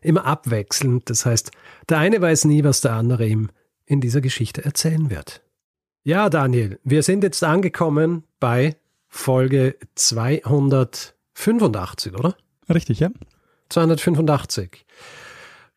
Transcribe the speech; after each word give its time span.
Immer 0.00 0.24
abwechselnd, 0.24 1.10
das 1.10 1.26
heißt, 1.26 1.50
der 1.88 1.98
eine 1.98 2.20
weiß 2.20 2.46
nie, 2.46 2.64
was 2.64 2.80
der 2.80 2.92
andere 2.92 3.26
ihm 3.26 3.50
in 3.84 4.00
dieser 4.00 4.20
Geschichte 4.20 4.64
erzählen 4.64 5.10
wird. 5.10 5.42
Ja, 6.02 6.30
Daniel, 6.30 6.78
wir 6.84 7.02
sind 7.02 7.22
jetzt 7.22 7.44
angekommen 7.44 8.24
bei 8.38 8.76
Folge 9.08 9.76
285, 9.96 12.14
oder? 12.14 12.36
Richtig, 12.72 13.00
ja. 13.00 13.10
285. 13.68 14.86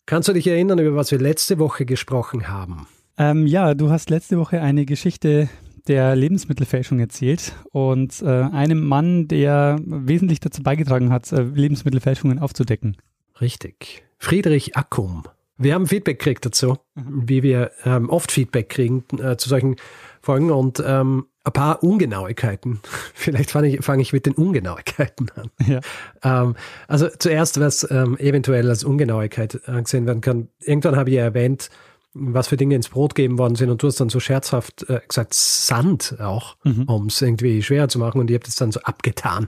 Kannst 0.06 0.30
du 0.30 0.34
dich 0.34 0.48
erinnern, 0.48 0.80
über 0.80 0.96
was 0.96 1.12
wir 1.12 1.20
letzte 1.20 1.60
Woche 1.60 1.86
gesprochen 1.86 2.48
haben? 2.48 2.88
Ähm, 3.18 3.48
ja, 3.48 3.74
du 3.74 3.90
hast 3.90 4.10
letzte 4.10 4.38
Woche 4.38 4.62
eine 4.62 4.86
Geschichte 4.86 5.50
der 5.88 6.16
Lebensmittelfälschung 6.16 7.00
erzählt 7.00 7.54
und 7.72 8.22
äh, 8.22 8.28
einem 8.28 8.86
Mann, 8.86 9.28
der 9.28 9.80
wesentlich 9.86 10.40
dazu 10.40 10.64
beigetragen 10.64 11.12
hat, 11.12 11.32
äh, 11.32 11.42
Lebensmittelfälschungen 11.42 12.40
aufzudecken. 12.40 12.98
Richtig. 13.42 14.04
Friedrich 14.24 14.78
Ackum. 14.78 15.24
Wir 15.58 15.74
haben 15.74 15.86
Feedback 15.86 16.18
gekriegt 16.18 16.46
dazu, 16.46 16.78
mhm. 16.96 17.24
wie 17.28 17.44
wir 17.44 17.72
ähm, 17.84 18.10
oft 18.10 18.32
Feedback 18.32 18.70
kriegen 18.70 19.04
äh, 19.22 19.36
zu 19.36 19.50
solchen 19.50 19.76
Folgen 20.22 20.50
und 20.50 20.82
ähm, 20.86 21.26
ein 21.44 21.52
paar 21.52 21.84
Ungenauigkeiten. 21.84 22.80
Vielleicht 23.14 23.52
fange 23.52 23.68
ich, 23.68 23.84
fang 23.84 24.00
ich 24.00 24.14
mit 24.14 24.26
den 24.26 24.34
Ungenauigkeiten 24.34 25.30
an. 25.36 25.52
Ja. 25.68 25.82
Ähm, 26.24 26.56
also 26.88 27.10
zuerst, 27.20 27.60
was 27.60 27.86
ähm, 27.92 28.18
eventuell 28.18 28.70
als 28.70 28.86
Ungenauigkeit 28.86 29.60
angesehen 29.68 30.08
werden 30.08 30.22
kann. 30.22 30.48
Irgendwann 30.62 30.96
habe 30.96 31.10
ich 31.10 31.18
ja 31.18 31.24
erwähnt, 31.24 31.70
was 32.14 32.48
für 32.48 32.58
Dinge 32.58 32.76
ins 32.76 32.90
Brot 32.90 33.16
gegeben 33.16 33.40
worden 33.40 33.56
sind 33.56 33.70
und 33.70 33.82
du 33.82 33.88
hast 33.88 34.00
dann 34.00 34.10
so 34.10 34.20
scherzhaft 34.20 34.88
äh, 34.90 35.02
gesagt, 35.08 35.34
Sand 35.34 36.18
auch, 36.20 36.56
mhm. 36.64 36.84
um 36.84 37.08
es 37.08 37.22
irgendwie 37.22 37.64
schwerer 37.64 37.88
zu 37.88 37.98
machen 37.98 38.20
und 38.22 38.30
ihr 38.30 38.36
habt 38.36 38.48
es 38.48 38.56
dann 38.56 38.72
so 38.72 38.80
abgetan. 38.82 39.48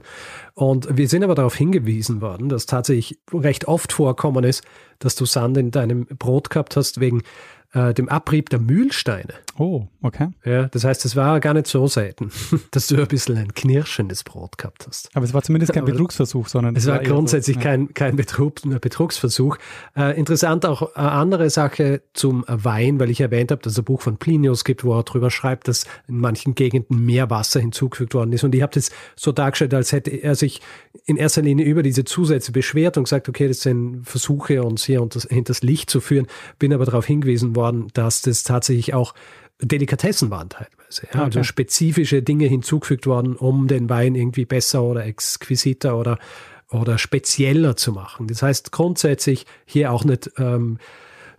Und 0.54 0.96
wir 0.96 1.08
sind 1.08 1.22
aber 1.22 1.34
darauf 1.34 1.54
hingewiesen 1.54 2.20
worden, 2.20 2.48
dass 2.48 2.66
tatsächlich 2.66 3.20
recht 3.32 3.68
oft 3.68 3.92
vorkommen 3.92 4.42
ist, 4.42 4.64
dass 4.98 5.14
du 5.14 5.26
Sand 5.26 5.56
in 5.58 5.70
deinem 5.70 6.06
Brot 6.06 6.50
gehabt 6.50 6.76
hast 6.76 7.00
wegen 7.00 7.22
äh, 7.76 7.92
dem 7.92 8.08
Abrieb 8.08 8.48
der 8.48 8.58
Mühlsteine. 8.58 9.34
Oh, 9.58 9.86
okay. 10.02 10.28
Ja, 10.44 10.64
das 10.68 10.84
heißt, 10.84 11.04
es 11.04 11.14
war 11.14 11.40
gar 11.40 11.54
nicht 11.54 11.66
so 11.66 11.86
selten, 11.86 12.30
dass 12.70 12.86
du 12.86 12.96
ein 12.96 13.06
bisschen 13.06 13.36
ein 13.36 13.54
knirschendes 13.54 14.24
Brot 14.24 14.58
gehabt 14.58 14.86
hast. 14.86 15.10
Aber 15.14 15.24
es 15.24 15.34
war 15.34 15.42
zumindest 15.42 15.72
kein 15.72 15.84
Betrugsversuch, 15.86 16.48
sondern 16.48 16.74
es 16.74 16.86
war, 16.86 16.96
war 16.96 17.02
grundsätzlich 17.02 17.56
so, 17.56 17.60
ja. 17.60 17.68
kein, 17.70 17.94
kein 17.94 18.16
Betrug, 18.16 18.60
Betrugsversuch. 18.80 19.58
Äh, 19.94 20.18
interessant 20.18 20.64
auch 20.64 20.94
eine 20.94 21.12
andere 21.12 21.50
Sache 21.50 22.02
zum 22.14 22.44
Wein, 22.48 22.98
weil 22.98 23.10
ich 23.10 23.20
erwähnt 23.20 23.50
habe, 23.50 23.62
dass 23.62 23.74
es 23.74 23.78
ein 23.78 23.84
Buch 23.84 24.00
von 24.00 24.16
Plinius 24.16 24.64
gibt, 24.64 24.84
wo 24.84 24.98
er 24.98 25.02
darüber 25.02 25.30
schreibt, 25.30 25.68
dass 25.68 25.84
in 26.08 26.18
manchen 26.18 26.54
Gegenden 26.54 27.04
mehr 27.04 27.28
Wasser 27.28 27.60
hinzugefügt 27.60 28.14
worden 28.14 28.32
ist. 28.32 28.44
Und 28.44 28.54
ich 28.54 28.62
habe 28.62 28.72
das 28.72 28.90
so 29.16 29.32
dargestellt, 29.32 29.74
als 29.74 29.92
hätte 29.92 30.10
er 30.10 30.34
sich 30.34 30.60
in 31.04 31.16
erster 31.16 31.42
Linie 31.42 31.64
über 31.66 31.82
diese 31.82 32.04
Zusätze 32.04 32.52
beschwert 32.52 32.96
und 32.96 33.04
gesagt, 33.04 33.28
okay, 33.28 33.48
das 33.48 33.60
sind 33.60 34.04
Versuche, 34.04 34.62
uns 34.62 34.84
hier 34.84 35.06
hinters 35.28 35.62
Licht 35.62 35.90
zu 35.90 36.00
führen. 36.00 36.26
Bin 36.58 36.72
aber 36.72 36.84
darauf 36.84 37.06
hingewiesen 37.06 37.56
worden, 37.56 37.88
dass 37.94 38.22
das 38.22 38.42
tatsächlich 38.42 38.94
auch 38.94 39.14
Delikatessen 39.60 40.30
waren 40.30 40.48
teilweise. 40.48 41.08
Ja, 41.12 41.24
also 41.24 41.42
spezifische 41.42 42.22
Dinge 42.22 42.46
hinzugefügt 42.46 43.06
worden, 43.06 43.36
um 43.36 43.68
den 43.68 43.88
Wein 43.88 44.14
irgendwie 44.14 44.44
besser 44.44 44.82
oder 44.82 45.06
exquisiter 45.06 45.96
oder, 45.96 46.18
oder 46.70 46.98
spezieller 46.98 47.76
zu 47.76 47.92
machen. 47.92 48.28
Das 48.28 48.42
heißt 48.42 48.72
grundsätzlich 48.72 49.46
hier 49.64 49.92
auch 49.92 50.04
nicht 50.04 50.30
ähm, 50.36 50.78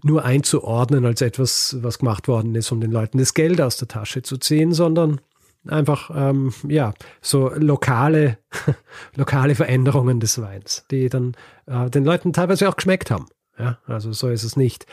nur 0.04 0.26
einzuordnen 0.26 1.06
als 1.06 1.22
etwas, 1.22 1.78
was 1.82 2.00
gemacht 2.00 2.28
worden 2.28 2.56
ist, 2.56 2.72
um 2.72 2.82
den 2.82 2.92
Leuten 2.92 3.18
das 3.18 3.34
Geld 3.34 3.62
aus 3.62 3.78
der 3.78 3.88
Tasche 3.88 4.22
zu 4.22 4.38
ziehen, 4.38 4.74
sondern 4.74 5.22
einfach 5.70 6.12
ähm, 6.14 6.54
ja 6.68 6.94
so 7.22 7.52
lokale 7.56 8.38
lokale 9.16 9.56
Veränderungen 9.56 10.20
des 10.20 10.42
Weins, 10.42 10.86
die 10.92 11.10
dann 11.10 11.36
äh, 11.66 11.90
den 11.90 12.06
Leuten 12.06 12.34
teilweise 12.34 12.68
auch 12.70 12.76
geschmeckt 12.76 13.12
haben. 13.12 13.28
Ja, 13.60 13.80
also 13.88 14.14
so 14.14 14.30
ist 14.30 14.44
es 14.44 14.56
nicht. 14.56 14.86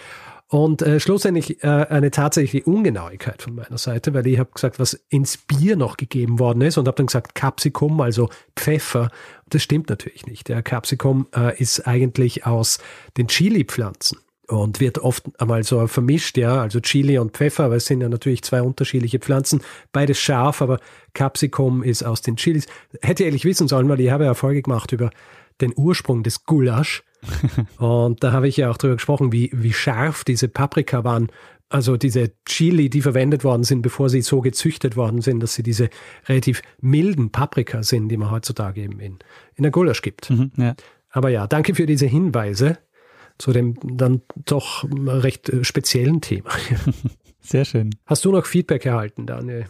Und 0.49 0.83
äh, 0.83 1.01
schlussendlich 1.01 1.65
äh, 1.65 1.67
eine 1.67 2.11
tatsächliche 2.11 2.65
Ungenauigkeit 2.65 3.43
von 3.43 3.55
meiner 3.55 3.79
Seite, 3.79 4.15
weil 4.15 4.27
ich 4.27 4.39
habe 4.39 4.51
gesagt, 4.55 4.79
was 4.79 4.95
ins 5.09 5.37
Bier 5.37 5.77
noch 5.77 5.97
gegeben 5.97 6.39
worden 6.39 6.61
ist 6.63 6.79
und 6.79 6.87
habe 6.87 6.97
dann 6.97 7.07
gesagt 7.07 7.35
Capsicum, 7.35 8.01
also 8.01 8.29
Pfeffer. 8.55 9.11
Das 9.49 9.63
stimmt 9.63 9.89
natürlich 9.89 10.27
nicht. 10.27 10.49
Der 10.49 10.63
Capsicum 10.63 11.27
äh, 11.35 11.59
ist 11.61 11.87
eigentlich 11.87 12.47
aus 12.47 12.79
den 13.17 13.29
Chili-Pflanzen 13.29 14.19
und 14.49 14.81
wird 14.81 14.99
oft 14.99 15.25
einmal 15.41 15.63
so 15.65 15.87
vermischt, 15.87 16.37
ja, 16.37 16.61
also 16.61 16.81
Chili 16.81 17.19
und 17.19 17.33
Pfeffer, 17.33 17.65
aber 17.65 17.77
es 17.77 17.87
sind 17.87 18.01
ja 18.01 18.09
natürlich 18.09 18.43
zwei 18.43 18.63
unterschiedliche 18.63 19.19
Pflanzen, 19.19 19.63
beides 19.93 20.19
scharf, 20.19 20.63
aber 20.63 20.81
Capsicum 21.15 21.83
ist 21.83 22.03
aus 22.03 22.23
den 22.23 22.37
Chilis. 22.37 22.67
Hätte 23.01 23.23
ich 23.23 23.27
ehrlich 23.27 23.45
wissen 23.45 23.69
sollen, 23.69 23.89
weil 23.89 24.01
ich 24.01 24.11
habe 24.11 24.25
ja 24.25 24.35
Folge 24.35 24.63
gemacht 24.63 24.93
über 24.93 25.11
den 25.61 25.73
Ursprung 25.77 26.23
des 26.23 26.45
Gulasch 26.45 27.03
und 27.79 28.23
da 28.23 28.33
habe 28.33 28.49
ich 28.49 28.57
ja 28.57 28.71
auch 28.71 28.77
drüber 28.77 28.95
gesprochen, 28.95 29.33
wie, 29.33 29.51
wie 29.53 29.73
scharf 29.73 30.25
diese 30.25 30.49
Paprika 30.49 31.05
waren. 31.05 31.29
Also 31.71 31.97
diese 31.97 32.33
Chili, 32.45 32.91
die 32.91 33.01
verwendet 33.01 33.43
worden 33.43 33.65
sind, 33.65 33.83
bevor 33.83 34.11
sie 34.11 34.21
so 34.21 34.43
gezüchtet 34.43 34.97
worden 34.97 35.23
sind, 35.23 35.41
dass 35.41 35.55
sie 35.55 35.63
diese 35.63 35.89
relativ 36.29 36.63
milden 36.81 37.31
Paprika 37.31 37.83
sind, 37.83 38.09
die 38.11 38.17
man 38.17 38.31
heutzutage 38.31 38.83
eben 38.83 39.01
in, 39.01 39.19
in 39.55 39.63
der 39.63 39.73
Gulasch 39.73 40.03
gibt. 40.03 40.31
Mhm, 40.31 40.53
ja. 40.57 40.75
Aber 41.11 41.31
ja, 41.31 41.47
danke 41.47 41.75
für 41.75 41.87
diese 41.87 42.07
Hinweise 42.07 42.79
zu 43.39 43.53
dem 43.53 43.77
dann 43.83 44.23
doch 44.45 44.85
recht 44.91 45.49
äh, 45.49 45.65
speziellen 45.65 46.21
Thema. 46.21 46.51
Sehr 47.41 47.65
schön. 47.65 47.91
Hast 48.07 48.25
du 48.25 48.33
noch 48.33 48.47
Feedback 48.47 48.87
erhalten, 48.87 49.27
Daniel? 49.27 49.67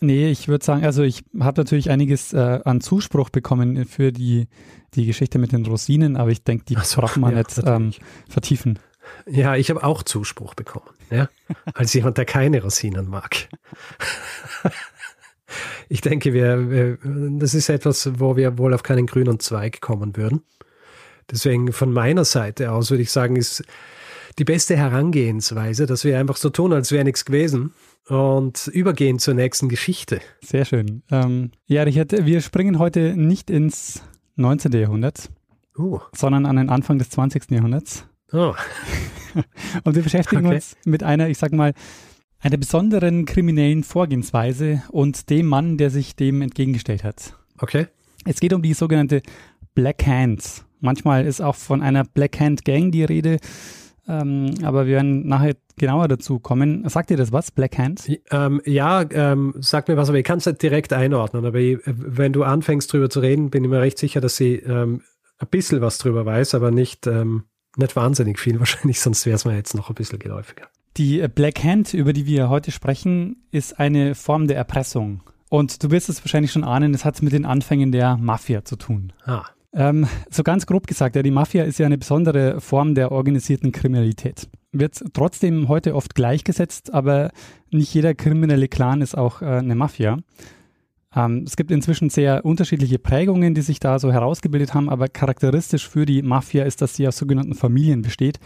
Nee, 0.00 0.30
ich 0.30 0.48
würde 0.48 0.64
sagen, 0.64 0.84
also 0.84 1.04
ich 1.04 1.22
habe 1.38 1.60
natürlich 1.60 1.88
einiges 1.88 2.32
äh, 2.32 2.60
an 2.64 2.80
Zuspruch 2.80 3.30
bekommen 3.30 3.84
für 3.84 4.10
die, 4.10 4.48
die 4.94 5.06
Geschichte 5.06 5.38
mit 5.38 5.52
den 5.52 5.64
Rosinen, 5.64 6.16
aber 6.16 6.30
ich 6.30 6.42
denke, 6.42 6.64
die 6.64 6.76
so, 6.82 7.00
braucht 7.00 7.18
man 7.18 7.32
ja, 7.32 7.38
nicht 7.38 7.62
ähm, 7.64 7.92
vertiefen. 8.28 8.80
Ja, 9.26 9.54
ich 9.54 9.70
habe 9.70 9.84
auch 9.84 10.02
Zuspruch 10.02 10.54
bekommen, 10.54 10.90
ja, 11.10 11.28
als 11.74 11.94
jemand, 11.94 12.18
der 12.18 12.24
keine 12.24 12.60
Rosinen 12.62 13.08
mag. 13.08 13.48
ich 15.88 16.00
denke, 16.00 16.32
wir, 16.32 16.70
wir, 16.70 16.98
das 17.38 17.54
ist 17.54 17.68
etwas, 17.68 18.18
wo 18.18 18.36
wir 18.36 18.58
wohl 18.58 18.74
auf 18.74 18.82
keinen 18.82 19.06
grünen 19.06 19.38
Zweig 19.38 19.80
kommen 19.80 20.16
würden. 20.16 20.42
Deswegen 21.32 21.72
von 21.72 21.92
meiner 21.92 22.24
Seite 22.24 22.70
aus 22.70 22.90
würde 22.90 23.02
ich 23.02 23.10
sagen, 23.10 23.36
ist 23.36 23.64
die 24.38 24.44
beste 24.44 24.76
Herangehensweise, 24.76 25.86
dass 25.86 26.04
wir 26.04 26.18
einfach 26.18 26.36
so 26.36 26.50
tun, 26.50 26.72
als 26.72 26.92
wäre 26.92 27.04
nichts 27.04 27.24
gewesen 27.24 27.72
und 28.08 28.68
übergehen 28.68 29.18
zur 29.18 29.34
nächsten 29.34 29.68
Geschichte. 29.68 30.20
Sehr 30.42 30.64
schön. 30.64 31.02
Ähm, 31.10 31.50
ja, 31.66 31.82
Richard, 31.82 32.12
wir 32.26 32.40
springen 32.40 32.78
heute 32.78 33.16
nicht 33.16 33.50
ins 33.50 34.02
19. 34.36 34.72
Jahrhundert, 34.72 35.30
uh. 35.78 36.00
sondern 36.14 36.46
an 36.46 36.56
den 36.56 36.68
Anfang 36.68 36.98
des 36.98 37.10
20. 37.10 37.50
Jahrhunderts. 37.50 38.06
Oh. 38.32 38.54
und 39.84 39.94
wir 39.94 40.02
beschäftigen 40.02 40.46
okay. 40.46 40.56
uns 40.56 40.76
mit 40.84 41.02
einer, 41.02 41.28
ich 41.28 41.38
sag 41.38 41.52
mal, 41.52 41.74
einer 42.40 42.56
besonderen 42.56 43.24
kriminellen 43.24 43.84
Vorgehensweise 43.84 44.82
und 44.90 45.30
dem 45.30 45.46
Mann, 45.46 45.78
der 45.78 45.90
sich 45.90 46.16
dem 46.16 46.42
entgegengestellt 46.42 47.04
hat. 47.04 47.36
Okay. 47.58 47.86
Es 48.24 48.40
geht 48.40 48.52
um 48.52 48.62
die 48.62 48.74
sogenannte 48.74 49.22
Black 49.74 50.06
Hands. 50.06 50.64
Manchmal 50.82 51.24
ist 51.26 51.40
auch 51.40 51.54
von 51.54 51.80
einer 51.80 52.04
Black 52.04 52.38
Hand 52.40 52.64
Gang 52.64 52.92
die 52.92 53.04
Rede. 53.04 53.38
Ähm, 54.08 54.54
aber 54.62 54.86
wir 54.86 54.96
werden 54.96 55.26
nachher 55.26 55.54
genauer 55.76 56.08
dazu 56.08 56.40
kommen. 56.40 56.86
Sagt 56.88 57.10
dir 57.10 57.16
das 57.16 57.32
was, 57.32 57.50
Black 57.50 57.78
Hand? 57.78 58.10
Ähm, 58.30 58.60
ja, 58.66 59.04
ähm, 59.10 59.54
sag 59.60 59.88
mir 59.88 59.96
was, 59.96 60.08
aber 60.08 60.18
ich 60.18 60.24
kann 60.24 60.38
es 60.38 60.46
nicht 60.46 60.60
direkt 60.60 60.92
einordnen. 60.92 61.44
Aber 61.44 61.58
ich, 61.58 61.78
wenn 61.84 62.32
du 62.32 62.42
anfängst 62.42 62.92
drüber 62.92 63.08
zu 63.08 63.20
reden, 63.20 63.50
bin 63.50 63.64
ich 63.64 63.70
mir 63.70 63.80
recht 63.80 63.98
sicher, 63.98 64.20
dass 64.20 64.36
sie 64.36 64.56
ähm, 64.56 65.02
ein 65.38 65.48
bisschen 65.48 65.80
was 65.80 65.98
drüber 65.98 66.26
weiß, 66.26 66.54
aber 66.54 66.70
nicht, 66.70 67.06
ähm, 67.06 67.44
nicht 67.76 67.94
wahnsinnig 67.96 68.38
viel 68.38 68.58
wahrscheinlich, 68.58 69.00
sonst 69.00 69.24
wäre 69.24 69.36
es 69.36 69.44
mir 69.44 69.54
jetzt 69.54 69.74
noch 69.74 69.88
ein 69.88 69.94
bisschen 69.94 70.18
geläufiger. 70.18 70.66
Die 70.96 71.20
äh, 71.20 71.28
Black 71.28 71.62
Hand, 71.62 71.94
über 71.94 72.12
die 72.12 72.26
wir 72.26 72.48
heute 72.48 72.70
sprechen, 72.70 73.44
ist 73.50 73.78
eine 73.78 74.14
Form 74.14 74.48
der 74.48 74.56
Erpressung. 74.56 75.22
Und 75.48 75.82
du 75.82 75.90
wirst 75.90 76.08
es 76.08 76.24
wahrscheinlich 76.24 76.50
schon 76.50 76.64
ahnen, 76.64 76.94
es 76.94 77.04
hat 77.04 77.20
mit 77.22 77.32
den 77.32 77.44
Anfängen 77.44 77.92
der 77.92 78.16
Mafia 78.16 78.64
zu 78.64 78.76
tun. 78.76 79.12
Ah. 79.26 79.44
Ähm, 79.74 80.06
so 80.30 80.42
ganz 80.42 80.66
grob 80.66 80.86
gesagt, 80.86 81.16
ja, 81.16 81.22
die 81.22 81.30
Mafia 81.30 81.64
ist 81.64 81.78
ja 81.78 81.86
eine 81.86 81.98
besondere 81.98 82.60
Form 82.60 82.94
der 82.94 83.10
organisierten 83.10 83.72
Kriminalität. 83.72 84.48
Wird 84.72 85.02
trotzdem 85.14 85.68
heute 85.68 85.94
oft 85.94 86.14
gleichgesetzt, 86.14 86.92
aber 86.92 87.30
nicht 87.70 87.92
jeder 87.94 88.14
kriminelle 88.14 88.68
Clan 88.68 89.00
ist 89.00 89.16
auch 89.16 89.40
äh, 89.40 89.46
eine 89.46 89.74
Mafia. 89.74 90.18
Ähm, 91.14 91.44
es 91.46 91.56
gibt 91.56 91.70
inzwischen 91.70 92.10
sehr 92.10 92.44
unterschiedliche 92.44 92.98
Prägungen, 92.98 93.54
die 93.54 93.62
sich 93.62 93.80
da 93.80 93.98
so 93.98 94.12
herausgebildet 94.12 94.74
haben, 94.74 94.90
aber 94.90 95.08
charakteristisch 95.08 95.88
für 95.88 96.04
die 96.04 96.22
Mafia 96.22 96.64
ist, 96.64 96.82
dass 96.82 96.94
sie 96.94 97.08
aus 97.08 97.16
sogenannten 97.16 97.54
Familien 97.54 98.02
besteht. 98.02 98.38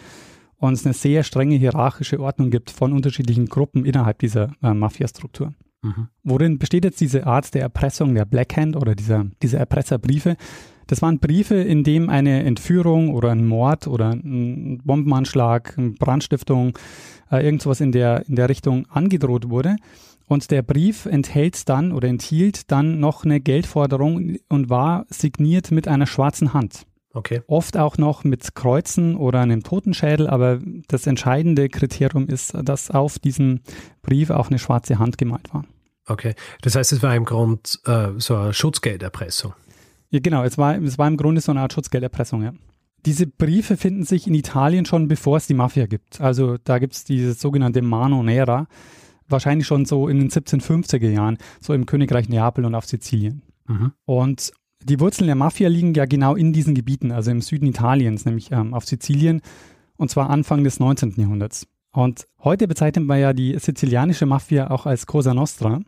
und 0.59 0.73
es 0.73 0.87
eine 0.87 0.95
sehr 0.95 1.23
strenge 1.23 1.57
hierarchische 1.57 2.19
Ordnung 2.19 2.51
gibt 2.51 2.71
von 2.71 2.93
unterschiedlichen 2.93 3.47
Gruppen 3.47 3.85
innerhalb 3.85 4.21
dieser 4.21 4.53
äh, 4.63 4.73
Mafia-Struktur. 4.73 5.53
Mhm. 5.83 6.09
Worin 6.23 6.59
besteht 6.59 6.85
jetzt 6.85 7.01
diese 7.01 7.27
Art 7.27 7.53
der 7.53 7.63
Erpressung, 7.63 8.15
der 8.15 8.25
Blackhand 8.25 8.75
oder 8.75 8.95
dieser, 8.95 9.27
dieser 9.43 9.59
Erpresserbriefe? 9.59 10.37
Das 10.87 11.03
waren 11.03 11.19
Briefe, 11.19 11.57
in 11.57 11.85
dem 11.85 12.09
eine 12.09 12.45
Entführung 12.45 13.13
oder 13.15 13.31
ein 13.31 13.47
Mord 13.47 13.87
oder 13.87 14.11
ein 14.11 14.81
Bombenanschlag, 14.85 15.75
eine 15.77 15.91
Brandstiftung, 15.91 16.79
äh, 17.31 17.45
irgendwas 17.45 17.81
in 17.81 17.93
der, 17.93 18.27
in 18.29 18.37
der 18.37 18.49
Richtung 18.49 18.87
angedroht 18.91 19.49
wurde. 19.49 19.77
Und 20.29 20.51
der 20.51 20.63
Brief 20.63 21.07
enthält 21.07 21.69
dann 21.69 21.93
oder 21.93 22.09
enthielt 22.09 22.71
dann 22.71 22.99
noch 22.99 23.25
eine 23.25 23.41
Geldforderung 23.41 24.37
und 24.49 24.71
war 24.71 25.07
signiert 25.09 25.71
mit 25.71 25.87
einer 25.87 26.07
schwarzen 26.07 26.53
Hand. 26.53 26.85
Okay. 27.13 27.41
Oft 27.47 27.79
auch 27.79 27.97
noch 27.97 28.25
mit 28.25 28.55
Kreuzen 28.55 29.17
oder 29.17 29.41
einem 29.41 29.63
Totenschädel, 29.63 30.29
aber 30.29 30.59
das 30.89 31.07
entscheidende 31.07 31.71
Kriterium 31.71 32.29
ist, 32.29 32.53
dass 32.63 32.91
auf 32.91 33.19
diesem 33.19 33.61
Brief 34.03 34.31
auch 34.31 34.51
eine 34.51 34.59
schwarze 34.59 34.99
Hand 34.99 35.17
gemalt 35.17 35.55
war. 35.55 35.65
Okay, 36.09 36.35
das 36.61 36.77
heißt, 36.77 36.93
es 36.93 37.03
war 37.03 37.17
im 37.17 37.25
Grund 37.25 37.81
äh, 37.87 38.09
so 38.19 38.37
eine 38.37 38.53
Schutzgelderpressung. 38.53 39.55
Ja, 40.11 40.21
genau, 40.21 40.45
es 40.45 40.59
war, 40.59 40.81
es 40.81 40.99
war 40.99 41.09
im 41.09 41.17
Grunde 41.17 41.41
so 41.41 41.53
eine 41.53 41.61
Art 41.61 41.73
Schutzgelderpressung, 41.73 42.43
ja. 42.43 42.53
Diese 43.05 43.27
Briefe 43.27 43.77
finden 43.77 44.05
sich 44.05 44.27
in 44.27 44.35
Italien 44.35 44.85
schon, 44.85 45.07
bevor 45.07 45.37
es 45.37 45.47
die 45.47 45.55
Mafia 45.55 45.87
gibt. 45.87 46.21
Also 46.21 46.57
da 46.65 46.79
gibt 46.79 46.95
es 46.95 47.05
dieses 47.05 47.41
sogenannte 47.41 47.81
Mano 47.81 48.23
Nera, 48.23 48.67
wahrscheinlich 49.29 49.67
schon 49.67 49.85
so 49.85 50.09
in 50.09 50.19
den 50.19 50.31
1750er 50.31 51.11
Jahren, 51.11 51.39
so 51.61 51.73
im 51.73 51.87
Königreich 51.87 52.29
Neapel 52.29 52.65
und 52.65 52.75
auf 52.75 52.85
Sizilien. 52.87 53.43
Mhm. 53.69 53.93
Und 54.05 54.53
die 54.83 55.01
Wurzeln 55.01 55.27
der 55.27 55.37
Mafia 55.37 55.69
liegen 55.69 55.95
ja 55.95 56.05
genau 56.05 56.35
in 56.35 56.53
diesen 56.53 56.75
Gebieten, 56.75 57.13
also 57.13 57.31
im 57.31 57.41
Süden 57.41 57.67
Italiens, 57.67 58.25
nämlich 58.25 58.51
ähm, 58.53 58.75
auf 58.75 58.85
Sizilien, 58.85 59.41
und 59.97 60.11
zwar 60.11 60.31
Anfang 60.31 60.65
des 60.65 60.81
19. 60.81 61.15
Jahrhunderts. 61.17 61.67
Und 61.93 62.27
heute 62.41 62.69
bezeichnet 62.69 63.07
man 63.07 63.19
ja 63.19 63.33
die 63.33 63.59
sizilianische 63.59 64.27
Mafia 64.27 64.71
auch 64.71 64.87
als 64.87 65.07
Cosa 65.07 65.33
Nostra. 65.33 65.81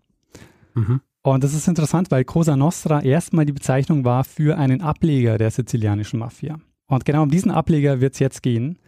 Mhm. 0.74 1.00
Und 1.34 1.44
das 1.44 1.52
ist 1.52 1.68
interessant, 1.68 2.10
weil 2.10 2.24
Cosa 2.24 2.56
Nostra 2.56 3.02
erstmal 3.02 3.44
die 3.44 3.52
Bezeichnung 3.52 4.04
war 4.04 4.24
für 4.24 4.56
einen 4.56 4.80
Ableger 4.80 5.36
der 5.36 5.50
sizilianischen 5.50 6.18
Mafia. 6.18 6.58
Und 6.86 7.04
genau 7.04 7.22
um 7.22 7.30
diesen 7.30 7.50
Ableger 7.50 8.00
wird 8.00 8.14
es 8.14 8.18
jetzt 8.18 8.42
gehen. 8.42 8.78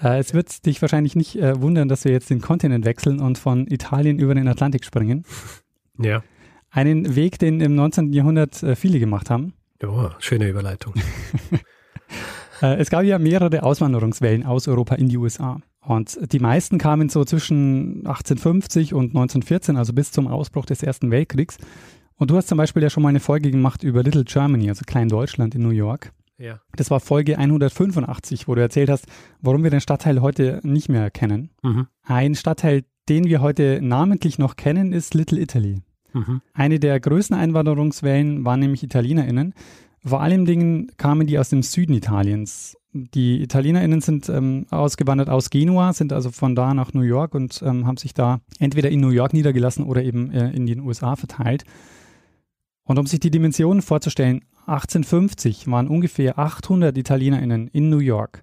Äh, 0.00 0.18
es 0.18 0.32
wird 0.32 0.66
dich 0.66 0.80
wahrscheinlich 0.80 1.16
nicht 1.16 1.36
äh, 1.36 1.60
wundern, 1.60 1.88
dass 1.88 2.04
wir 2.04 2.12
jetzt 2.12 2.30
den 2.30 2.40
Kontinent 2.40 2.84
wechseln 2.84 3.18
und 3.18 3.38
von 3.38 3.66
Italien 3.66 4.18
über 4.20 4.34
den 4.34 4.48
Atlantik 4.48 4.84
springen. 4.84 5.24
Ja. 6.02 6.22
Einen 6.70 7.14
Weg, 7.14 7.38
den 7.38 7.60
im 7.60 7.74
19. 7.74 8.14
Jahrhundert 8.14 8.62
äh, 8.62 8.74
viele 8.74 9.00
gemacht 9.00 9.28
haben. 9.28 9.52
Ja, 9.82 10.16
schöne 10.18 10.48
Überleitung. 10.48 10.94
Äh, 12.62 12.76
es 12.76 12.90
gab 12.90 13.04
ja 13.04 13.18
mehrere 13.18 13.62
Auswanderungswellen 13.62 14.44
aus 14.44 14.68
Europa 14.68 14.94
in 14.94 15.08
die 15.08 15.16
USA. 15.16 15.62
Und 15.90 16.32
die 16.32 16.38
meisten 16.38 16.78
kamen 16.78 17.08
so 17.08 17.24
zwischen 17.24 18.06
1850 18.06 18.94
und 18.94 19.06
1914, 19.06 19.76
also 19.76 19.92
bis 19.92 20.12
zum 20.12 20.28
Ausbruch 20.28 20.64
des 20.64 20.84
Ersten 20.84 21.10
Weltkriegs. 21.10 21.56
Und 22.14 22.30
du 22.30 22.36
hast 22.36 22.46
zum 22.46 22.58
Beispiel 22.58 22.80
ja 22.80 22.90
schon 22.90 23.02
mal 23.02 23.08
eine 23.08 23.18
Folge 23.18 23.50
gemacht 23.50 23.82
über 23.82 24.04
Little 24.04 24.22
Germany, 24.22 24.68
also 24.68 24.84
Klein 24.86 25.08
Deutschland 25.08 25.56
in 25.56 25.62
New 25.62 25.70
York. 25.70 26.12
Ja. 26.38 26.60
Das 26.76 26.92
war 26.92 27.00
Folge 27.00 27.36
185, 27.38 28.46
wo 28.46 28.54
du 28.54 28.60
erzählt 28.60 28.88
hast, 28.88 29.06
warum 29.40 29.64
wir 29.64 29.70
den 29.70 29.80
Stadtteil 29.80 30.20
heute 30.20 30.60
nicht 30.62 30.88
mehr 30.88 31.10
kennen. 31.10 31.50
Mhm. 31.64 31.88
Ein 32.04 32.36
Stadtteil, 32.36 32.84
den 33.08 33.24
wir 33.24 33.40
heute 33.40 33.80
namentlich 33.82 34.38
noch 34.38 34.54
kennen, 34.54 34.92
ist 34.92 35.14
Little 35.14 35.40
Italy. 35.40 35.82
Mhm. 36.12 36.40
Eine 36.54 36.78
der 36.78 37.00
größten 37.00 37.36
Einwanderungswellen 37.36 38.44
waren 38.44 38.60
nämlich 38.60 38.84
ItalienerInnen. 38.84 39.54
Vor 40.04 40.20
allen 40.20 40.44
Dingen 40.44 40.92
kamen 40.98 41.26
die 41.26 41.36
aus 41.36 41.48
dem 41.48 41.64
Süden 41.64 41.94
Italiens. 41.94 42.76
Die 42.92 43.42
ItalienerInnen 43.42 44.00
sind 44.00 44.28
ähm, 44.28 44.66
ausgewandert 44.70 45.30
aus 45.30 45.50
Genua, 45.50 45.92
sind 45.92 46.12
also 46.12 46.30
von 46.30 46.56
da 46.56 46.74
nach 46.74 46.92
New 46.92 47.02
York 47.02 47.34
und 47.34 47.62
ähm, 47.64 47.86
haben 47.86 47.96
sich 47.96 48.14
da 48.14 48.40
entweder 48.58 48.90
in 48.90 49.00
New 49.00 49.10
York 49.10 49.32
niedergelassen 49.32 49.84
oder 49.84 50.02
eben 50.02 50.32
äh, 50.32 50.50
in 50.50 50.66
den 50.66 50.80
USA 50.80 51.14
verteilt. 51.14 51.64
Und 52.82 52.98
um 52.98 53.06
sich 53.06 53.20
die 53.20 53.30
Dimensionen 53.30 53.82
vorzustellen, 53.82 54.40
1850 54.66 55.68
waren 55.68 55.86
ungefähr 55.86 56.38
800 56.38 56.96
ItalienerInnen 56.98 57.68
in 57.68 57.90
New 57.90 57.98
York. 57.98 58.42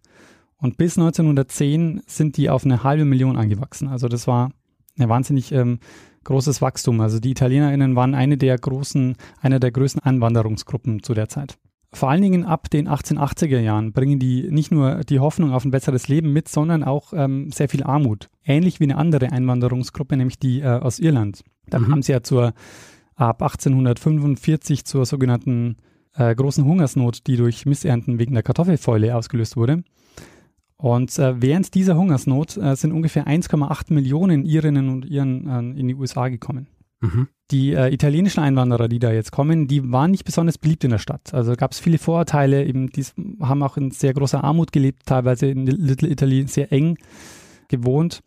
Und 0.57 0.77
bis 0.77 0.97
1910 0.97 2.03
sind 2.07 2.37
die 2.37 2.49
auf 2.49 2.63
eine 2.63 2.83
halbe 2.83 3.03
Million 3.03 3.35
angewachsen. 3.35 3.89
Also 3.89 4.07
das 4.07 4.27
war 4.27 4.51
ein 4.97 5.09
wahnsinnig 5.09 5.51
ähm, 5.51 5.79
großes 6.23 6.61
Wachstum. 6.61 7.01
Also 7.01 7.19
die 7.19 7.31
ItalienerInnen 7.31 7.97
waren 7.97 8.15
eine 8.15 8.37
der 8.37 8.57
großen, 8.57 9.15
einer 9.41 9.59
der 9.59 9.71
größten 9.71 10.01
Anwanderungsgruppen 10.01 11.03
zu 11.03 11.13
der 11.13 11.27
Zeit. 11.27 11.57
Vor 11.93 12.09
allen 12.09 12.21
Dingen 12.21 12.43
ab 12.43 12.69
den 12.69 12.89
1880er 12.89 13.59
Jahren 13.59 13.93
bringen 13.93 14.19
die 14.19 14.49
nicht 14.51 14.71
nur 14.71 15.03
die 15.05 15.19
Hoffnung 15.19 15.51
auf 15.51 15.63
ein 15.63 15.71
besseres 15.71 16.09
Leben 16.09 16.33
mit, 16.33 16.49
sondern 16.49 16.83
auch 16.83 17.13
ähm, 17.13 17.49
sehr 17.51 17.69
viel 17.69 17.83
Armut. 17.83 18.29
Ähnlich 18.43 18.79
wie 18.79 18.85
eine 18.85 18.97
andere 18.97 19.31
Einwanderungsgruppe, 19.31 20.17
nämlich 20.17 20.37
die 20.37 20.59
äh, 20.59 20.67
aus 20.67 20.99
Irland. 20.99 21.43
Da 21.69 21.79
mhm. 21.79 21.91
haben 21.91 22.01
sie 22.01 22.11
ja 22.11 22.21
zur 22.21 22.53
ab 23.15 23.41
1845 23.41 24.85
zur 24.85 25.05
sogenannten 25.05 25.77
äh, 26.15 26.35
großen 26.35 26.65
Hungersnot, 26.65 27.25
die 27.27 27.37
durch 27.37 27.65
Missernten 27.65 28.19
wegen 28.19 28.33
der 28.33 28.43
Kartoffelfäule 28.43 29.15
ausgelöst 29.15 29.55
wurde. 29.55 29.83
Und 30.77 31.17
äh, 31.17 31.41
während 31.41 31.73
dieser 31.73 31.95
Hungersnot 31.95 32.57
äh, 32.57 32.75
sind 32.75 32.91
ungefähr 32.91 33.27
1,8 33.27 33.93
Millionen 33.93 34.45
Irinnen 34.45 34.89
und 34.89 35.05
Iren 35.05 35.47
äh, 35.47 35.79
in 35.79 35.87
die 35.87 35.95
USA 35.95 36.27
gekommen. 36.27 36.67
Mhm. 36.99 37.27
Die 37.51 37.73
äh, 37.73 37.93
italienischen 37.93 38.41
Einwanderer, 38.41 38.87
die 38.87 38.99
da 38.99 39.11
jetzt 39.11 39.31
kommen, 39.31 39.67
die 39.67 39.91
waren 39.91 40.11
nicht 40.11 40.25
besonders 40.25 40.57
beliebt 40.57 40.83
in 40.83 40.91
der 40.91 40.97
Stadt. 40.97 41.33
Also 41.33 41.53
gab 41.55 41.71
es 41.71 41.79
viele 41.79 41.97
Vorurteile, 41.97 42.65
eben 42.65 42.89
die 42.89 43.05
haben 43.39 43.63
auch 43.63 43.77
in 43.77 43.91
sehr 43.91 44.13
großer 44.13 44.43
Armut 44.43 44.71
gelebt, 44.71 45.05
teilweise 45.05 45.47
in 45.47 45.65
Little 45.65 46.09
Italy 46.09 46.47
sehr 46.47 46.71
eng 46.71 46.97
gewohnt. 47.67 48.21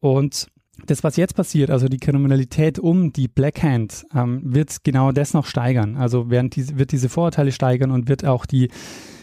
Und 0.00 0.48
das, 0.84 1.02
was 1.02 1.16
jetzt 1.16 1.34
passiert, 1.34 1.70
also 1.70 1.88
die 1.88 1.98
Kriminalität 1.98 2.78
um 2.78 3.12
die 3.12 3.28
Black 3.28 3.62
Hand, 3.62 4.04
ähm, 4.14 4.42
wird 4.44 4.84
genau 4.84 5.10
das 5.10 5.32
noch 5.32 5.46
steigern. 5.46 5.96
Also 5.96 6.30
werden 6.30 6.50
diese, 6.50 6.78
wird 6.78 6.92
diese 6.92 7.08
Vorurteile 7.08 7.50
steigern 7.50 7.90
und 7.90 8.08
wird 8.08 8.24
auch 8.26 8.44
die, 8.44 8.68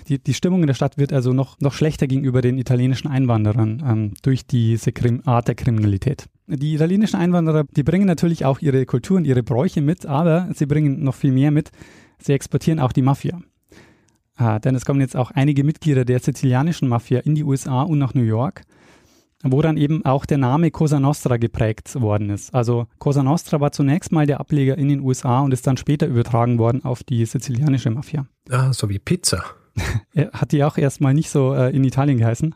die, 0.07 0.17
die 0.17 0.33
Stimmung 0.33 0.61
in 0.61 0.67
der 0.67 0.73
Stadt 0.73 0.97
wird 0.97 1.13
also 1.13 1.31
noch, 1.31 1.59
noch 1.59 1.73
schlechter 1.73 2.07
gegenüber 2.07 2.41
den 2.41 2.57
italienischen 2.57 3.07
Einwanderern 3.07 3.83
ähm, 3.85 4.13
durch 4.23 4.47
diese 4.47 4.91
Krim 4.91 5.21
Art 5.25 5.47
der 5.47 5.55
Kriminalität. 5.55 6.25
Die 6.47 6.73
italienischen 6.73 7.15
Einwanderer, 7.17 7.63
die 7.63 7.83
bringen 7.83 8.05
natürlich 8.05 8.45
auch 8.45 8.59
ihre 8.59 8.85
Kulturen, 8.85 9.25
ihre 9.25 9.43
Bräuche 9.43 9.81
mit, 9.81 10.05
aber 10.05 10.49
sie 10.53 10.65
bringen 10.65 11.03
noch 11.03 11.15
viel 11.15 11.31
mehr 11.31 11.51
mit. 11.51 11.71
Sie 12.19 12.33
exportieren 12.33 12.79
auch 12.79 12.91
die 12.91 13.01
Mafia. 13.01 13.39
Äh, 14.37 14.59
denn 14.59 14.75
es 14.75 14.85
kommen 14.85 15.01
jetzt 15.01 15.15
auch 15.15 15.31
einige 15.31 15.63
Mitglieder 15.63 16.05
der 16.05 16.19
sizilianischen 16.19 16.87
Mafia 16.87 17.19
in 17.19 17.35
die 17.35 17.43
USA 17.43 17.83
und 17.83 17.99
nach 17.99 18.13
New 18.13 18.23
York 18.23 18.63
wo 19.43 19.61
dann 19.61 19.77
eben 19.77 20.05
auch 20.05 20.25
der 20.25 20.37
Name 20.37 20.71
Cosa 20.71 20.99
Nostra 20.99 21.37
geprägt 21.37 21.99
worden 21.99 22.29
ist. 22.29 22.53
Also 22.53 22.87
Cosa 22.97 23.23
Nostra 23.23 23.59
war 23.59 23.71
zunächst 23.71 24.11
mal 24.11 24.25
der 24.25 24.39
Ableger 24.39 24.77
in 24.77 24.87
den 24.87 25.01
USA 25.01 25.41
und 25.41 25.51
ist 25.51 25.67
dann 25.67 25.77
später 25.77 26.07
übertragen 26.07 26.57
worden 26.57 26.83
auf 26.83 27.03
die 27.03 27.25
sizilianische 27.25 27.89
Mafia. 27.89 28.25
Ah, 28.49 28.71
so 28.73 28.89
wie 28.89 28.99
Pizza. 28.99 29.43
Hat 30.33 30.51
die 30.51 30.63
auch 30.63 30.77
erstmal 30.77 31.13
nicht 31.13 31.29
so 31.29 31.53
äh, 31.53 31.75
in 31.75 31.83
Italien 31.83 32.17
geheißen? 32.17 32.55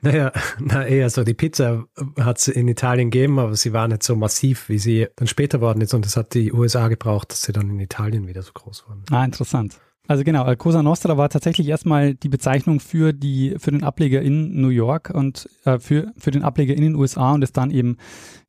Naja, 0.00 0.32
na 0.60 0.86
eher 0.86 1.10
so. 1.10 1.24
Die 1.24 1.34
Pizza 1.34 1.84
hat 2.20 2.38
es 2.38 2.48
in 2.48 2.68
Italien 2.68 3.10
gegeben, 3.10 3.38
aber 3.38 3.56
sie 3.56 3.72
war 3.72 3.88
nicht 3.88 4.02
so 4.02 4.16
massiv, 4.16 4.68
wie 4.68 4.78
sie 4.78 5.08
dann 5.16 5.26
später 5.26 5.60
worden 5.60 5.80
ist. 5.80 5.94
Und 5.94 6.04
das 6.04 6.16
hat 6.16 6.34
die 6.34 6.52
USA 6.52 6.88
gebraucht, 6.88 7.30
dass 7.32 7.42
sie 7.42 7.52
dann 7.52 7.70
in 7.70 7.80
Italien 7.80 8.26
wieder 8.26 8.42
so 8.42 8.52
groß 8.52 8.84
wurden. 8.88 9.02
Ah, 9.10 9.24
interessant. 9.24 9.78
Also 10.06 10.22
genau, 10.22 10.54
Cosa 10.56 10.82
Nostra 10.82 11.16
war 11.16 11.30
tatsächlich 11.30 11.66
erstmal 11.66 12.14
die 12.14 12.28
Bezeichnung 12.28 12.78
für 12.78 13.14
die 13.14 13.54
für 13.58 13.70
den 13.70 13.82
Ableger 13.82 14.20
in 14.20 14.60
New 14.60 14.68
York 14.68 15.10
und 15.14 15.48
äh, 15.64 15.78
für 15.78 16.12
für 16.18 16.30
den 16.30 16.42
Ableger 16.42 16.74
in 16.74 16.82
den 16.82 16.94
USA 16.94 17.32
und 17.32 17.42
ist 17.42 17.56
dann 17.56 17.70
eben 17.70 17.96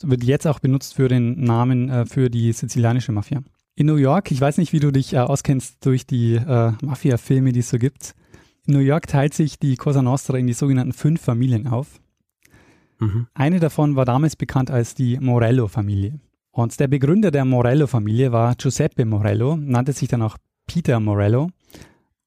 wird 0.04 0.26
jetzt 0.26 0.48
auch 0.48 0.60
benutzt 0.60 0.96
für 0.96 1.08
den 1.08 1.42
Namen 1.42 1.90
äh, 1.90 2.06
für 2.06 2.30
die 2.30 2.52
sizilianische 2.52 3.14
Mafia. 3.14 3.42
In 3.78 3.88
New 3.88 3.96
York, 3.96 4.32
ich 4.32 4.42
weiß 4.42 4.58
nicht, 4.58 4.74
wie 4.74 4.80
du 4.80 4.92
dich 4.92 5.14
äh, 5.14 5.20
auskennst 5.20 5.86
durch 5.86 6.06
die 6.06 6.36
äh, 6.36 6.72
Mafia-Filme, 6.82 7.54
die 7.54 7.60
es 7.60 7.70
so 7.70 7.78
gibt. 7.78 8.16
In 8.68 8.74
New 8.74 8.80
York 8.80 9.08
teilt 9.08 9.34
sich 9.34 9.60
die 9.60 9.76
Cosa 9.76 10.02
Nostra 10.02 10.38
in 10.38 10.48
die 10.48 10.54
sogenannten 10.54 10.94
fünf 10.94 11.22
Familien 11.22 11.68
auf. 11.68 12.00
Mhm. 13.00 13.28
Eine 13.34 13.60
davon 13.60 13.96
war 13.96 14.06
damals 14.06 14.36
bekannt 14.36 14.72
als 14.72 14.96
die 14.96 15.20
Morello-Familie. 15.20 16.20
Und 16.52 16.80
der 16.80 16.88
Begründer 16.88 17.32
der 17.32 17.46
Morello-Familie 17.46 18.32
war 18.32 18.56
Giuseppe 18.56 19.06
Morello, 19.06 19.56
nannte 19.56 19.94
sich 19.94 20.08
dann 20.08 20.22
auch 20.22 20.38
Peter 20.66 21.00
Morello. 21.00 21.50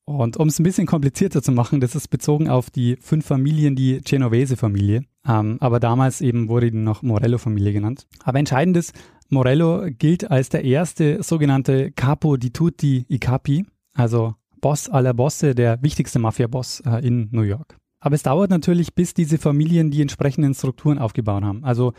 Und 0.05 0.37
um 0.37 0.49
es 0.49 0.59
ein 0.59 0.63
bisschen 0.63 0.87
komplizierter 0.87 1.43
zu 1.43 1.53
machen, 1.53 1.81
das 1.81 1.95
ist 1.95 2.09
bezogen 2.09 2.49
auf 2.49 2.71
die 2.71 2.97
fünf 3.01 3.27
Familien, 3.27 3.75
die 3.75 4.01
Genovese-Familie. 4.01 5.05
Ähm, 5.27 5.57
aber 5.61 5.81
damals 5.81 6.21
eben 6.21 6.49
wurde 6.49 6.71
die 6.71 6.79
noch 6.79 7.03
Morello-Familie 7.03 7.73
genannt. 7.73 8.07
Aber 8.23 8.39
entscheidend 8.39 8.77
ist, 8.77 8.95
Morello 9.29 9.87
gilt 9.91 10.31
als 10.31 10.49
der 10.51 10.65
erste 10.65 11.23
sogenannte 11.23 11.91
Capo 11.91 12.37
di 12.37 12.51
tutti 12.51 13.05
i 13.11 13.19
capi, 13.19 13.67
also 13.95 14.35
Boss 14.61 14.89
aller 14.89 15.15
Bosse, 15.15 15.55
der 15.55 15.83
wichtigste 15.83 16.19
Mafia-Boss 16.19 16.83
äh, 16.87 17.07
in 17.07 17.29
New 17.33 17.43
York. 17.43 17.77
Aber 18.01 18.15
es 18.15 18.23
dauert 18.23 18.51
natürlich, 18.51 18.95
bis 18.95 19.15
diese 19.15 19.39
Familien 19.39 19.91
die 19.91 20.03
entsprechenden 20.03 20.55
Strukturen 20.55 20.99
aufgebaut 20.99 21.43
haben. 21.43 21.65
Also 21.65 21.93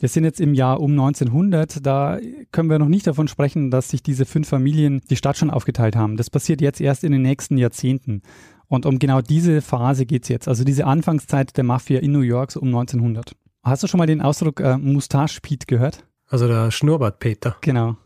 wir 0.00 0.08
sind 0.08 0.24
jetzt 0.24 0.40
im 0.40 0.54
Jahr 0.54 0.80
um 0.80 0.90
1900, 0.90 1.86
da 1.86 2.18
können 2.50 2.68
wir 2.68 2.78
noch 2.78 2.88
nicht 2.88 3.06
davon 3.06 3.28
sprechen, 3.28 3.70
dass 3.70 3.90
sich 3.90 4.02
diese 4.02 4.26
fünf 4.26 4.48
Familien 4.48 5.00
die 5.08 5.16
Stadt 5.16 5.36
schon 5.36 5.50
aufgeteilt 5.50 5.94
haben. 5.94 6.16
Das 6.16 6.30
passiert 6.30 6.60
jetzt 6.60 6.80
erst 6.80 7.04
in 7.04 7.12
den 7.12 7.22
nächsten 7.22 7.56
Jahrzehnten. 7.56 8.22
Und 8.66 8.86
um 8.86 8.98
genau 8.98 9.20
diese 9.20 9.60
Phase 9.60 10.04
geht 10.06 10.24
es 10.24 10.28
jetzt, 10.28 10.48
also 10.48 10.64
diese 10.64 10.86
Anfangszeit 10.86 11.56
der 11.56 11.64
Mafia 11.64 12.00
in 12.00 12.12
New 12.12 12.20
York 12.20 12.50
so 12.50 12.60
um 12.60 12.68
1900. 12.68 13.36
Hast 13.62 13.82
du 13.82 13.86
schon 13.86 13.98
mal 13.98 14.06
den 14.06 14.20
Ausdruck 14.20 14.60
äh, 14.60 14.76
Mustache 14.76 15.40
Pete 15.40 15.66
gehört? 15.66 16.04
Also 16.26 16.48
der 16.48 16.70
Schnurrbart 16.70 17.18
Peter. 17.20 17.56
Genau. 17.60 17.96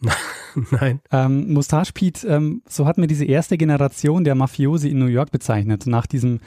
Nein. 0.70 1.00
Ähm, 1.10 1.52
Mustache 1.52 1.92
Pete, 1.92 2.26
ähm, 2.26 2.62
so 2.68 2.86
hat 2.86 2.98
mir 2.98 3.06
diese 3.06 3.24
erste 3.24 3.56
Generation 3.56 4.24
der 4.24 4.34
Mafiosi 4.34 4.88
in 4.88 4.98
New 4.98 5.06
York 5.06 5.30
bezeichnet, 5.30 5.86
nach 5.86 6.06
diesem 6.06 6.40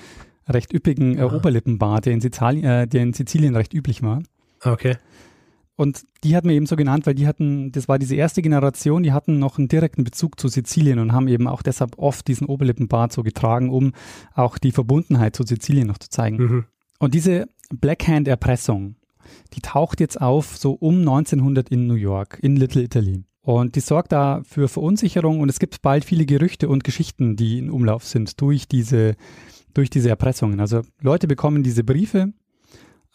recht 0.48 0.74
üppigen 0.74 1.18
äh, 1.18 1.24
Oberlippenbart, 1.24 2.06
der 2.06 2.14
in, 2.14 2.22
Sizilien, 2.22 2.64
äh, 2.64 2.88
der 2.88 3.04
in 3.04 3.14
Sizilien 3.14 3.56
recht 3.56 3.74
üblich 3.74 4.02
war. 4.02 4.22
Okay. 4.64 4.98
Und 5.76 6.06
die 6.26 6.36
hat 6.36 6.44
mir 6.44 6.54
eben 6.54 6.66
so 6.66 6.76
genannt, 6.76 7.06
weil 7.08 7.16
die 7.16 7.26
hatten, 7.26 7.72
das 7.72 7.88
war 7.88 8.00
diese 8.00 8.16
erste 8.16 8.42
Generation, 8.42 9.02
die 9.02 9.14
hatten 9.14 9.40
noch 9.40 9.58
einen 9.58 9.70
direkten 9.70 10.04
Bezug 10.04 10.38
zu 10.38 10.50
Sizilien 10.50 11.00
und 11.00 11.14
haben 11.14 11.30
eben 11.30 11.48
auch 11.48 11.62
deshalb 11.62 11.98
oft 11.98 12.28
diesen 12.28 12.48
Oberlippenbart 12.48 13.14
so 13.14 13.24
getragen, 13.24 13.70
um 13.70 13.94
auch 14.34 14.58
die 14.58 14.74
Verbundenheit 14.74 15.38
zu 15.38 15.44
Sizilien 15.44 15.88
noch 15.88 15.98
zu 15.98 16.10
zeigen. 16.10 16.38
Mhm. 16.38 16.66
Und 17.00 17.14
diese 17.14 17.48
Blackhand-Erpressung, 17.70 18.96
die 19.54 19.62
taucht 19.62 20.02
jetzt 20.02 20.20
auf 20.20 20.58
so 20.58 20.74
um 20.74 21.00
1900 21.00 21.70
in 21.70 21.88
New 21.88 21.94
York, 21.94 22.40
in 22.42 22.58
Little 22.58 22.84
Italy. 22.84 23.24
Und 23.42 23.76
die 23.76 23.80
sorgt 23.80 24.12
da 24.12 24.42
für 24.44 24.68
Verunsicherung 24.68 25.40
und 25.40 25.50
es 25.50 25.60
gibt 25.60 25.82
bald 25.82 26.06
viele 26.06 26.26
Gerüchte 26.26 26.68
und 26.68 26.84
Geschichten, 26.84 27.36
die 27.36 27.58
in 27.58 27.70
Umlauf 27.70 28.06
sind 28.06 28.40
durch 28.42 28.68
diese, 28.68 29.16
durch 29.74 29.90
diese 29.90 30.10
Erpressungen. 30.10 30.60
Also 30.60 30.82
Leute 31.02 31.28
bekommen 31.28 31.64
diese 31.64 31.84
Briefe 31.84 32.34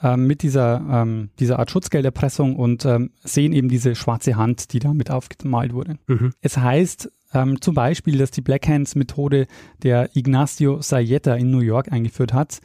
ähm, 0.03 0.27
mit 0.27 0.43
dieser, 0.43 0.83
ähm, 0.91 1.31
dieser 1.39 1.59
Art 1.59 1.71
Schutzgelderpressung 1.71 2.57
und 2.57 2.85
ähm, 2.85 3.11
sehen 3.23 3.53
eben 3.53 3.69
diese 3.69 3.95
schwarze 3.95 4.37
Hand, 4.37 4.73
die 4.73 4.79
damit 4.79 5.11
aufgemalt 5.11 5.73
wurde. 5.73 5.99
Mhm. 6.07 6.33
Es 6.41 6.57
heißt 6.57 7.11
ähm, 7.35 7.61
zum 7.61 7.75
Beispiel, 7.75 8.17
dass 8.19 8.31
die 8.31 8.41
Black 8.41 8.67
Hands 8.67 8.95
Methode 8.95 9.47
der 9.83 10.17
Ignacio 10.17 10.81
Sayeta 10.81 11.35
in 11.35 11.51
New 11.51 11.61
York 11.61 11.93
eingeführt 11.93 12.33
hat. 12.33 12.61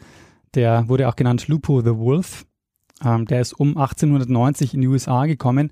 Der 0.56 0.88
wurde 0.88 1.08
auch 1.08 1.16
genannt 1.16 1.48
Lupo 1.48 1.82
the 1.82 1.96
Wolf. 1.96 2.46
Ähm, 3.04 3.26
der 3.26 3.42
ist 3.42 3.54
um 3.54 3.78
1890 3.78 4.74
in 4.74 4.82
die 4.82 4.88
USA 4.88 5.26
gekommen. 5.26 5.72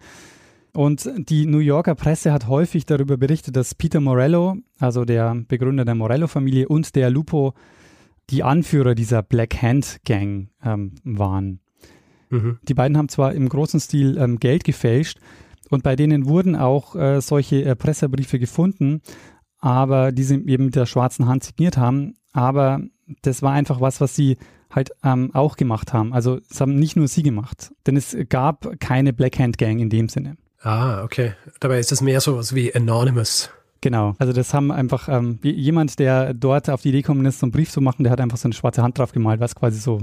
Und 0.73 1.09
die 1.17 1.45
New 1.45 1.59
Yorker 1.59 1.95
Presse 1.95 2.31
hat 2.31 2.47
häufig 2.47 2.85
darüber 2.85 3.17
berichtet, 3.17 3.55
dass 3.55 3.73
Peter 3.73 3.99
Morello, 3.99 4.57
also 4.79 5.05
der 5.05 5.35
Begründer 5.47 5.85
der 5.85 5.95
Morello-Familie, 5.95 6.67
und 6.67 6.95
der 6.95 7.09
Lupo 7.09 7.53
die 8.29 8.43
Anführer 8.43 8.93
dieser 8.93 9.23
Black 9.23 9.61
Hand 9.61 9.99
Gang 10.05 10.49
ähm, 10.63 10.95
waren. 11.03 11.61
Mhm. 12.29 12.59
Die 12.63 12.73
beiden 12.73 12.97
haben 12.97 13.09
zwar 13.09 13.33
im 13.33 13.47
großen 13.47 13.79
Stil 13.79 14.17
ähm, 14.17 14.39
Geld 14.39 14.63
gefälscht 14.63 15.19
und 15.69 15.83
bei 15.83 15.95
denen 15.95 16.25
wurden 16.25 16.55
auch 16.55 16.95
äh, 16.95 17.21
solche 17.21 17.63
Erpresserbriefe 17.63 18.39
gefunden, 18.39 19.01
aber 19.59 20.11
die 20.11 20.23
sie 20.23 20.35
eben 20.45 20.65
mit 20.65 20.75
der 20.75 20.85
schwarzen 20.85 21.27
Hand 21.27 21.43
signiert 21.43 21.77
haben. 21.77 22.17
Aber 22.33 22.81
das 23.21 23.41
war 23.41 23.53
einfach 23.53 23.81
was, 23.81 24.01
was 24.01 24.15
sie 24.15 24.37
halt 24.69 24.91
ähm, 25.03 25.31
auch 25.33 25.55
gemacht 25.55 25.93
haben. 25.93 26.13
Also 26.13 26.39
es 26.49 26.59
haben 26.59 26.75
nicht 26.75 26.95
nur 26.95 27.07
sie 27.07 27.23
gemacht, 27.23 27.73
denn 27.85 27.95
es 27.95 28.15
gab 28.29 28.79
keine 28.79 29.13
Black 29.13 29.39
Hand 29.39 29.57
Gang 29.57 29.79
in 29.79 29.89
dem 29.89 30.09
Sinne. 30.09 30.37
Ah, 30.61 31.03
okay. 31.03 31.33
Dabei 31.59 31.79
ist 31.79 31.91
es 31.91 32.01
mehr 32.01 32.21
so 32.21 32.37
was 32.37 32.55
wie 32.55 32.73
Anonymous. 32.73 33.49
Genau, 33.81 34.15
also 34.17 34.33
das 34.33 34.53
haben 34.53 34.71
einfach 34.71 35.07
ähm, 35.07 35.39
jemand, 35.43 35.99
der 35.99 36.33
dort 36.33 36.69
auf 36.69 36.81
die 36.81 36.89
Idee 36.89 37.01
gekommen 37.01 37.25
ist, 37.25 37.39
so 37.39 37.45
einen 37.45 37.51
Brief 37.51 37.71
zu 37.71 37.79
machen, 37.79 38.03
der 38.03 38.11
hat 38.11 38.19
einfach 38.19 38.37
so 38.37 38.47
eine 38.47 38.53
schwarze 38.53 38.81
Hand 38.81 38.97
drauf 38.97 39.11
gemalt, 39.11 39.39
was 39.39 39.53
quasi 39.53 39.79
so 39.79 40.01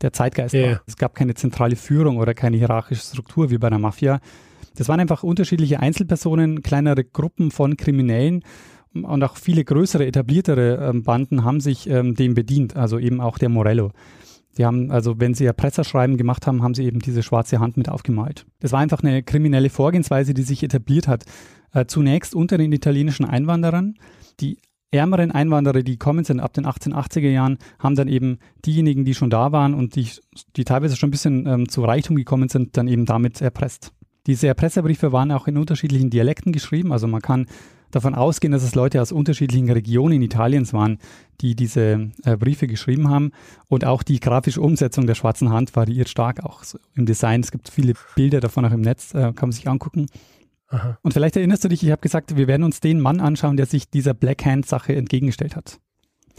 der 0.00 0.12
Zeitgeist 0.12 0.54
yeah. 0.54 0.72
war. 0.72 0.82
Es 0.86 0.96
gab 0.96 1.14
keine 1.14 1.34
zentrale 1.34 1.76
Führung 1.76 2.18
oder 2.18 2.34
keine 2.34 2.56
hierarchische 2.56 3.02
Struktur 3.02 3.50
wie 3.50 3.58
bei 3.58 3.68
der 3.68 3.78
Mafia. 3.78 4.20
Das 4.76 4.88
waren 4.88 5.00
einfach 5.00 5.24
unterschiedliche 5.24 5.80
Einzelpersonen, 5.80 6.62
kleinere 6.62 7.04
Gruppen 7.04 7.50
von 7.50 7.76
Kriminellen 7.76 8.44
und 8.94 9.22
auch 9.22 9.36
viele 9.36 9.64
größere, 9.64 10.06
etabliertere 10.06 10.88
ähm, 10.88 11.02
Banden 11.02 11.44
haben 11.44 11.60
sich 11.60 11.88
ähm, 11.88 12.14
dem 12.14 12.34
bedient, 12.34 12.76
also 12.76 12.98
eben 12.98 13.20
auch 13.20 13.38
der 13.38 13.48
Morello. 13.48 13.92
Die 14.58 14.64
haben, 14.64 14.90
also 14.90 15.20
wenn 15.20 15.34
sie 15.34 15.44
Erpresserschreiben 15.44 16.16
gemacht 16.16 16.46
haben, 16.46 16.62
haben 16.62 16.74
sie 16.74 16.84
eben 16.84 16.98
diese 16.98 17.22
schwarze 17.22 17.60
Hand 17.60 17.76
mit 17.76 17.88
aufgemalt. 17.88 18.46
Das 18.60 18.72
war 18.72 18.80
einfach 18.80 19.02
eine 19.02 19.22
kriminelle 19.22 19.70
Vorgehensweise, 19.70 20.34
die 20.34 20.42
sich 20.42 20.62
etabliert 20.62 21.08
hat. 21.08 21.24
Äh, 21.72 21.86
zunächst 21.86 22.34
unter 22.34 22.58
den 22.58 22.72
italienischen 22.72 23.24
Einwanderern. 23.24 23.94
Die 24.40 24.58
ärmeren 24.90 25.30
Einwanderer, 25.30 25.82
die 25.82 25.96
kommen 25.96 26.24
sind 26.24 26.40
ab 26.40 26.52
den 26.52 26.66
1880er 26.66 27.28
Jahren, 27.28 27.58
haben 27.78 27.94
dann 27.94 28.08
eben 28.08 28.38
diejenigen, 28.64 29.04
die 29.04 29.14
schon 29.14 29.30
da 29.30 29.52
waren 29.52 29.74
und 29.74 29.94
die, 29.94 30.08
die 30.56 30.64
teilweise 30.64 30.96
schon 30.96 31.08
ein 31.08 31.12
bisschen 31.12 31.46
ähm, 31.46 31.68
zu 31.68 31.84
Reichtum 31.84 32.16
gekommen 32.16 32.48
sind, 32.48 32.76
dann 32.76 32.88
eben 32.88 33.06
damit 33.06 33.40
erpresst. 33.40 33.92
Diese 34.26 34.48
Erpresserbriefe 34.48 35.12
waren 35.12 35.30
auch 35.32 35.46
in 35.46 35.56
unterschiedlichen 35.56 36.10
Dialekten 36.10 36.52
geschrieben. 36.52 36.92
Also 36.92 37.06
man 37.06 37.22
kann 37.22 37.46
davon 37.90 38.14
ausgehen, 38.14 38.52
dass 38.52 38.62
es 38.62 38.74
Leute 38.74 39.00
aus 39.00 39.12
unterschiedlichen 39.12 39.70
Regionen 39.70 40.22
Italiens 40.22 40.72
waren, 40.72 40.98
die 41.40 41.54
diese 41.54 42.10
äh, 42.24 42.36
Briefe 42.36 42.66
geschrieben 42.66 43.08
haben. 43.08 43.32
Und 43.68 43.84
auch 43.84 44.02
die 44.02 44.20
grafische 44.20 44.60
Umsetzung 44.60 45.06
der 45.06 45.14
schwarzen 45.14 45.50
Hand 45.50 45.74
variiert 45.74 46.08
stark 46.08 46.44
auch 46.44 46.64
so 46.64 46.78
im 46.94 47.06
Design. 47.06 47.40
Es 47.40 47.50
gibt 47.50 47.68
viele 47.68 47.94
Bilder 48.16 48.40
davon 48.40 48.64
auch 48.64 48.72
im 48.72 48.80
Netz, 48.80 49.14
äh, 49.14 49.32
kann 49.32 49.48
man 49.48 49.52
sich 49.52 49.68
angucken. 49.68 50.06
Aha. 50.68 50.98
Und 51.02 51.12
vielleicht 51.12 51.36
erinnerst 51.36 51.64
du 51.64 51.68
dich, 51.68 51.82
ich 51.82 51.90
habe 51.90 52.00
gesagt, 52.00 52.36
wir 52.36 52.46
werden 52.46 52.62
uns 52.62 52.80
den 52.80 53.00
Mann 53.00 53.20
anschauen, 53.20 53.56
der 53.56 53.66
sich 53.66 53.90
dieser 53.90 54.14
Black 54.14 54.44
Hand-Sache 54.44 54.94
entgegengestellt 54.94 55.56
hat. 55.56 55.80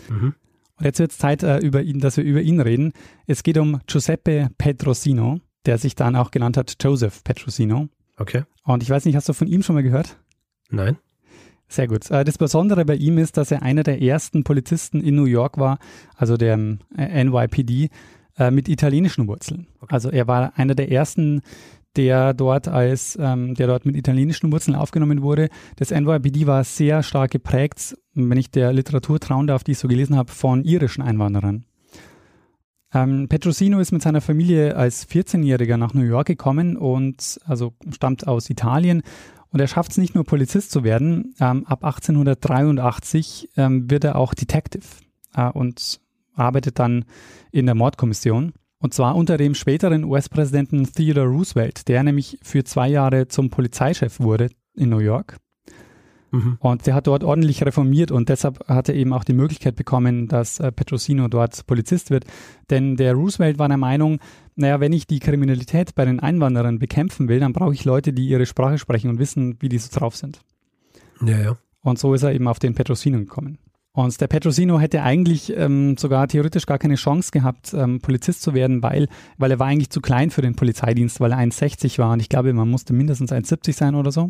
Mhm. 0.10 0.36
Und 0.78 0.86
jetzt 0.86 1.00
wird 1.00 1.12
es 1.12 1.18
Zeit, 1.18 1.44
äh, 1.44 1.60
über 1.60 1.82
ihn, 1.84 2.00
dass 2.00 2.18
wir 2.18 2.24
über 2.24 2.42
ihn 2.42 2.60
reden. 2.60 2.94
Es 3.28 3.44
geht 3.44 3.58
um 3.58 3.82
Giuseppe 3.88 4.50
Petrosino, 4.58 5.40
der 5.66 5.78
sich 5.78 5.96
dann 5.96 6.16
auch 6.16 6.32
genannt 6.32 6.58
hat 6.58 6.76
Joseph 6.82 7.24
Petrosino. 7.24 7.90
Okay. 8.18 8.44
Und 8.64 8.84
ich 8.84 8.90
weiß 8.90 9.06
nicht, 9.06 9.16
hast 9.16 9.30
du 9.30 9.34
von 9.34 9.48
ihm 9.48 9.64
schon 9.64 9.76
mal 9.76 9.84
gehört? 9.84 10.18
Nein. 10.70 10.98
Sehr 11.72 11.88
gut. 11.88 12.12
Äh, 12.12 12.26
das 12.26 12.38
Besondere 12.38 12.84
bei 12.84 12.96
ihm 12.96 13.18
ist, 13.18 13.38
dass 13.38 13.50
er 13.50 13.64
einer 13.64 13.84
der 13.84 14.02
ersten 14.02 14.44
Polizisten 14.44 15.00
in 15.00 15.16
New 15.16 15.26
York 15.26 15.58
war, 15.58 15.80
also 16.18 16.36
der 16.36 16.60
äh, 16.98 17.24
NYPD, 17.24 17.90
mit 18.50 18.70
italienischen 18.70 19.28
Wurzeln. 19.28 19.68
Okay. 19.82 19.94
Also 19.94 20.10
er 20.10 20.26
war 20.26 20.54
einer 20.56 20.74
der 20.74 20.90
ersten, 20.90 21.42
der 21.98 22.34
dort 22.34 22.70
als, 22.70 23.18
ähm, 23.22 23.54
der 23.56 23.68
dort 23.68 23.86
mit 23.86 23.96
italienischen 23.96 24.52
Wurzeln 24.52 24.74
aufgenommen 24.74 25.22
wurde. 25.22 25.50
Das 25.76 25.92
NYPD 25.92 26.48
war 26.48 26.64
sehr 26.64 27.04
stark 27.04 27.32
geprägt, 27.32 27.96
wenn 28.16 28.38
ich 28.38 28.50
der 28.50 28.72
Literatur 28.74 29.20
trauen 29.20 29.48
darf, 29.48 29.64
die 29.64 29.74
ich 29.74 29.80
so 29.80 29.90
gelesen 29.90 30.16
habe, 30.16 30.32
von 30.32 30.64
irischen 30.64 31.04
Einwanderern. 31.04 31.66
Ähm, 32.94 33.28
Petrosino 33.28 33.80
ist 33.80 33.92
mit 33.92 34.02
seiner 34.02 34.22
Familie 34.22 34.76
als 34.76 35.08
14-Jähriger 35.08 35.78
nach 35.78 35.94
New 35.94 36.04
York 36.04 36.28
gekommen 36.28 36.78
und 36.78 37.40
also 37.46 37.74
stammt 37.94 38.28
aus 38.28 38.50
Italien. 38.50 39.04
Und 39.52 39.60
er 39.60 39.68
schafft 39.68 39.92
es 39.92 39.98
nicht 39.98 40.16
nur 40.16 40.24
Polizist 40.24 40.72
zu 40.72 40.84
werden. 40.84 41.36
Ähm, 41.40 41.66
ab 41.68 41.84
1883 41.84 43.50
ähm, 43.58 43.90
wird 43.92 44.04
er 44.04 44.16
auch 44.16 44.34
Detective 44.34 44.86
äh, 45.36 45.50
und 45.50 46.00
arbeitet 46.34 46.80
dann 46.80 47.06
in 47.52 47.66
der 47.66 47.76
Mordkommission. 47.76 48.54
Und 48.80 48.94
zwar 48.94 49.16
unter 49.16 49.38
dem 49.38 49.54
späteren 49.54 50.06
US-Präsidenten 50.06 50.92
Theodore 50.92 51.28
Roosevelt, 51.28 51.88
der 51.88 52.02
nämlich 52.04 52.40
für 52.42 52.64
zwei 52.64 52.90
Jahre 52.90 53.28
zum 53.28 53.50
Polizeichef 53.50 54.20
wurde 54.20 54.50
in 54.74 54.90
New 54.90 55.00
York. 55.00 55.38
Mhm. 56.32 56.58
Und 56.60 56.88
der 56.88 56.96
hat 56.96 57.08
dort 57.08 57.24
ordentlich 57.24 57.64
reformiert 57.64 58.12
und 58.12 58.30
deshalb 58.30 58.68
hat 58.68 58.90
er 58.90 58.96
eben 58.96 59.14
auch 59.14 59.24
die 59.24 59.34
Möglichkeit 59.34 59.76
bekommen, 59.76 60.28
dass 60.28 60.60
äh, 60.60 60.72
Petrosino 60.72 61.28
dort 61.28 61.68
Polizist 61.68 62.10
wird. 62.10 62.26
Denn 62.70 62.96
der 62.96 63.14
Roosevelt 63.14 63.60
war 63.60 63.68
der 63.68 63.78
Meinung, 63.78 64.20
naja, 64.56 64.80
wenn 64.80 64.94
ich 64.94 65.08
die 65.08 65.20
Kriminalität 65.20 65.94
bei 65.94 66.06
den 66.06 66.20
Einwanderern 66.20 66.80
bekämpfen 66.80 67.28
will, 67.28 67.40
dann 67.40 67.54
brauche 67.54 67.74
ich 67.74 67.84
Leute, 67.84 68.14
die 68.14 68.28
ihre 68.28 68.46
Sprache 68.46 68.78
sprechen 68.78 69.10
und 69.10 69.20
wissen, 69.20 69.58
wie 69.60 69.70
die 69.70 69.78
so 69.78 69.90
drauf 69.94 70.16
sind. 70.16 70.42
Ja, 71.26 71.38
ja. 71.38 71.58
Und 71.84 72.00
so 72.00 72.14
ist 72.14 72.24
er 72.24 72.34
eben 72.34 72.48
auf 72.48 72.60
den 72.60 72.76
Petrosino 72.76 73.18
gekommen. 73.18 73.58
Und 73.94 74.22
der 74.22 74.28
Petrosino 74.28 74.80
hätte 74.80 75.04
eigentlich 75.04 75.54
ähm, 75.58 75.98
sogar 75.98 76.28
theoretisch 76.30 76.66
gar 76.66 76.78
keine 76.78 76.96
Chance 76.96 77.32
gehabt, 77.32 77.74
ähm, 77.74 78.00
Polizist 78.00 78.42
zu 78.42 78.54
werden, 78.54 78.82
weil, 78.82 79.10
weil 79.38 79.52
er 79.52 79.60
war 79.60 79.68
eigentlich 79.68 79.90
zu 79.90 80.00
klein 80.00 80.32
für 80.32 80.42
den 80.42 80.56
Polizeidienst, 80.56 81.20
weil 81.20 81.34
er 81.34 81.40
1,60 81.40 81.98
war 81.98 82.14
und 82.14 82.22
ich 82.22 82.30
glaube, 82.30 82.54
man 82.54 82.70
musste 82.70 82.94
mindestens 82.94 83.34
1,70 83.34 83.74
sein 83.74 83.96
oder 83.96 84.14
so. 84.14 84.30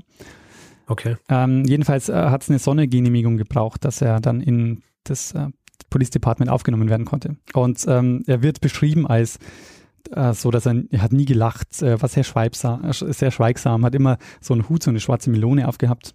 Okay. 0.92 1.16
Ähm, 1.30 1.64
jedenfalls 1.64 2.10
äh, 2.10 2.14
hat 2.14 2.44
es 2.44 2.50
eine 2.50 2.60
Sondergenehmigung 2.60 3.38
gebraucht, 3.38 3.86
dass 3.86 4.02
er 4.02 4.20
dann 4.20 4.42
in 4.42 4.84
das 5.06 5.32
äh, 5.32 5.48
Police 5.90 6.10
Department 6.10 6.52
aufgenommen 6.52 6.90
werden 6.90 7.06
konnte. 7.06 7.38
Und 7.54 7.86
ähm, 7.88 8.24
er 8.28 8.44
wird 8.44 8.60
beschrieben 8.60 9.08
als 9.08 9.40
äh, 10.14 10.34
so, 10.34 10.52
dass 10.52 10.66
er, 10.66 10.84
er 10.90 11.02
hat 11.02 11.14
nie 11.14 11.24
gelacht, 11.24 11.82
äh, 11.82 12.02
war 12.02 12.10
sehr, 12.10 12.26
schweibsam, 12.26 12.92
sehr 12.92 13.32
schweigsam, 13.32 13.86
hat 13.86 13.96
immer 13.96 14.18
so 14.42 14.54
einen 14.54 14.68
Hut, 14.68 14.84
so 14.84 14.90
eine 14.90 15.00
schwarze 15.00 15.30
Melone 15.30 15.66
aufgehabt. 15.66 16.14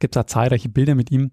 Gibt 0.00 0.16
da 0.16 0.26
zahlreiche 0.26 0.68
Bilder 0.68 0.94
mit 0.94 1.10
ihm. 1.10 1.30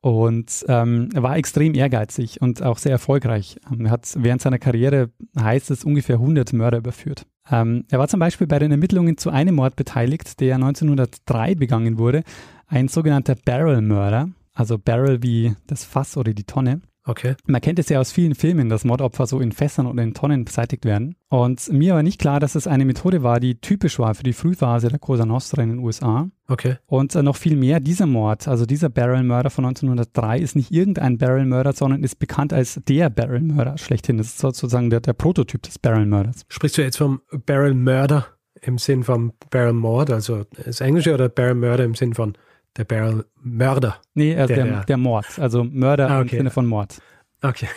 Und 0.00 0.64
ähm, 0.66 1.10
er 1.14 1.22
war 1.22 1.36
extrem 1.36 1.74
ehrgeizig 1.74 2.42
und 2.42 2.60
auch 2.60 2.78
sehr 2.78 2.90
erfolgreich. 2.90 3.60
Ähm, 3.70 3.86
er 3.86 3.92
hat 3.92 4.12
während 4.16 4.42
seiner 4.42 4.58
Karriere, 4.58 5.10
heißt 5.38 5.70
es, 5.70 5.84
ungefähr 5.84 6.16
100 6.16 6.54
Mörder 6.54 6.78
überführt. 6.78 7.24
Ähm, 7.50 7.84
er 7.90 7.98
war 7.98 8.08
zum 8.08 8.20
Beispiel 8.20 8.46
bei 8.46 8.58
den 8.58 8.70
Ermittlungen 8.70 9.16
zu 9.16 9.30
einem 9.30 9.56
Mord 9.56 9.76
beteiligt, 9.76 10.40
der 10.40 10.56
1903 10.56 11.54
begangen 11.54 11.98
wurde. 11.98 12.22
Ein 12.66 12.88
sogenannter 12.88 13.34
Barrel-Mörder, 13.34 14.28
also 14.54 14.78
Barrel 14.78 15.22
wie 15.22 15.54
das 15.66 15.84
Fass 15.84 16.16
oder 16.16 16.32
die 16.32 16.44
Tonne. 16.44 16.80
Okay. 17.10 17.34
Man 17.44 17.60
kennt 17.60 17.80
es 17.80 17.88
ja 17.88 17.98
aus 17.98 18.12
vielen 18.12 18.36
Filmen, 18.36 18.68
dass 18.68 18.84
Mordopfer 18.84 19.26
so 19.26 19.40
in 19.40 19.50
Fässern 19.50 19.88
oder 19.88 20.00
in 20.00 20.14
Tonnen 20.14 20.44
beseitigt 20.44 20.84
werden. 20.84 21.16
Und 21.28 21.72
mir 21.72 21.94
war 21.94 22.04
nicht 22.04 22.20
klar, 22.20 22.38
dass 22.38 22.54
es 22.54 22.68
eine 22.68 22.84
Methode 22.84 23.24
war, 23.24 23.40
die 23.40 23.60
typisch 23.60 23.98
war 23.98 24.14
für 24.14 24.22
die 24.22 24.32
Frühphase 24.32 24.90
der 24.90 25.00
Cosa 25.00 25.26
Nostra 25.26 25.60
in 25.60 25.70
den 25.70 25.78
USA. 25.80 26.30
Okay. 26.46 26.76
Und 26.86 27.16
äh, 27.16 27.24
noch 27.24 27.34
viel 27.34 27.56
mehr, 27.56 27.80
dieser 27.80 28.06
Mord, 28.06 28.46
also 28.46 28.64
dieser 28.64 28.90
Barrel 28.90 29.24
Murder 29.24 29.50
von 29.50 29.64
1903, 29.64 30.38
ist 30.38 30.54
nicht 30.54 30.70
irgendein 30.70 31.18
Barrel 31.18 31.46
Murder, 31.46 31.72
sondern 31.72 32.04
ist 32.04 32.20
bekannt 32.20 32.52
als 32.52 32.80
der 32.86 33.10
Barrel 33.10 33.40
Murder 33.40 33.76
schlechthin. 33.76 34.18
Das 34.18 34.28
ist 34.28 34.38
sozusagen 34.38 34.90
der, 34.90 35.00
der 35.00 35.12
Prototyp 35.12 35.62
des 35.62 35.80
Barrel 35.80 36.06
Murders. 36.06 36.44
Sprichst 36.48 36.78
du 36.78 36.82
jetzt 36.82 36.98
vom 36.98 37.22
Barrel 37.44 37.74
Murder 37.74 38.26
im 38.62 38.78
Sinn 38.78 39.02
von 39.02 39.32
Barrel 39.50 39.72
Mord, 39.72 40.10
also 40.10 40.44
das 40.64 40.80
Englische, 40.80 41.12
oder 41.12 41.28
Barrel 41.28 41.56
Murder 41.56 41.82
im 41.82 41.96
Sinn 41.96 42.14
von 42.14 42.34
der 42.76 42.84
Barrel 42.84 43.24
Mörder. 43.42 43.96
Nee, 44.14 44.36
also 44.36 44.54
der, 44.54 44.64
der, 44.64 44.84
der, 44.84 44.96
Mord. 44.96 45.38
Also 45.38 45.64
Mörder 45.64 46.10
ah, 46.10 46.20
okay. 46.20 46.36
im 46.36 46.38
Sinne 46.38 46.50
von 46.50 46.66
Mord. 46.66 47.00
Okay. 47.42 47.68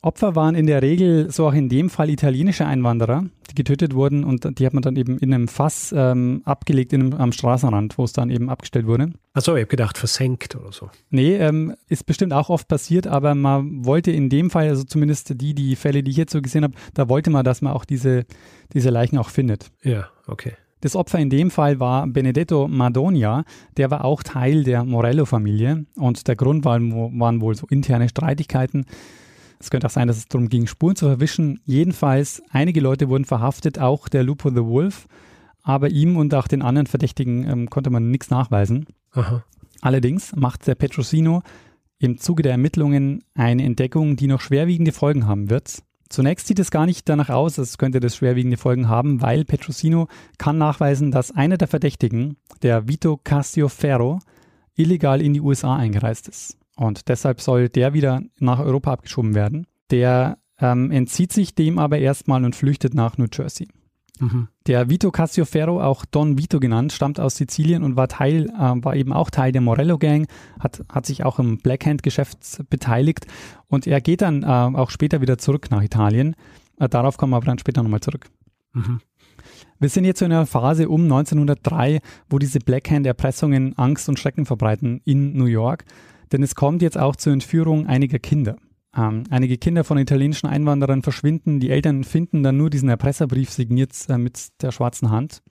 Opfer 0.00 0.36
waren 0.36 0.54
in 0.54 0.68
der 0.68 0.80
Regel, 0.80 1.28
so 1.30 1.48
auch 1.48 1.52
in 1.52 1.68
dem 1.68 1.90
Fall, 1.90 2.08
italienische 2.08 2.64
Einwanderer, 2.64 3.24
die 3.50 3.54
getötet 3.56 3.94
wurden 3.94 4.22
und 4.22 4.58
die 4.58 4.64
hat 4.64 4.72
man 4.72 4.82
dann 4.82 4.94
eben 4.94 5.18
in 5.18 5.34
einem 5.34 5.48
Fass 5.48 5.92
ähm, 5.96 6.42
abgelegt 6.44 6.92
in 6.92 7.00
einem, 7.00 7.14
am 7.14 7.32
Straßenrand, 7.32 7.98
wo 7.98 8.04
es 8.04 8.12
dann 8.12 8.30
eben 8.30 8.48
abgestellt 8.48 8.86
wurde. 8.86 9.10
Achso, 9.32 9.56
ich 9.56 9.62
habe 9.62 9.70
gedacht, 9.70 9.98
versenkt 9.98 10.54
oder 10.54 10.70
so. 10.70 10.88
Nee, 11.10 11.34
ähm, 11.34 11.74
ist 11.88 12.06
bestimmt 12.06 12.32
auch 12.32 12.48
oft 12.48 12.68
passiert, 12.68 13.08
aber 13.08 13.34
man 13.34 13.84
wollte 13.84 14.12
in 14.12 14.28
dem 14.28 14.50
Fall, 14.50 14.68
also 14.68 14.84
zumindest 14.84 15.40
die, 15.40 15.52
die 15.52 15.74
Fälle, 15.74 16.04
die 16.04 16.12
ich 16.12 16.16
jetzt 16.16 16.32
so 16.32 16.40
gesehen 16.40 16.62
habe, 16.62 16.74
da 16.94 17.08
wollte 17.08 17.30
man, 17.30 17.44
dass 17.44 17.60
man 17.60 17.72
auch 17.72 17.84
diese, 17.84 18.24
diese 18.72 18.90
Leichen 18.90 19.18
auch 19.18 19.30
findet. 19.30 19.72
Ja, 19.82 20.08
okay. 20.28 20.52
Das 20.80 20.94
Opfer 20.94 21.18
in 21.18 21.30
dem 21.30 21.50
Fall 21.50 21.80
war 21.80 22.06
Benedetto 22.06 22.68
Madonia, 22.68 23.44
der 23.76 23.90
war 23.90 24.04
auch 24.04 24.22
Teil 24.22 24.62
der 24.64 24.84
Morello-Familie 24.84 25.86
und 25.96 26.28
der 26.28 26.36
Grund 26.36 26.64
waren, 26.64 27.18
waren 27.18 27.40
wohl 27.40 27.54
so 27.56 27.66
interne 27.66 28.08
Streitigkeiten. 28.08 28.86
Es 29.58 29.70
könnte 29.70 29.88
auch 29.88 29.92
sein, 29.92 30.06
dass 30.06 30.18
es 30.18 30.28
darum 30.28 30.48
ging, 30.48 30.68
Spuren 30.68 30.94
zu 30.94 31.06
verwischen. 31.06 31.60
Jedenfalls, 31.64 32.42
einige 32.50 32.80
Leute 32.80 33.08
wurden 33.08 33.24
verhaftet, 33.24 33.80
auch 33.80 34.08
der 34.08 34.22
Lupo 34.22 34.50
the 34.50 34.64
Wolf, 34.64 35.08
aber 35.62 35.90
ihm 35.90 36.16
und 36.16 36.32
auch 36.34 36.46
den 36.46 36.62
anderen 36.62 36.86
Verdächtigen 36.86 37.48
ähm, 37.48 37.70
konnte 37.70 37.90
man 37.90 38.10
nichts 38.10 38.30
nachweisen. 38.30 38.86
Aha. 39.12 39.42
Allerdings 39.80 40.34
macht 40.34 40.66
der 40.66 40.76
Petrosino 40.76 41.42
im 41.98 42.18
Zuge 42.18 42.44
der 42.44 42.52
Ermittlungen 42.52 43.24
eine 43.34 43.64
Entdeckung, 43.64 44.16
die 44.16 44.28
noch 44.28 44.40
schwerwiegende 44.40 44.92
Folgen 44.92 45.26
haben 45.26 45.50
wird. 45.50 45.82
Zunächst 46.08 46.46
sieht 46.46 46.58
es 46.58 46.70
gar 46.70 46.86
nicht 46.86 47.08
danach 47.08 47.28
aus, 47.28 47.58
als 47.58 47.76
könnte 47.78 48.00
das 48.00 48.16
schwerwiegende 48.16 48.56
Folgen 48.56 48.88
haben, 48.88 49.20
weil 49.20 49.44
Petrosino 49.44 50.08
kann 50.38 50.56
nachweisen, 50.56 51.10
dass 51.10 51.32
einer 51.32 51.58
der 51.58 51.68
Verdächtigen, 51.68 52.36
der 52.62 52.88
Vito 52.88 53.18
Castiofero, 53.22 54.20
illegal 54.74 55.20
in 55.20 55.34
die 55.34 55.40
USA 55.40 55.76
eingereist 55.76 56.28
ist. 56.28 56.56
Und 56.76 57.08
deshalb 57.08 57.40
soll 57.40 57.68
der 57.68 57.92
wieder 57.92 58.22
nach 58.38 58.60
Europa 58.60 58.92
abgeschoben 58.92 59.34
werden. 59.34 59.66
Der 59.90 60.38
ähm, 60.60 60.90
entzieht 60.90 61.32
sich 61.32 61.54
dem 61.54 61.78
aber 61.78 61.98
erstmal 61.98 62.44
und 62.44 62.56
flüchtet 62.56 62.94
nach 62.94 63.18
New 63.18 63.26
Jersey. 63.30 63.68
Mhm. 64.20 64.48
Der 64.66 64.90
Vito 64.90 65.10
Castiofero, 65.10 65.82
auch 65.82 66.04
Don 66.04 66.38
Vito 66.38 66.60
genannt, 66.60 66.92
stammt 66.92 67.20
aus 67.20 67.36
Sizilien 67.36 67.82
und 67.82 67.96
war 67.96 68.08
Teil, 68.08 68.46
äh, 68.50 68.84
war 68.84 68.96
eben 68.96 69.12
auch 69.12 69.30
Teil 69.30 69.52
der 69.52 69.60
Morello 69.60 69.98
Gang, 69.98 70.28
hat, 70.60 70.84
hat 70.88 71.06
sich 71.06 71.24
auch 71.24 71.38
im 71.38 71.58
Blackhand-Geschäft 71.58 72.64
beteiligt 72.68 73.26
und 73.68 73.86
er 73.86 74.00
geht 74.00 74.22
dann 74.22 74.42
äh, 74.42 74.46
auch 74.46 74.90
später 74.90 75.20
wieder 75.20 75.38
zurück 75.38 75.70
nach 75.70 75.82
Italien. 75.82 76.34
Äh, 76.78 76.88
darauf 76.88 77.16
kommen 77.16 77.32
wir 77.32 77.36
aber 77.36 77.46
dann 77.46 77.58
später 77.58 77.82
nochmal 77.82 78.00
zurück. 78.00 78.26
Mhm. 78.72 79.00
Wir 79.80 79.88
sind 79.88 80.04
jetzt 80.04 80.22
in 80.22 80.32
einer 80.32 80.46
Phase 80.46 80.88
um 80.88 81.02
1903, 81.02 82.00
wo 82.28 82.38
diese 82.38 82.58
Blackhand-Erpressungen 82.58 83.78
Angst 83.78 84.08
und 84.08 84.18
Schrecken 84.18 84.44
verbreiten 84.44 85.00
in 85.04 85.36
New 85.36 85.46
York, 85.46 85.84
denn 86.32 86.42
es 86.42 86.54
kommt 86.54 86.82
jetzt 86.82 86.98
auch 86.98 87.16
zur 87.16 87.32
Entführung 87.32 87.86
einiger 87.86 88.18
Kinder. 88.18 88.56
Ähm, 88.96 89.24
einige 89.30 89.58
Kinder 89.58 89.84
von 89.84 89.98
italienischen 89.98 90.46
Einwanderern 90.46 91.02
verschwinden. 91.02 91.60
Die 91.60 91.70
Eltern 91.70 92.04
finden 92.04 92.42
dann 92.42 92.56
nur 92.56 92.70
diesen 92.70 92.88
Erpresserbrief 92.88 93.50
signiert 93.50 93.92
äh, 94.08 94.18
mit 94.18 94.48
der 94.62 94.72
schwarzen 94.72 95.10
Hand. 95.10 95.42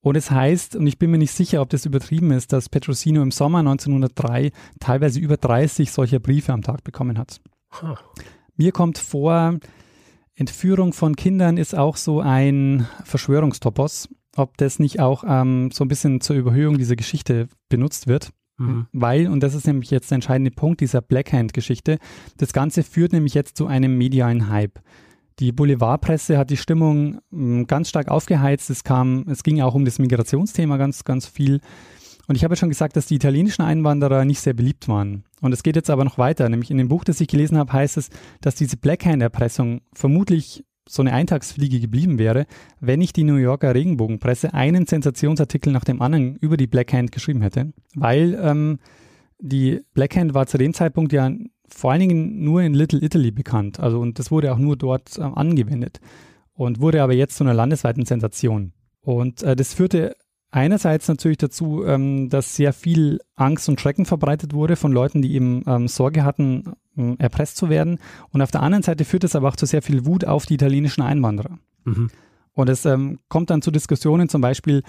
Und 0.00 0.16
es 0.16 0.30
heißt, 0.30 0.76
und 0.76 0.86
ich 0.86 0.98
bin 0.98 1.10
mir 1.10 1.18
nicht 1.18 1.32
sicher, 1.32 1.62
ob 1.62 1.70
das 1.70 1.86
übertrieben 1.86 2.30
ist, 2.30 2.52
dass 2.52 2.68
Petrosino 2.68 3.22
im 3.22 3.30
Sommer 3.30 3.60
1903 3.60 4.52
teilweise 4.78 5.18
über 5.18 5.38
30 5.38 5.90
solcher 5.90 6.18
Briefe 6.18 6.52
am 6.52 6.60
Tag 6.60 6.84
bekommen 6.84 7.16
hat. 7.16 7.40
Huh. 7.80 7.94
Mir 8.56 8.72
kommt 8.72 8.98
vor, 8.98 9.58
Entführung 10.34 10.92
von 10.92 11.16
Kindern 11.16 11.56
ist 11.56 11.74
auch 11.74 11.96
so 11.96 12.20
ein 12.20 12.86
Verschwörungstopos. 13.04 14.08
Ob 14.36 14.56
das 14.56 14.78
nicht 14.78 15.00
auch 15.00 15.24
ähm, 15.26 15.70
so 15.72 15.84
ein 15.84 15.88
bisschen 15.88 16.20
zur 16.20 16.36
Überhöhung 16.36 16.76
dieser 16.76 16.96
Geschichte 16.96 17.48
benutzt 17.68 18.06
wird. 18.06 18.30
Mhm. 18.58 18.86
Weil, 18.92 19.28
und 19.28 19.42
das 19.42 19.54
ist 19.54 19.66
nämlich 19.66 19.90
jetzt 19.90 20.10
der 20.10 20.16
entscheidende 20.16 20.50
Punkt 20.50 20.80
dieser 20.80 21.02
Blackhand-Geschichte, 21.02 21.98
das 22.36 22.52
Ganze 22.52 22.82
führt 22.82 23.12
nämlich 23.12 23.34
jetzt 23.34 23.56
zu 23.56 23.66
einem 23.66 23.98
medialen 23.98 24.48
Hype. 24.48 24.80
Die 25.40 25.50
Boulevardpresse 25.50 26.38
hat 26.38 26.50
die 26.50 26.56
Stimmung 26.56 27.18
hm, 27.30 27.66
ganz 27.66 27.88
stark 27.88 28.08
aufgeheizt. 28.08 28.70
Es 28.70 28.84
kam, 28.84 29.24
es 29.28 29.42
ging 29.42 29.60
auch 29.60 29.74
um 29.74 29.84
das 29.84 29.98
Migrationsthema 29.98 30.76
ganz, 30.76 31.04
ganz 31.04 31.26
viel. 31.26 31.60
Und 32.26 32.36
ich 32.36 32.44
habe 32.44 32.52
ja 32.52 32.56
schon 32.56 32.68
gesagt, 32.68 32.96
dass 32.96 33.06
die 33.06 33.16
italienischen 33.16 33.62
Einwanderer 33.62 34.24
nicht 34.24 34.40
sehr 34.40 34.54
beliebt 34.54 34.88
waren. 34.88 35.24
Und 35.40 35.52
es 35.52 35.62
geht 35.62 35.76
jetzt 35.76 35.90
aber 35.90 36.04
noch 36.04 36.18
weiter. 36.18 36.48
Nämlich 36.48 36.70
in 36.70 36.78
dem 36.78 36.88
Buch, 36.88 37.04
das 37.04 37.20
ich 37.20 37.28
gelesen 37.28 37.58
habe, 37.58 37.72
heißt 37.72 37.96
es, 37.96 38.08
dass 38.40 38.54
diese 38.54 38.76
Blackhand-Erpressung 38.76 39.82
vermutlich 39.92 40.64
so 40.88 41.02
eine 41.02 41.12
Eintagsfliege 41.12 41.80
geblieben 41.80 42.18
wäre, 42.18 42.46
wenn 42.80 42.98
nicht 42.98 43.16
die 43.16 43.24
New 43.24 43.36
Yorker 43.36 43.74
Regenbogenpresse 43.74 44.52
einen 44.52 44.86
Sensationsartikel 44.86 45.72
nach 45.72 45.84
dem 45.84 46.02
anderen 46.02 46.36
über 46.36 46.56
die 46.56 46.66
Blackhand 46.66 47.12
geschrieben 47.12 47.42
hätte, 47.42 47.72
weil 47.94 48.38
ähm, 48.42 48.78
die 49.38 49.80
Blackhand 49.94 50.34
war 50.34 50.46
zu 50.46 50.58
dem 50.58 50.74
Zeitpunkt 50.74 51.12
ja 51.12 51.30
vor 51.66 51.92
allen 51.92 52.00
Dingen 52.00 52.44
nur 52.44 52.62
in 52.62 52.74
Little 52.74 53.02
Italy 53.02 53.30
bekannt, 53.30 53.80
also 53.80 53.98
und 53.98 54.18
das 54.18 54.30
wurde 54.30 54.52
auch 54.52 54.58
nur 54.58 54.76
dort 54.76 55.18
äh, 55.18 55.22
angewendet 55.22 56.00
und 56.52 56.80
wurde 56.80 57.02
aber 57.02 57.14
jetzt 57.14 57.36
zu 57.36 57.44
einer 57.44 57.54
landesweiten 57.54 58.04
Sensation. 58.04 58.72
Und 59.00 59.42
äh, 59.42 59.56
das 59.56 59.74
führte 59.74 60.16
einerseits 60.54 61.08
natürlich 61.08 61.38
dazu, 61.38 61.84
ähm, 61.84 62.28
dass 62.28 62.54
sehr 62.54 62.72
viel 62.72 63.20
Angst 63.34 63.68
und 63.68 63.80
Schrecken 63.80 64.06
verbreitet 64.06 64.54
wurde 64.54 64.76
von 64.76 64.92
Leuten, 64.92 65.20
die 65.20 65.34
eben 65.34 65.62
ähm, 65.66 65.88
Sorge 65.88 66.24
hatten, 66.24 66.74
ähm, 66.96 67.16
erpresst 67.18 67.56
zu 67.56 67.68
werden. 67.68 67.98
Und 68.30 68.40
auf 68.40 68.50
der 68.50 68.62
anderen 68.62 68.82
Seite 68.82 69.04
führt 69.04 69.24
es 69.24 69.34
aber 69.34 69.48
auch 69.48 69.56
zu 69.56 69.66
sehr 69.66 69.82
viel 69.82 70.06
Wut 70.06 70.24
auf 70.24 70.46
die 70.46 70.54
italienischen 70.54 71.02
Einwanderer. 71.02 71.58
Mhm. 71.84 72.10
Und 72.52 72.68
es 72.68 72.84
ähm, 72.86 73.18
kommt 73.28 73.50
dann 73.50 73.62
zu 73.62 73.72
Diskussionen, 73.72 74.28
zum 74.28 74.40
Beispiel 74.40 74.82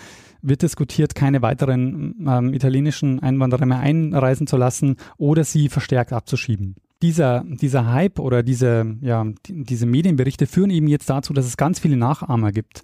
wird 0.43 0.61
diskutiert, 0.61 1.15
keine 1.15 1.41
weiteren 1.41 2.15
ähm, 2.27 2.53
italienischen 2.53 3.19
Einwanderer 3.21 3.65
mehr 3.65 3.79
einreisen 3.79 4.45
zu 4.45 4.57
lassen 4.57 4.97
oder 5.17 5.43
sie 5.43 5.69
verstärkt 5.69 6.13
abzuschieben. 6.13 6.75
Dieser, 7.01 7.43
dieser 7.43 7.91
Hype 7.91 8.19
oder 8.19 8.43
diese, 8.43 8.95
ja, 9.01 9.25
die, 9.47 9.63
diese 9.63 9.87
Medienberichte 9.87 10.45
führen 10.45 10.69
eben 10.69 10.87
jetzt 10.87 11.09
dazu, 11.09 11.33
dass 11.33 11.45
es 11.45 11.57
ganz 11.57 11.79
viele 11.79 11.97
Nachahmer 11.97 12.51
gibt. 12.51 12.83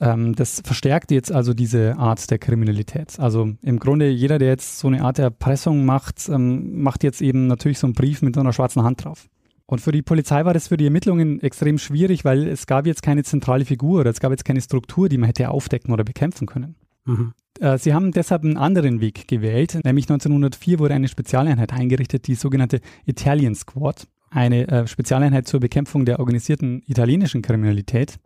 Ähm, 0.00 0.34
das 0.34 0.60
verstärkt 0.64 1.10
jetzt 1.10 1.32
also 1.32 1.54
diese 1.54 1.96
Art 1.96 2.30
der 2.30 2.38
Kriminalität. 2.38 3.18
Also 3.18 3.50
im 3.62 3.78
Grunde 3.78 4.08
jeder, 4.08 4.38
der 4.38 4.48
jetzt 4.48 4.78
so 4.78 4.88
eine 4.88 5.02
Art 5.02 5.18
der 5.18 5.26
Erpressung 5.26 5.84
macht, 5.84 6.28
ähm, 6.28 6.82
macht 6.82 7.02
jetzt 7.02 7.22
eben 7.22 7.46
natürlich 7.46 7.78
so 7.78 7.86
einen 7.86 7.94
Brief 7.94 8.22
mit 8.22 8.34
so 8.34 8.40
einer 8.40 8.52
schwarzen 8.52 8.82
Hand 8.82 9.04
drauf. 9.04 9.28
Und 9.66 9.80
für 9.80 9.92
die 9.92 10.02
Polizei 10.02 10.44
war 10.44 10.54
das 10.54 10.68
für 10.68 10.76
die 10.76 10.84
Ermittlungen 10.84 11.40
extrem 11.40 11.78
schwierig, 11.78 12.24
weil 12.24 12.46
es 12.46 12.66
gab 12.66 12.86
jetzt 12.86 13.02
keine 13.02 13.24
zentrale 13.24 13.64
Figur 13.64 14.00
oder 14.00 14.10
es 14.10 14.20
gab 14.20 14.30
jetzt 14.30 14.44
keine 14.44 14.60
Struktur, 14.60 15.08
die 15.08 15.18
man 15.18 15.26
hätte 15.26 15.50
aufdecken 15.50 15.92
oder 15.92 16.04
bekämpfen 16.04 16.46
können. 16.46 16.76
Mhm. 17.04 17.32
Äh, 17.60 17.78
sie 17.78 17.92
haben 17.92 18.12
deshalb 18.12 18.44
einen 18.44 18.56
anderen 18.56 19.00
Weg 19.00 19.26
gewählt, 19.26 19.78
nämlich 19.84 20.04
1904 20.04 20.78
wurde 20.78 20.94
eine 20.94 21.08
Spezialeinheit 21.08 21.72
eingerichtet, 21.72 22.28
die 22.28 22.34
sogenannte 22.34 22.80
Italian 23.06 23.54
Squad, 23.54 24.06
eine 24.30 24.68
äh, 24.68 24.86
Spezialeinheit 24.86 25.48
zur 25.48 25.60
Bekämpfung 25.60 26.04
der 26.04 26.20
organisierten 26.20 26.82
italienischen 26.86 27.42
Kriminalität. 27.42 28.18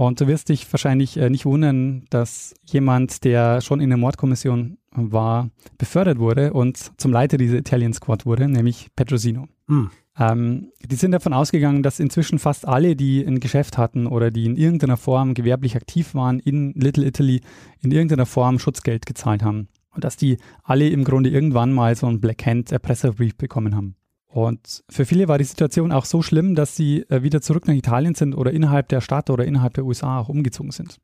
Und 0.00 0.18
du 0.18 0.26
wirst 0.26 0.48
dich 0.48 0.72
wahrscheinlich 0.72 1.18
äh, 1.18 1.28
nicht 1.28 1.44
wundern, 1.44 2.06
dass 2.08 2.54
jemand, 2.64 3.22
der 3.22 3.60
schon 3.60 3.82
in 3.82 3.90
der 3.90 3.98
Mordkommission 3.98 4.78
war, 4.92 5.50
befördert 5.76 6.18
wurde 6.18 6.54
und 6.54 6.98
zum 6.98 7.12
Leiter 7.12 7.36
dieser 7.36 7.58
Italian 7.58 7.92
Squad 7.92 8.24
wurde, 8.24 8.48
nämlich 8.48 8.88
Petrosino. 8.96 9.46
Mhm. 9.66 9.90
Ähm, 10.18 10.72
die 10.82 10.96
sind 10.96 11.12
davon 11.12 11.34
ausgegangen, 11.34 11.82
dass 11.82 12.00
inzwischen 12.00 12.38
fast 12.38 12.66
alle, 12.66 12.96
die 12.96 13.22
ein 13.22 13.40
Geschäft 13.40 13.76
hatten 13.76 14.06
oder 14.06 14.30
die 14.30 14.46
in 14.46 14.56
irgendeiner 14.56 14.96
Form 14.96 15.34
gewerblich 15.34 15.76
aktiv 15.76 16.14
waren 16.14 16.40
in 16.40 16.72
Little 16.72 17.06
Italy, 17.06 17.42
in 17.82 17.92
irgendeiner 17.92 18.24
Form 18.24 18.58
Schutzgeld 18.58 19.04
gezahlt 19.04 19.42
haben. 19.42 19.68
Und 19.94 20.04
dass 20.04 20.16
die 20.16 20.38
alle 20.62 20.88
im 20.88 21.04
Grunde 21.04 21.28
irgendwann 21.28 21.74
mal 21.74 21.94
so 21.94 22.06
einen 22.06 22.22
Black 22.22 22.46
Hand 22.46 22.72
Erpresserbrief 22.72 23.36
bekommen 23.36 23.76
haben. 23.76 23.96
Und 24.32 24.84
für 24.88 25.04
viele 25.04 25.26
war 25.26 25.38
die 25.38 25.44
Situation 25.44 25.90
auch 25.90 26.04
so 26.04 26.22
schlimm, 26.22 26.54
dass 26.54 26.76
sie 26.76 27.04
äh, 27.08 27.22
wieder 27.22 27.40
zurück 27.40 27.66
nach 27.66 27.74
Italien 27.74 28.14
sind 28.14 28.34
oder 28.34 28.52
innerhalb 28.52 28.88
der 28.88 29.00
Stadt 29.00 29.28
oder 29.28 29.44
innerhalb 29.44 29.74
der 29.74 29.84
USA 29.84 30.20
auch 30.20 30.28
umgezogen 30.28 30.70
sind. 30.70 30.98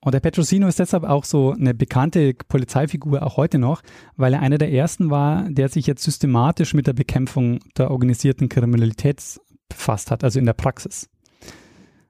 Und 0.00 0.12
der 0.12 0.20
Petrosino 0.20 0.66
ist 0.66 0.78
deshalb 0.78 1.04
auch 1.04 1.24
so 1.24 1.52
eine 1.52 1.74
bekannte 1.74 2.32
Polizeifigur 2.48 3.22
auch 3.22 3.36
heute 3.36 3.58
noch, 3.58 3.82
weil 4.16 4.32
er 4.32 4.40
einer 4.40 4.56
der 4.56 4.72
ersten 4.72 5.10
war, 5.10 5.50
der 5.50 5.68
sich 5.68 5.86
jetzt 5.86 6.04
systematisch 6.04 6.74
mit 6.74 6.86
der 6.86 6.92
Bekämpfung 6.94 7.58
der 7.76 7.90
organisierten 7.90 8.48
Kriminalität 8.48 9.40
befasst 9.68 10.10
hat, 10.10 10.24
also 10.24 10.38
in 10.38 10.46
der 10.46 10.52
Praxis. 10.54 11.10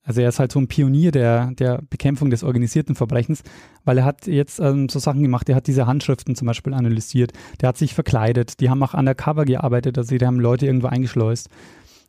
Also 0.06 0.20
er 0.20 0.28
ist 0.28 0.38
halt 0.38 0.52
so 0.52 0.60
ein 0.60 0.68
Pionier 0.68 1.10
der, 1.10 1.50
der 1.50 1.82
Bekämpfung 1.90 2.30
des 2.30 2.44
organisierten 2.44 2.94
Verbrechens, 2.94 3.42
weil 3.84 3.98
er 3.98 4.04
hat 4.04 4.28
jetzt 4.28 4.60
ähm, 4.60 4.88
so 4.88 5.00
Sachen 5.00 5.20
gemacht, 5.20 5.48
er 5.48 5.56
hat 5.56 5.66
diese 5.66 5.88
Handschriften 5.88 6.36
zum 6.36 6.46
Beispiel 6.46 6.74
analysiert, 6.74 7.32
der 7.60 7.70
hat 7.70 7.76
sich 7.76 7.92
verkleidet, 7.92 8.60
die 8.60 8.70
haben 8.70 8.82
auch 8.84 8.94
undercover 8.94 9.44
gearbeitet, 9.44 9.98
also 9.98 10.16
die 10.16 10.24
haben 10.24 10.38
Leute 10.38 10.66
irgendwo 10.66 10.86
eingeschleust. 10.86 11.50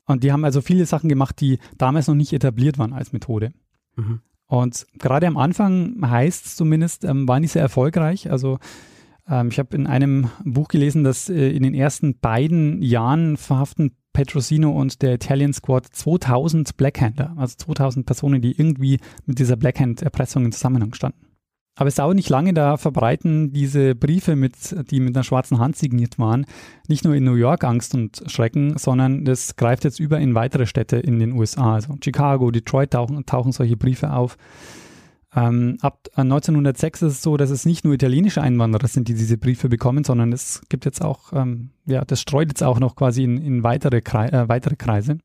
Und 0.06 0.24
die 0.24 0.32
haben 0.32 0.46
also 0.46 0.62
viele 0.62 0.86
Sachen 0.86 1.10
gemacht, 1.10 1.42
die 1.42 1.58
damals 1.78 2.08
noch 2.08 2.16
nicht 2.16 2.32
etabliert 2.34 2.78
waren 2.78 2.94
als 2.94 3.14
Methode. 3.14 3.52
Mhm. 3.96 4.22
Und 4.46 4.86
gerade 5.00 5.28
am 5.28 5.36
Anfang 5.36 5.98
heißt 6.08 6.46
es 6.46 6.56
zumindest, 6.56 7.04
ähm, 7.04 7.28
waren 7.28 7.42
die 7.42 7.50
sehr 7.50 7.64
erfolgreich. 7.64 8.30
Also 8.32 8.60
ähm, 9.28 9.50
ich 9.52 9.58
habe 9.58 9.76
in 9.76 9.88
einem 9.88 10.30
Buch 10.46 10.68
gelesen, 10.68 11.04
dass 11.04 11.30
äh, 11.30 11.50
in 11.50 11.64
den 11.64 11.74
ersten 11.74 12.20
beiden 12.20 12.82
Jahren 12.82 13.38
verhaften 13.38 13.98
Petrosino 14.18 14.72
und 14.72 15.04
der 15.04 15.14
Italian 15.14 15.54
Squad 15.54 15.86
2000 15.92 16.76
Blackhander, 16.76 17.36
also 17.38 17.54
2000 17.56 18.04
Personen, 18.04 18.42
die 18.42 18.58
irgendwie 18.58 19.00
mit 19.28 19.38
dieser 19.38 19.56
Blackhand-Erpressung 19.58 20.44
in 20.44 20.52
Zusammenhang 20.52 20.96
standen. 20.96 21.28
Aber 21.76 21.88
es 21.88 21.96
dauert 21.96 22.16
nicht 22.16 22.30
lange, 22.30 22.56
da 22.56 22.78
verbreiten 22.78 23.54
diese 23.54 23.94
Briefe, 23.94 24.36
mit, 24.36 24.56
die 24.90 25.02
mit 25.02 25.16
einer 25.16 25.24
schwarzen 25.24 25.60
Hand 25.60 25.76
signiert 25.76 26.18
waren, 26.18 26.48
nicht 26.88 27.06
nur 27.06 27.14
in 27.14 27.26
New 27.26 27.36
York 27.36 27.64
Angst 27.64 27.94
und 27.94 28.24
Schrecken, 28.26 28.80
sondern 28.80 29.24
das 29.24 29.56
greift 29.56 29.84
jetzt 29.84 30.00
über 30.00 30.20
in 30.20 30.34
weitere 30.34 30.66
Städte 30.66 30.98
in 30.98 31.20
den 31.20 31.34
USA. 31.34 31.76
Also 31.76 31.96
Chicago, 32.04 32.50
Detroit 32.50 32.90
tauchen, 32.90 33.24
tauchen 33.28 33.52
solche 33.52 33.78
Briefe 33.78 34.14
auf. 34.14 34.36
Ähm, 35.38 35.78
ab 35.82 36.08
1906 36.16 37.04
ist 37.04 37.14
es 37.14 37.22
so, 37.22 37.38
dass 37.38 37.52
es 37.52 37.64
nicht 37.64 37.86
nur 37.86 37.94
italienische 37.94 38.42
Einwanderer 38.42 38.88
sind, 38.88 39.08
die 39.08 39.14
diese 39.14 39.38
Briefe 39.38 39.70
bekommen, 39.70 40.04
sondern 40.04 40.34
es 40.34 40.62
gibt 40.70 40.84
jetzt 40.84 41.04
auch, 41.04 41.32
ähm, 41.32 41.70
ja, 41.86 42.04
das 42.04 42.22
streut 42.22 42.48
jetzt 42.50 42.64
auch 42.64 42.80
noch 42.80 42.96
quasi 42.96 43.24
in, 43.24 43.38
in 43.38 43.62
weitere, 43.62 44.02
Kre 44.02 44.32
äh, 44.32 44.50
weitere 44.50 44.76
Kreise. 44.76 45.20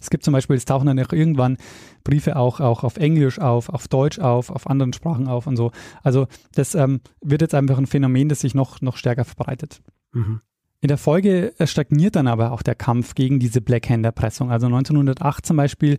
Es 0.00 0.10
gibt 0.10 0.22
zum 0.22 0.30
Beispiel, 0.30 0.54
es 0.54 0.64
tauchen 0.64 0.86
dann 0.86 1.00
auch 1.00 1.12
irgendwann 1.12 1.56
Briefe 2.04 2.36
auch, 2.36 2.60
auch 2.60 2.84
auf 2.84 2.98
Englisch 2.98 3.40
auf, 3.40 3.68
auf 3.68 3.88
Deutsch 3.88 4.20
auf, 4.20 4.50
auf 4.50 4.70
anderen 4.70 4.92
Sprachen 4.92 5.26
auf 5.26 5.48
und 5.48 5.56
so. 5.56 5.72
Also 6.04 6.28
das 6.54 6.76
ähm, 6.76 7.00
wird 7.20 7.42
jetzt 7.42 7.54
einfach 7.56 7.78
ein 7.78 7.88
Phänomen, 7.88 8.28
das 8.28 8.40
sich 8.40 8.54
noch, 8.54 8.80
noch 8.80 8.96
stärker 8.96 9.24
verbreitet. 9.24 9.82
Mhm. 10.12 10.40
In 10.80 10.86
der 10.86 10.98
Folge 10.98 11.52
stagniert 11.64 12.14
dann 12.14 12.28
aber 12.28 12.52
auch 12.52 12.62
der 12.62 12.76
Kampf 12.76 13.16
gegen 13.16 13.40
diese 13.40 13.60
Blackhand-Erpressung. 13.60 14.52
Also 14.52 14.66
1908 14.66 15.44
zum 15.44 15.56
Beispiel 15.56 15.98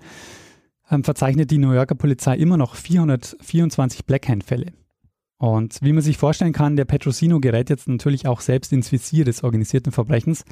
ähm, 0.89 1.03
verzeichnet 1.03 1.51
die 1.51 1.57
New 1.57 1.71
Yorker 1.71 1.95
Polizei 1.95 2.35
immer 2.35 2.57
noch 2.57 2.75
424 2.75 4.05
Blackhand-Fälle. 4.05 4.73
Und 5.37 5.79
wie 5.81 5.93
man 5.93 6.03
sich 6.03 6.17
vorstellen 6.17 6.51
kann, 6.53 6.75
der 6.75 6.85
Petrosino 6.85 7.39
gerät 7.39 7.69
jetzt 7.69 7.87
natürlich 7.87 8.27
auch 8.27 8.41
selbst 8.41 8.73
ins 8.73 8.91
Visier 8.91 9.23
des 9.23 9.43
organisierten 9.43 9.91
Verbrechens. 9.91 10.43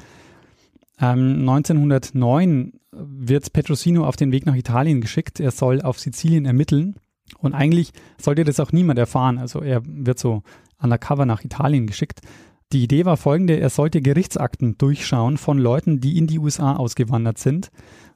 Ähm, 0.98 1.40
1909 1.40 2.72
wird 2.92 3.52
Petrosino 3.52 4.04
auf 4.06 4.16
den 4.16 4.32
Weg 4.32 4.46
nach 4.46 4.56
Italien 4.56 5.00
geschickt. 5.00 5.40
Er 5.40 5.50
soll 5.50 5.82
auf 5.82 5.98
Sizilien 5.98 6.46
ermitteln. 6.46 6.96
Und 7.38 7.52
eigentlich 7.52 7.92
sollte 8.18 8.44
das 8.44 8.58
auch 8.60 8.72
niemand 8.72 8.98
erfahren. 8.98 9.36
Also 9.36 9.60
er 9.60 9.82
wird 9.84 10.18
so 10.18 10.42
undercover 10.80 11.26
nach 11.26 11.44
Italien 11.44 11.86
geschickt. 11.86 12.20
Die 12.72 12.82
Idee 12.82 13.04
war 13.04 13.16
folgende, 13.16 13.58
er 13.58 13.70
sollte 13.70 14.02
Gerichtsakten 14.02 14.76
durchschauen 14.76 15.38
von 15.38 15.58
Leuten, 15.58 16.00
die 16.00 16.18
in 16.18 16.26
die 16.26 16.38
USA 16.38 16.76
ausgewandert 16.76 17.38
sind 17.38 17.70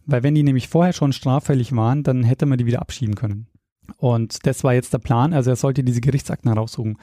weil 0.07 0.23
wenn 0.23 0.35
die 0.35 0.43
nämlich 0.43 0.69
vorher 0.69 0.93
schon 0.93 1.13
straffällig 1.13 1.75
waren, 1.75 2.03
dann 2.03 2.25
hätte 2.25 2.47
man 2.47 2.59
die 2.59 2.67
wieder 2.67 2.81
abschieben 2.81 3.15
können. 3.15 3.47
Und 3.97 4.47
das 4.47 4.65
war 4.65 4.75
jetzt 4.75 4.93
der 4.93 4.99
Plan. 4.99 5.33
Also 5.33 5.51
er 5.51 5.57
sollte 5.57 5.85
diese 5.85 6.01
Gerichtsakten 6.01 6.51
heraussuchen. 6.51 6.99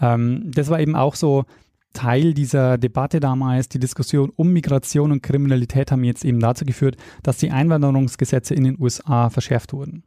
Ähm, 0.00 0.50
das 0.52 0.68
war 0.68 0.80
eben 0.80 0.94
auch 0.94 1.14
so 1.14 1.44
Teil 1.92 2.34
dieser 2.34 2.78
Debatte 2.78 3.20
damals. 3.20 3.68
Die 3.68 3.78
Diskussion 3.78 4.30
um 4.36 4.52
Migration 4.52 5.12
und 5.12 5.22
Kriminalität 5.22 5.90
haben 5.90 6.04
jetzt 6.04 6.24
eben 6.24 6.40
dazu 6.40 6.64
geführt, 6.64 6.96
dass 7.22 7.38
die 7.38 7.50
Einwanderungsgesetze 7.50 8.54
in 8.54 8.64
den 8.64 8.80
USA 8.80 9.30
verschärft 9.30 9.72
wurden. 9.72 10.04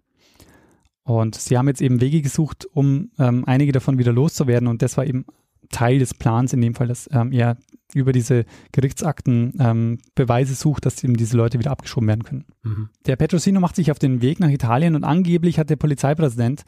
Und 1.03 1.35
sie 1.35 1.57
haben 1.57 1.67
jetzt 1.67 1.81
eben 1.81 1.99
Wege 1.99 2.21
gesucht, 2.21 2.67
um 2.71 3.09
ähm, 3.17 3.43
einige 3.45 3.71
davon 3.71 3.97
wieder 3.97 4.13
loszuwerden. 4.13 4.67
Und 4.67 4.81
das 4.81 4.97
war 4.97 5.05
eben 5.05 5.25
Teil 5.71 5.99
des 5.99 6.13
Plans, 6.13 6.53
in 6.53 6.61
dem 6.61 6.75
Fall, 6.75 6.87
dass 6.87 7.09
ähm, 7.11 7.31
er 7.31 7.57
über 7.93 8.13
diese 8.13 8.45
Gerichtsakten 8.71 9.53
ähm, 9.59 9.99
Beweise 10.15 10.55
sucht, 10.55 10.85
dass 10.85 11.03
eben 11.03 11.17
diese 11.17 11.35
Leute 11.35 11.59
wieder 11.59 11.71
abgeschoben 11.71 12.07
werden 12.07 12.23
können. 12.23 12.45
Mhm. 12.63 12.89
Der 13.05 13.17
Petrosino 13.17 13.59
macht 13.59 13.75
sich 13.75 13.91
auf 13.91 13.99
den 13.99 14.21
Weg 14.21 14.39
nach 14.39 14.49
Italien 14.49 14.95
und 14.95 15.03
angeblich 15.03 15.59
hat 15.59 15.69
der 15.69 15.75
Polizeipräsident 15.75 16.63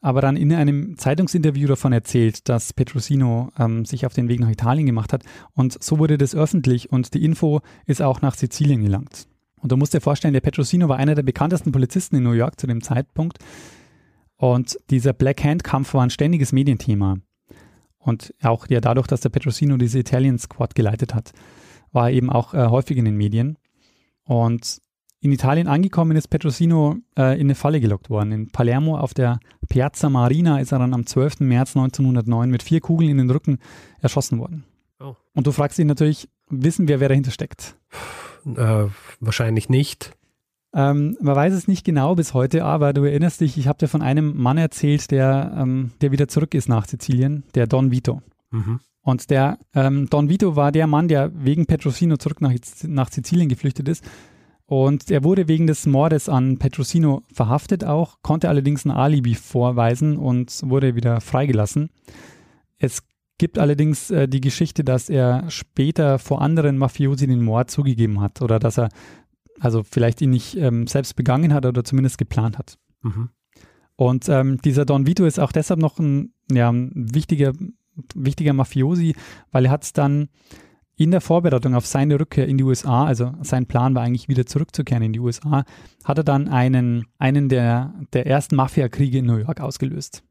aber 0.00 0.20
dann 0.20 0.36
in 0.36 0.52
einem 0.52 0.96
Zeitungsinterview 0.98 1.66
davon 1.66 1.92
erzählt, 1.92 2.48
dass 2.48 2.72
Petrosino 2.72 3.50
ähm, 3.58 3.84
sich 3.84 4.06
auf 4.06 4.12
den 4.12 4.28
Weg 4.28 4.40
nach 4.40 4.50
Italien 4.50 4.86
gemacht 4.86 5.12
hat. 5.12 5.24
Und 5.52 5.82
so 5.82 5.98
wurde 5.98 6.18
das 6.18 6.34
öffentlich 6.34 6.92
und 6.92 7.14
die 7.14 7.24
Info 7.24 7.60
ist 7.86 8.02
auch 8.02 8.20
nach 8.20 8.34
Sizilien 8.34 8.82
gelangt. 8.82 9.26
Und 9.60 9.72
du 9.72 9.76
musst 9.76 9.94
dir 9.94 10.00
vorstellen, 10.00 10.34
der 10.34 10.42
Petrosino 10.42 10.88
war 10.88 10.98
einer 10.98 11.14
der 11.14 11.22
bekanntesten 11.22 11.72
Polizisten 11.72 12.16
in 12.16 12.22
New 12.22 12.32
York 12.32 12.60
zu 12.60 12.66
dem 12.66 12.82
Zeitpunkt. 12.82 13.38
Und 14.36 14.78
dieser 14.90 15.12
Black 15.12 15.42
Hand 15.42 15.64
Kampf 15.64 15.94
war 15.94 16.02
ein 16.02 16.10
ständiges 16.10 16.52
Medienthema. 16.52 17.16
Und 18.06 18.32
auch 18.40 18.68
ja 18.68 18.80
dadurch, 18.80 19.08
dass 19.08 19.20
der 19.20 19.30
Petrosino 19.30 19.76
diese 19.76 19.98
Italian 19.98 20.38
Squad 20.38 20.76
geleitet 20.76 21.12
hat, 21.12 21.32
war 21.90 22.08
er 22.08 22.14
eben 22.14 22.30
auch 22.30 22.54
äh, 22.54 22.66
häufig 22.68 22.96
in 22.96 23.04
den 23.04 23.16
Medien. 23.16 23.58
Und 24.22 24.80
in 25.20 25.32
Italien 25.32 25.66
angekommen 25.66 26.16
ist 26.16 26.28
Petrosino 26.28 26.98
äh, 27.18 27.34
in 27.34 27.48
eine 27.48 27.56
Falle 27.56 27.80
gelockt 27.80 28.08
worden. 28.08 28.30
In 28.30 28.50
Palermo 28.52 28.96
auf 28.96 29.12
der 29.12 29.40
Piazza 29.68 30.08
Marina 30.08 30.60
ist 30.60 30.70
er 30.70 30.78
dann 30.78 30.94
am 30.94 31.04
12. 31.04 31.40
März 31.40 31.76
1909 31.76 32.48
mit 32.48 32.62
vier 32.62 32.80
Kugeln 32.80 33.10
in 33.10 33.18
den 33.18 33.30
Rücken 33.30 33.58
erschossen 34.00 34.38
worden. 34.38 34.64
Oh. 35.00 35.16
Und 35.34 35.48
du 35.48 35.52
fragst 35.52 35.76
dich 35.76 35.84
natürlich, 35.84 36.28
wissen 36.48 36.86
wir, 36.86 37.00
wer 37.00 37.08
dahinter 37.08 37.32
steckt? 37.32 37.76
Äh, 38.44 38.84
wahrscheinlich 39.18 39.68
nicht. 39.68 40.12
Ähm, 40.76 41.16
man 41.22 41.34
weiß 41.34 41.54
es 41.54 41.68
nicht 41.68 41.86
genau 41.86 42.14
bis 42.14 42.34
heute, 42.34 42.62
aber 42.62 42.92
du 42.92 43.04
erinnerst 43.04 43.40
dich, 43.40 43.56
ich 43.56 43.66
habe 43.66 43.78
dir 43.78 43.88
von 43.88 44.02
einem 44.02 44.36
Mann 44.36 44.58
erzählt, 44.58 45.10
der, 45.10 45.56
ähm, 45.56 45.92
der 46.02 46.12
wieder 46.12 46.28
zurück 46.28 46.52
ist 46.52 46.68
nach 46.68 46.86
Sizilien, 46.86 47.44
der 47.54 47.66
Don 47.66 47.90
Vito. 47.90 48.20
Mhm. 48.50 48.80
Und 49.00 49.30
der 49.30 49.58
ähm, 49.74 50.10
Don 50.10 50.28
Vito 50.28 50.54
war 50.54 50.72
der 50.72 50.86
Mann, 50.86 51.08
der 51.08 51.32
wegen 51.34 51.64
Petrosino 51.64 52.18
zurück 52.18 52.42
nach, 52.42 52.52
nach 52.82 53.10
Sizilien 53.10 53.48
geflüchtet 53.48 53.88
ist. 53.88 54.04
Und 54.66 55.10
er 55.10 55.24
wurde 55.24 55.48
wegen 55.48 55.66
des 55.66 55.86
Mordes 55.86 56.28
an 56.28 56.58
Petrosino 56.58 57.22
verhaftet 57.32 57.82
auch, 57.84 58.18
konnte 58.20 58.50
allerdings 58.50 58.84
ein 58.84 58.90
Alibi 58.90 59.34
vorweisen 59.34 60.18
und 60.18 60.60
wurde 60.62 60.94
wieder 60.94 61.22
freigelassen. 61.22 61.88
Es 62.76 63.02
gibt 63.38 63.58
allerdings 63.58 64.10
äh, 64.10 64.28
die 64.28 64.42
Geschichte, 64.42 64.84
dass 64.84 65.08
er 65.08 65.50
später 65.50 66.18
vor 66.18 66.42
anderen 66.42 66.76
Mafiosi 66.76 67.26
den 67.26 67.42
Mord 67.42 67.70
zugegeben 67.70 68.20
hat 68.20 68.42
oder 68.42 68.58
dass 68.58 68.78
er 68.78 68.90
also 69.60 69.82
vielleicht 69.82 70.20
ihn 70.22 70.30
nicht 70.30 70.56
ähm, 70.56 70.86
selbst 70.86 71.16
begangen 71.16 71.52
hat 71.52 71.66
oder 71.66 71.84
zumindest 71.84 72.18
geplant 72.18 72.58
hat. 72.58 72.78
Mhm. 73.02 73.30
Und 73.96 74.28
ähm, 74.28 74.58
dieser 74.62 74.84
Don 74.84 75.06
Vito 75.06 75.24
ist 75.24 75.40
auch 75.40 75.52
deshalb 75.52 75.80
noch 75.80 75.98
ein, 75.98 76.34
ja, 76.50 76.70
ein 76.70 76.92
wichtiger, 76.94 77.52
wichtiger 78.14 78.52
Mafiosi, 78.52 79.14
weil 79.50 79.66
er 79.66 79.70
hat 79.70 79.84
es 79.84 79.92
dann 79.92 80.28
in 80.96 81.10
der 81.10 81.20
Vorbereitung 81.20 81.74
auf 81.74 81.86
seine 81.86 82.18
Rückkehr 82.18 82.46
in 82.46 82.56
die 82.56 82.64
USA, 82.64 83.04
also 83.04 83.34
sein 83.42 83.66
Plan 83.66 83.94
war 83.94 84.02
eigentlich 84.02 84.28
wieder 84.28 84.46
zurückzukehren 84.46 85.02
in 85.02 85.12
die 85.12 85.20
USA, 85.20 85.64
hat 86.04 86.18
er 86.18 86.24
dann 86.24 86.48
einen, 86.48 87.04
einen 87.18 87.48
der, 87.48 87.94
der 88.14 88.26
ersten 88.26 88.56
Mafiakriege 88.56 89.18
in 89.18 89.26
New 89.26 89.36
York 89.36 89.60
ausgelöst. 89.60 90.22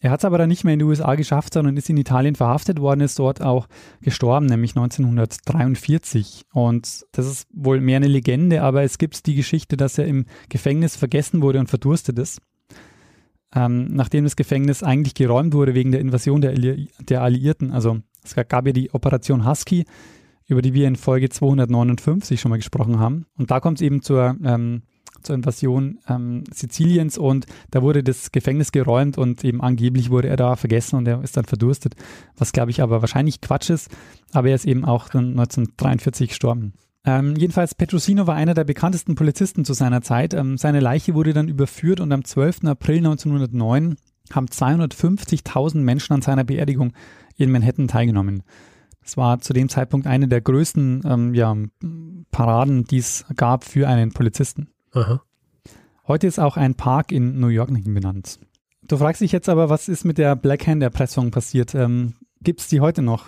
Er 0.00 0.10
hat 0.12 0.20
es 0.20 0.24
aber 0.24 0.38
dann 0.38 0.48
nicht 0.48 0.62
mehr 0.62 0.74
in 0.74 0.78
die 0.78 0.84
USA 0.84 1.16
geschafft, 1.16 1.54
sondern 1.54 1.76
ist 1.76 1.90
in 1.90 1.96
Italien 1.96 2.36
verhaftet 2.36 2.80
worden, 2.80 3.00
ist 3.00 3.18
dort 3.18 3.42
auch 3.42 3.66
gestorben, 4.00 4.46
nämlich 4.46 4.76
1943. 4.76 6.44
Und 6.52 7.04
das 7.12 7.26
ist 7.26 7.48
wohl 7.52 7.80
mehr 7.80 7.96
eine 7.96 8.06
Legende, 8.06 8.62
aber 8.62 8.84
es 8.84 8.98
gibt 8.98 9.26
die 9.26 9.34
Geschichte, 9.34 9.76
dass 9.76 9.98
er 9.98 10.06
im 10.06 10.26
Gefängnis 10.48 10.94
vergessen 10.94 11.42
wurde 11.42 11.58
und 11.58 11.68
verdurstet 11.68 12.18
ist. 12.18 12.40
Ähm, 13.54 13.86
nachdem 13.94 14.24
das 14.24 14.36
Gefängnis 14.36 14.82
eigentlich 14.82 15.14
geräumt 15.14 15.54
wurde 15.54 15.74
wegen 15.74 15.90
der 15.90 16.00
Invasion 16.00 16.42
der, 16.42 16.54
der 16.54 17.22
Alliierten. 17.22 17.72
Also 17.72 17.98
es 18.22 18.36
gab 18.36 18.66
ja 18.66 18.72
die 18.72 18.92
Operation 18.92 19.48
Husky, 19.48 19.84
über 20.46 20.62
die 20.62 20.74
wir 20.74 20.86
in 20.86 20.96
Folge 20.96 21.28
259 21.28 22.40
schon 22.40 22.50
mal 22.50 22.56
gesprochen 22.56 23.00
haben. 23.00 23.26
Und 23.36 23.50
da 23.50 23.58
kommt 23.58 23.78
es 23.78 23.82
eben 23.82 24.02
zur 24.02 24.36
ähm, 24.44 24.82
zur 25.22 25.34
Invasion 25.34 25.98
ähm, 26.08 26.44
Siziliens 26.52 27.18
und 27.18 27.46
da 27.70 27.82
wurde 27.82 28.02
das 28.02 28.32
Gefängnis 28.32 28.72
geräumt 28.72 29.18
und 29.18 29.44
eben 29.44 29.60
angeblich 29.60 30.10
wurde 30.10 30.28
er 30.28 30.36
da 30.36 30.56
vergessen 30.56 30.96
und 30.96 31.08
er 31.08 31.22
ist 31.22 31.36
dann 31.36 31.44
verdurstet, 31.44 31.94
was 32.36 32.52
glaube 32.52 32.70
ich 32.70 32.82
aber 32.82 33.00
wahrscheinlich 33.00 33.40
Quatsch 33.40 33.70
ist, 33.70 33.90
aber 34.32 34.48
er 34.48 34.54
ist 34.54 34.66
eben 34.66 34.84
auch 34.84 35.08
dann 35.08 35.30
1943 35.30 36.28
gestorben. 36.30 36.72
Ähm, 37.04 37.36
jedenfalls, 37.36 37.74
Petrosino 37.74 38.26
war 38.26 38.34
einer 38.34 38.54
der 38.54 38.64
bekanntesten 38.64 39.14
Polizisten 39.14 39.64
zu 39.64 39.72
seiner 39.72 40.02
Zeit. 40.02 40.34
Ähm, 40.34 40.58
seine 40.58 40.80
Leiche 40.80 41.14
wurde 41.14 41.32
dann 41.32 41.48
überführt 41.48 42.00
und 42.00 42.12
am 42.12 42.24
12. 42.24 42.64
April 42.64 42.98
1909 42.98 43.96
haben 44.32 44.46
250.000 44.46 45.78
Menschen 45.78 46.12
an 46.12 46.22
seiner 46.22 46.44
Beerdigung 46.44 46.92
in 47.36 47.50
Manhattan 47.50 47.88
teilgenommen. 47.88 48.42
Das 49.02 49.16
war 49.16 49.40
zu 49.40 49.54
dem 49.54 49.70
Zeitpunkt 49.70 50.06
eine 50.06 50.28
der 50.28 50.42
größten 50.42 51.02
ähm, 51.06 51.34
ja, 51.34 51.56
Paraden, 52.30 52.84
die 52.84 52.98
es 52.98 53.24
gab 53.36 53.64
für 53.64 53.88
einen 53.88 54.12
Polizisten. 54.12 54.68
Aha. 54.98 55.22
Heute 56.08 56.26
ist 56.26 56.40
auch 56.40 56.56
ein 56.56 56.74
Park 56.74 57.12
in 57.12 57.38
New 57.38 57.48
York 57.48 57.70
nach 57.70 57.78
ihm 57.78 57.94
benannt. 57.94 58.40
Du 58.82 58.96
fragst 58.96 59.20
dich 59.20 59.30
jetzt 59.30 59.48
aber, 59.48 59.68
was 59.68 59.88
ist 59.88 60.04
mit 60.04 60.18
der 60.18 60.34
Blackhand-Erpressung 60.34 61.30
passiert? 61.30 61.74
Ähm, 61.74 62.14
Gibt 62.40 62.60
es 62.60 62.68
die 62.68 62.80
heute 62.80 63.02
noch? 63.02 63.26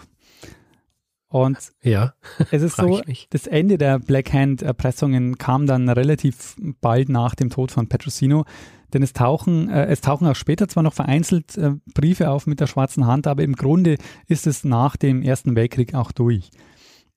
Und 1.28 1.58
ja, 1.82 2.14
es 2.50 2.62
ist 2.62 2.76
so, 2.76 3.00
das 3.30 3.46
Ende 3.46 3.78
der 3.78 4.00
Black 4.00 4.32
Hand 4.32 4.62
Erpressungen 4.62 5.38
kam 5.38 5.66
dann 5.66 5.88
relativ 5.88 6.56
bald 6.80 7.08
nach 7.08 7.36
dem 7.36 7.50
Tod 7.50 7.70
von 7.70 7.88
Petrosino, 7.88 8.46
denn 8.92 9.04
es 9.04 9.12
tauchen, 9.12 9.68
äh, 9.68 9.86
es 9.86 10.00
tauchen 10.00 10.26
auch 10.26 10.34
später 10.34 10.66
zwar 10.66 10.82
noch 10.82 10.94
vereinzelt 10.94 11.56
äh, 11.56 11.74
Briefe 11.94 12.30
auf 12.30 12.48
mit 12.48 12.58
der 12.58 12.66
schwarzen 12.66 13.06
Hand, 13.06 13.28
aber 13.28 13.44
im 13.44 13.54
Grunde 13.54 13.96
ist 14.26 14.48
es 14.48 14.64
nach 14.64 14.96
dem 14.96 15.22
Ersten 15.22 15.54
Weltkrieg 15.54 15.94
auch 15.94 16.10
durch. 16.10 16.50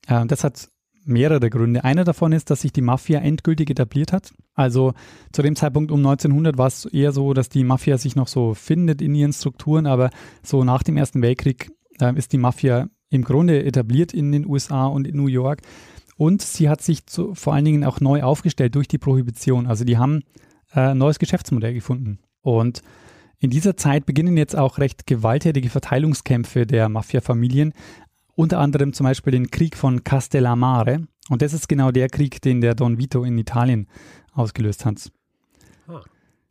Äh, 0.06 0.28
das 0.28 0.44
hat 0.44 0.70
mehrere 1.06 1.50
Gründe. 1.50 1.84
Einer 1.84 2.04
davon 2.04 2.32
ist, 2.32 2.50
dass 2.50 2.62
sich 2.62 2.72
die 2.72 2.82
Mafia 2.82 3.20
endgültig 3.20 3.70
etabliert 3.70 4.14
hat. 4.14 4.34
Also 4.54 4.94
zu 5.32 5.42
dem 5.42 5.56
Zeitpunkt 5.56 5.92
um 5.92 6.00
1900 6.00 6.58
war 6.58 6.68
es 6.68 6.86
eher 6.86 7.12
so, 7.12 7.34
dass 7.34 7.50
die 7.50 7.64
Mafia 7.64 7.98
sich 7.98 8.16
noch 8.16 8.28
so 8.28 8.54
findet 8.54 9.02
in 9.02 9.16
ihren 9.16 9.34
Strukturen, 9.34 9.86
aber 9.86 10.10
so 10.44 10.64
nach 10.64 10.84
dem 10.84 10.98
Ersten 10.98 11.22
Weltkrieg 11.22 11.72
äh, 12.00 12.16
ist 12.16 12.34
die 12.34 12.38
Mafia 12.38 12.88
im 13.10 13.24
Grunde 13.24 13.64
etabliert 13.64 14.14
in 14.14 14.32
den 14.32 14.46
USA 14.46 14.88
und 14.88 15.08
in 15.08 15.18
New 15.18 15.28
York. 15.28 15.62
Und 16.16 16.42
sie 16.42 16.70
hat 16.70 16.82
sich 16.82 17.06
zu, 17.06 17.34
vor 17.36 17.54
allen 17.54 17.66
Dingen 17.66 17.84
auch 17.84 18.00
neu 18.00 18.24
aufgestellt 18.24 18.76
durch 18.76 18.88
die 18.88 18.98
Prohibition. 18.98 19.68
Also 19.68 19.84
die 19.84 19.98
haben 19.98 20.22
äh, 20.74 20.80
ein 20.80 20.98
neues 20.98 21.20
Geschäftsmodell 21.20 21.74
gefunden. 21.74 22.20
Und 22.42 22.82
in 23.44 23.50
dieser 23.50 23.76
Zeit 23.76 24.06
beginnen 24.06 24.38
jetzt 24.38 24.56
auch 24.56 24.78
recht 24.78 25.06
gewalttätige 25.06 25.70
Verteilungskämpfe 25.70 26.66
der 26.66 26.88
Mafia-Familien, 26.88 27.74
unter 28.36 28.60
anderem 28.60 28.94
zum 28.94 29.06
Beispiel 29.06 29.32
den 29.32 29.52
Krieg 29.52 29.78
von 29.78 30.04
Castellamare. 30.04 31.08
Und 31.30 31.42
das 31.42 31.54
ist 31.54 31.70
genau 31.70 31.92
der 31.92 32.10
Krieg, 32.10 32.42
den 32.42 32.62
der 32.62 32.76
Don 32.76 32.98
Vito 32.98 33.24
in 33.24 33.38
Italien 33.38 33.88
ausgelöst 34.34 34.86
hat. 34.86 35.12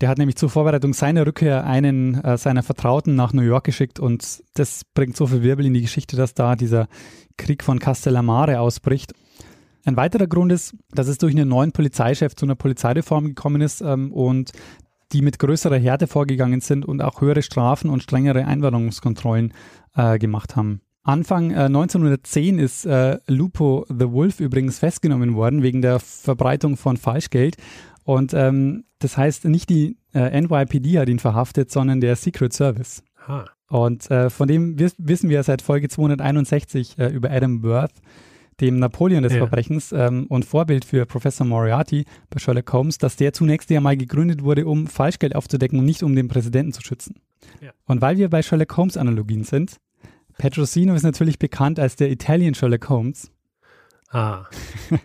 Der 0.00 0.08
hat 0.08 0.18
nämlich 0.18 0.36
zur 0.36 0.50
Vorbereitung 0.50 0.94
seiner 0.94 1.24
Rückkehr 1.24 1.64
einen 1.64 2.16
äh, 2.24 2.36
seiner 2.36 2.64
Vertrauten 2.64 3.14
nach 3.14 3.32
New 3.32 3.42
York 3.42 3.62
geschickt 3.62 4.00
und 4.00 4.42
das 4.54 4.84
bringt 4.94 5.16
so 5.16 5.28
viel 5.28 5.44
Wirbel 5.44 5.66
in 5.66 5.74
die 5.74 5.82
Geschichte, 5.82 6.16
dass 6.16 6.34
da 6.34 6.56
dieser 6.56 6.88
Krieg 7.36 7.62
von 7.62 7.78
Castellamare 7.78 8.58
ausbricht. 8.58 9.12
Ein 9.84 9.96
weiterer 9.96 10.26
Grund 10.26 10.50
ist, 10.50 10.74
dass 10.90 11.06
es 11.06 11.18
durch 11.18 11.34
einen 11.34 11.48
neuen 11.48 11.70
Polizeichef 11.70 12.34
zu 12.34 12.46
einer 12.46 12.56
Polizeireform 12.56 13.26
gekommen 13.26 13.60
ist 13.60 13.80
ähm, 13.80 14.12
und 14.12 14.50
die 15.12 15.22
mit 15.22 15.38
größerer 15.38 15.78
Härte 15.78 16.08
vorgegangen 16.08 16.60
sind 16.60 16.84
und 16.84 17.00
auch 17.00 17.20
höhere 17.20 17.42
Strafen 17.42 17.88
und 17.88 18.02
strengere 18.02 18.44
Einwanderungskontrollen 18.44 19.52
äh, 19.94 20.18
gemacht 20.18 20.56
haben. 20.56 20.80
Anfang 21.04 21.50
äh, 21.50 21.64
1910 21.64 22.58
ist 22.58 22.86
äh, 22.86 23.18
Lupo 23.26 23.84
the 23.88 24.10
Wolf 24.10 24.40
übrigens 24.40 24.78
festgenommen 24.78 25.34
worden 25.34 25.62
wegen 25.62 25.82
der 25.82 25.98
Verbreitung 25.98 26.76
von 26.76 26.96
Falschgeld 26.96 27.56
und 28.04 28.34
ähm, 28.34 28.84
das 28.98 29.16
heißt, 29.16 29.44
nicht 29.46 29.68
die 29.68 29.96
äh, 30.14 30.40
NYPD 30.40 30.98
hat 30.98 31.08
ihn 31.08 31.18
verhaftet, 31.18 31.70
sondern 31.70 32.00
der 32.00 32.16
Secret 32.16 32.52
Service. 32.52 33.02
Ha. 33.26 33.46
Und 33.68 34.10
äh, 34.10 34.30
von 34.30 34.48
dem 34.48 34.78
wiss 34.78 34.94
wissen 34.98 35.30
wir 35.30 35.42
seit 35.42 35.62
Folge 35.62 35.88
261 35.88 36.98
äh, 36.98 37.08
über 37.08 37.30
Adam 37.30 37.62
Worth, 37.62 37.94
dem 38.60 38.78
Napoleon 38.78 39.22
des 39.22 39.32
ja. 39.32 39.38
Verbrechens 39.38 39.92
ähm, 39.92 40.26
und 40.28 40.44
Vorbild 40.44 40.84
für 40.84 41.06
Professor 41.06 41.46
Moriarty 41.46 42.04
bei 42.30 42.38
Sherlock 42.38 42.72
Holmes, 42.72 42.98
dass 42.98 43.16
der 43.16 43.32
zunächst 43.32 43.70
ja 43.70 43.80
mal 43.80 43.96
gegründet 43.96 44.42
wurde, 44.44 44.66
um 44.66 44.86
Falschgeld 44.86 45.34
aufzudecken 45.34 45.78
und 45.78 45.84
nicht 45.84 46.02
um 46.02 46.14
den 46.14 46.28
Präsidenten 46.28 46.72
zu 46.72 46.82
schützen. 46.82 47.16
Ja. 47.60 47.70
Und 47.86 48.02
weil 48.02 48.18
wir 48.18 48.28
bei 48.28 48.42
Sherlock 48.42 48.76
Holmes 48.76 48.96
Analogien 48.96 49.44
sind, 49.44 49.78
Petrosino 50.38 50.94
ist 50.94 51.02
natürlich 51.02 51.38
bekannt 51.38 51.78
als 51.78 51.96
der 51.96 52.10
Italian 52.10 52.54
Sherlock 52.54 52.88
Holmes. 52.88 53.30
Ah. 54.10 54.44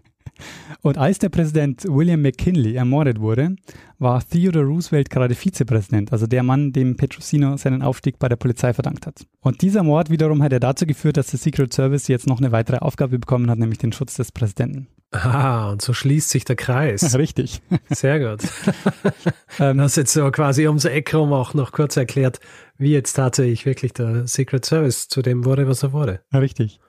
Und 0.82 0.98
als 0.98 1.20
der 1.20 1.30
Präsident 1.30 1.84
William 1.86 2.22
McKinley 2.22 2.76
ermordet 2.76 3.20
wurde, 3.20 3.56
war 4.00 4.22
Theodore 4.24 4.66
Roosevelt 4.66 5.10
gerade 5.10 5.36
Vizepräsident, 5.36 6.12
also 6.12 6.28
der 6.28 6.44
Mann, 6.44 6.72
dem 6.72 6.96
Petrosino 6.96 7.58
seinen 7.58 7.82
Aufstieg 7.82 8.20
bei 8.20 8.30
der 8.30 8.36
Polizei 8.36 8.74
verdankt 8.74 9.08
hat. 9.08 9.26
Und 9.42 9.62
dieser 9.62 9.84
Mord 9.84 10.10
wiederum 10.10 10.44
hat 10.44 10.52
ja 10.52 10.60
dazu 10.60 10.86
geführt, 10.86 11.18
dass 11.18 11.28
der 11.28 11.40
Secret 11.40 11.74
Service 11.74 12.08
jetzt 12.08 12.28
noch 12.28 12.40
eine 12.40 12.52
weitere 12.52 12.78
Aufgabe 12.78 13.18
bekommen 13.20 13.50
hat, 13.50 13.58
nämlich 13.58 13.80
den 13.80 13.92
Schutz 13.92 14.16
des 14.16 14.32
Präsidenten. 14.32 14.88
Ah, 15.12 15.72
und 15.72 15.82
so 15.82 15.94
schließt 15.94 16.30
sich 16.30 16.44
der 16.44 16.58
Kreis. 16.58 17.16
Richtig. 17.18 17.62
Sehr 17.90 18.20
gut. 18.20 18.48
ähm, 19.60 19.78
das 19.78 19.96
jetzt 19.96 20.12
so 20.12 20.30
quasi 20.32 20.68
ums 20.68 20.86
Eck 20.86 21.14
rum 21.14 21.32
auch 21.32 21.54
noch 21.54 21.72
kurz 21.72 21.96
erklärt, 21.96 22.40
wie 22.78 22.92
jetzt 22.92 23.14
tatsächlich 23.14 23.66
wirklich 23.66 23.94
der 23.94 24.28
Secret 24.28 24.66
Service 24.66 25.08
zu 25.08 25.22
dem 25.22 25.46
wurde, 25.46 25.68
was 25.68 25.84
er 25.84 25.94
wurde. 25.94 26.22
Richtig. 26.34 26.80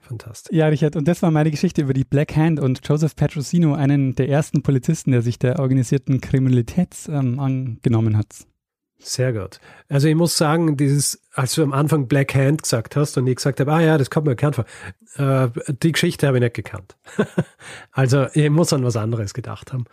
Fantastisch. 0.00 0.54
Ja, 0.54 0.66
Richard, 0.66 0.96
und 0.96 1.08
das 1.08 1.22
war 1.22 1.30
meine 1.30 1.50
Geschichte 1.50 1.82
über 1.82 1.94
die 1.94 2.04
Black 2.04 2.36
Hand 2.36 2.60
und 2.60 2.80
Joseph 2.86 3.16
Petrosino, 3.16 3.74
einen 3.74 4.14
der 4.14 4.28
ersten 4.28 4.62
Polizisten, 4.62 5.12
der 5.12 5.22
sich 5.22 5.38
der 5.38 5.58
organisierten 5.58 6.20
Kriminalität 6.20 6.94
ähm, 7.08 7.40
angenommen 7.40 8.16
hat. 8.16 8.26
Sehr 8.98 9.32
gut. 9.32 9.60
Also 9.88 10.08
ich 10.08 10.14
muss 10.14 10.36
sagen, 10.36 10.76
dieses, 10.76 11.20
als 11.32 11.54
du 11.54 11.62
am 11.62 11.72
Anfang 11.72 12.06
Black 12.06 12.34
Hand 12.34 12.62
gesagt 12.62 12.96
hast 12.96 13.16
und 13.18 13.26
ich 13.26 13.36
gesagt 13.36 13.60
habe, 13.60 13.72
ah 13.72 13.80
ja, 13.80 13.98
das 13.98 14.10
kommt 14.10 14.26
mir 14.26 14.34
bekannt 14.34 14.56
vor, 14.56 14.64
äh, 15.16 15.48
die 15.82 15.92
Geschichte 15.92 16.26
habe 16.26 16.38
ich 16.38 16.42
nicht 16.42 16.54
gekannt. 16.54 16.96
also 17.92 18.26
ich 18.34 18.48
muss 18.50 18.72
an 18.72 18.84
was 18.84 18.96
anderes 18.96 19.34
gedacht 19.34 19.72
haben. 19.72 19.84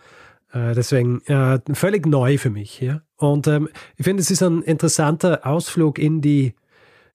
Äh, 0.52 0.74
deswegen 0.74 1.22
äh, 1.26 1.58
völlig 1.72 2.06
neu 2.06 2.38
für 2.38 2.50
mich 2.50 2.70
hier. 2.70 3.02
Und 3.16 3.46
ähm, 3.46 3.68
ich 3.96 4.04
finde, 4.04 4.20
es 4.20 4.30
ist 4.30 4.42
ein 4.42 4.62
interessanter 4.62 5.46
Ausflug 5.46 5.98
in 5.98 6.20
die 6.20 6.54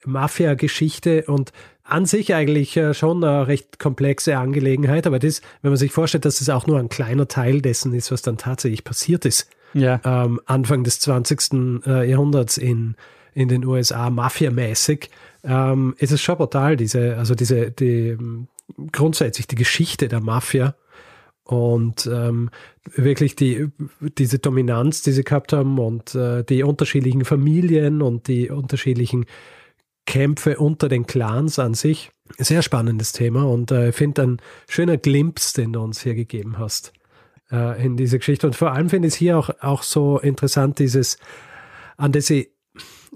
Mafia-Geschichte 0.05 1.23
und 1.27 1.51
an 1.83 2.05
sich 2.05 2.33
eigentlich 2.33 2.75
äh, 2.77 2.93
schon 2.93 3.23
eine 3.23 3.47
recht 3.47 3.79
komplexe 3.79 4.37
Angelegenheit, 4.37 5.07
aber 5.07 5.19
das, 5.19 5.41
wenn 5.61 5.71
man 5.71 5.77
sich 5.77 5.91
vorstellt, 5.91 6.25
dass 6.25 6.41
es 6.41 6.49
auch 6.49 6.67
nur 6.67 6.79
ein 6.79 6.89
kleiner 6.89 7.27
Teil 7.27 7.61
dessen 7.61 7.93
ist, 7.93 8.11
was 8.11 8.21
dann 8.21 8.37
tatsächlich 8.37 8.83
passiert 8.83 9.25
ist, 9.25 9.49
ja. 9.73 10.01
ähm, 10.03 10.41
Anfang 10.45 10.83
des 10.83 10.99
20. 10.99 11.83
Äh, 11.85 12.09
Jahrhunderts 12.09 12.57
in, 12.57 12.95
in 13.33 13.47
den 13.47 13.65
USA, 13.65 14.09
mafiamäßig, 14.09 15.09
ähm, 15.43 15.95
ist 15.97 16.11
es 16.11 16.21
schon 16.21 16.37
brutal, 16.37 16.75
diese, 16.75 17.17
also 17.17 17.35
diese, 17.35 17.71
die, 17.71 18.17
grundsätzlich 18.91 19.47
die 19.47 19.55
Geschichte 19.55 20.07
der 20.07 20.19
Mafia 20.19 20.75
und 21.47 22.09
ähm, 22.11 22.49
wirklich 22.95 23.35
die, 23.35 23.67
diese 23.99 24.39
Dominanz, 24.39 25.01
die 25.01 25.11
sie 25.11 25.23
gehabt 25.23 25.53
haben 25.53 25.79
und 25.79 26.13
äh, 26.15 26.43
die 26.43 26.63
unterschiedlichen 26.63 27.25
Familien 27.25 28.01
und 28.01 28.27
die 28.27 28.49
unterschiedlichen 28.49 29.25
Kämpfe 30.05 30.57
unter 30.57 30.89
den 30.89 31.05
Clans 31.05 31.59
an 31.59 31.73
sich. 31.73 32.11
Sehr 32.37 32.61
spannendes 32.61 33.13
Thema 33.13 33.43
und 33.43 33.71
äh, 33.71 33.89
ich 33.89 33.95
äh, 33.95 33.97
finde 33.97 34.23
ein 34.23 34.37
schöner 34.67 34.97
Glimpse, 34.97 35.61
den 35.61 35.73
du 35.73 35.81
uns 35.81 36.01
hier 36.01 36.15
gegeben 36.15 36.57
hast 36.57 36.93
äh, 37.51 37.83
in 37.83 37.97
diese 37.97 38.19
Geschichte. 38.19 38.47
Und 38.47 38.55
vor 38.55 38.71
allem 38.71 38.89
finde 38.89 39.07
ich 39.07 39.13
es 39.13 39.17
hier 39.17 39.37
auch, 39.37 39.49
auch 39.61 39.83
so 39.83 40.19
interessant, 40.19 40.79
dieses, 40.79 41.17
an 41.95 42.11
das 42.11 42.29
ich 42.29 42.51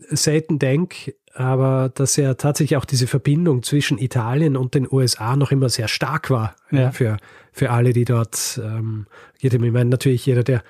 selten 0.10 0.60
denke, 0.60 1.16
aber 1.34 1.92
dass 1.94 2.16
ja 2.18 2.34
tatsächlich 2.34 2.78
auch 2.78 2.86
diese 2.86 3.08
Verbindung 3.08 3.64
zwischen 3.64 3.98
Italien 3.98 4.58
und 4.58 4.74
den 4.74 4.88
USA 4.92 5.36
noch 5.36 5.52
immer 5.52 5.70
sehr 5.70 5.88
stark 5.88 6.30
war 6.30 6.56
ja. 6.72 6.92
für, 6.92 7.18
für 7.52 7.72
alle, 7.72 7.94
die 7.94 8.06
dort, 8.06 8.60
ähm, 8.64 9.08
ich 9.40 9.58
meine 9.58 9.86
natürlich 9.86 10.26
jeder, 10.26 10.44
der 10.44 10.64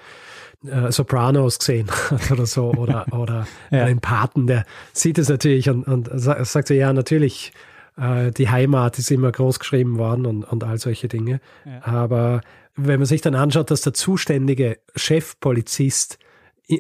äh, 0.66 0.92
Sopranos 0.92 1.60
gesehen 1.60 1.90
hat 1.90 2.32
oder 2.32 2.46
so 2.46 2.72
oder, 2.72 3.06
oder 3.12 3.48
ja. 3.72 3.86
einen 3.86 4.02
Paten, 4.02 4.48
der 4.48 4.66
sieht 4.94 5.18
es 5.18 5.30
natürlich 5.30 5.70
und, 5.70 5.84
und 5.84 6.10
sagt 6.14 6.68
so, 6.68 6.74
ja, 6.74 6.94
natürlich, 6.94 7.52
äh, 7.98 8.32
die 8.32 8.50
Heimat 8.50 9.00
ist 9.00 9.12
immer 9.12 9.32
groß 9.32 9.60
geschrieben 9.60 9.98
worden 9.98 10.26
und, 10.26 10.44
und 10.44 10.64
all 10.64 10.78
solche 10.78 11.08
Dinge. 11.08 11.42
Ja. 11.66 11.82
Aber 11.84 12.42
wenn 12.76 13.00
man 13.00 13.06
sich 13.06 13.22
dann 13.22 13.36
anschaut, 13.36 13.72
dass 13.72 13.82
der 13.82 13.94
zuständige 13.94 14.78
Chefpolizist 14.96 16.20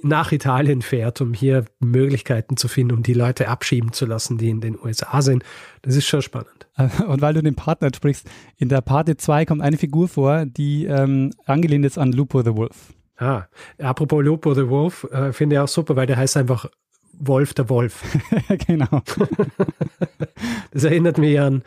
nach 0.03 0.31
Italien 0.31 0.81
fährt, 0.81 1.19
um 1.21 1.33
hier 1.33 1.65
Möglichkeiten 1.79 2.55
zu 2.57 2.67
finden, 2.67 2.95
um 2.95 3.03
die 3.03 3.13
Leute 3.13 3.49
abschieben 3.49 3.91
zu 3.91 4.05
lassen, 4.05 4.37
die 4.37 4.49
in 4.49 4.61
den 4.61 4.79
USA 4.79 5.21
sind. 5.21 5.43
Das 5.81 5.95
ist 5.95 6.07
schon 6.07 6.21
spannend. 6.21 6.67
Und 7.07 7.21
weil 7.21 7.33
du 7.33 7.43
den 7.43 7.55
Partner 7.55 7.89
sprichst, 7.93 8.29
in 8.57 8.69
der 8.69 8.81
Parte 8.81 9.17
2 9.17 9.45
kommt 9.45 9.61
eine 9.61 9.77
Figur 9.77 10.07
vor, 10.07 10.45
die 10.45 10.85
ähm, 10.85 11.31
angelehnt 11.45 11.85
ist 11.85 11.97
an 11.97 12.11
Lupo 12.11 12.41
the 12.41 12.55
Wolf. 12.55 12.93
Ah, 13.17 13.43
apropos 13.77 14.23
Lupo 14.23 14.53
the 14.53 14.67
Wolf, 14.67 15.07
äh, 15.11 15.31
finde 15.31 15.55
ich 15.55 15.59
auch 15.59 15.67
super, 15.67 15.95
weil 15.95 16.07
der 16.07 16.17
heißt 16.17 16.37
einfach 16.37 16.65
Wolf 17.19 17.53
der 17.53 17.69
Wolf. 17.69 18.03
genau. 18.67 19.03
das 20.71 20.83
erinnert 20.83 21.17
mich 21.17 21.39
an, 21.39 21.63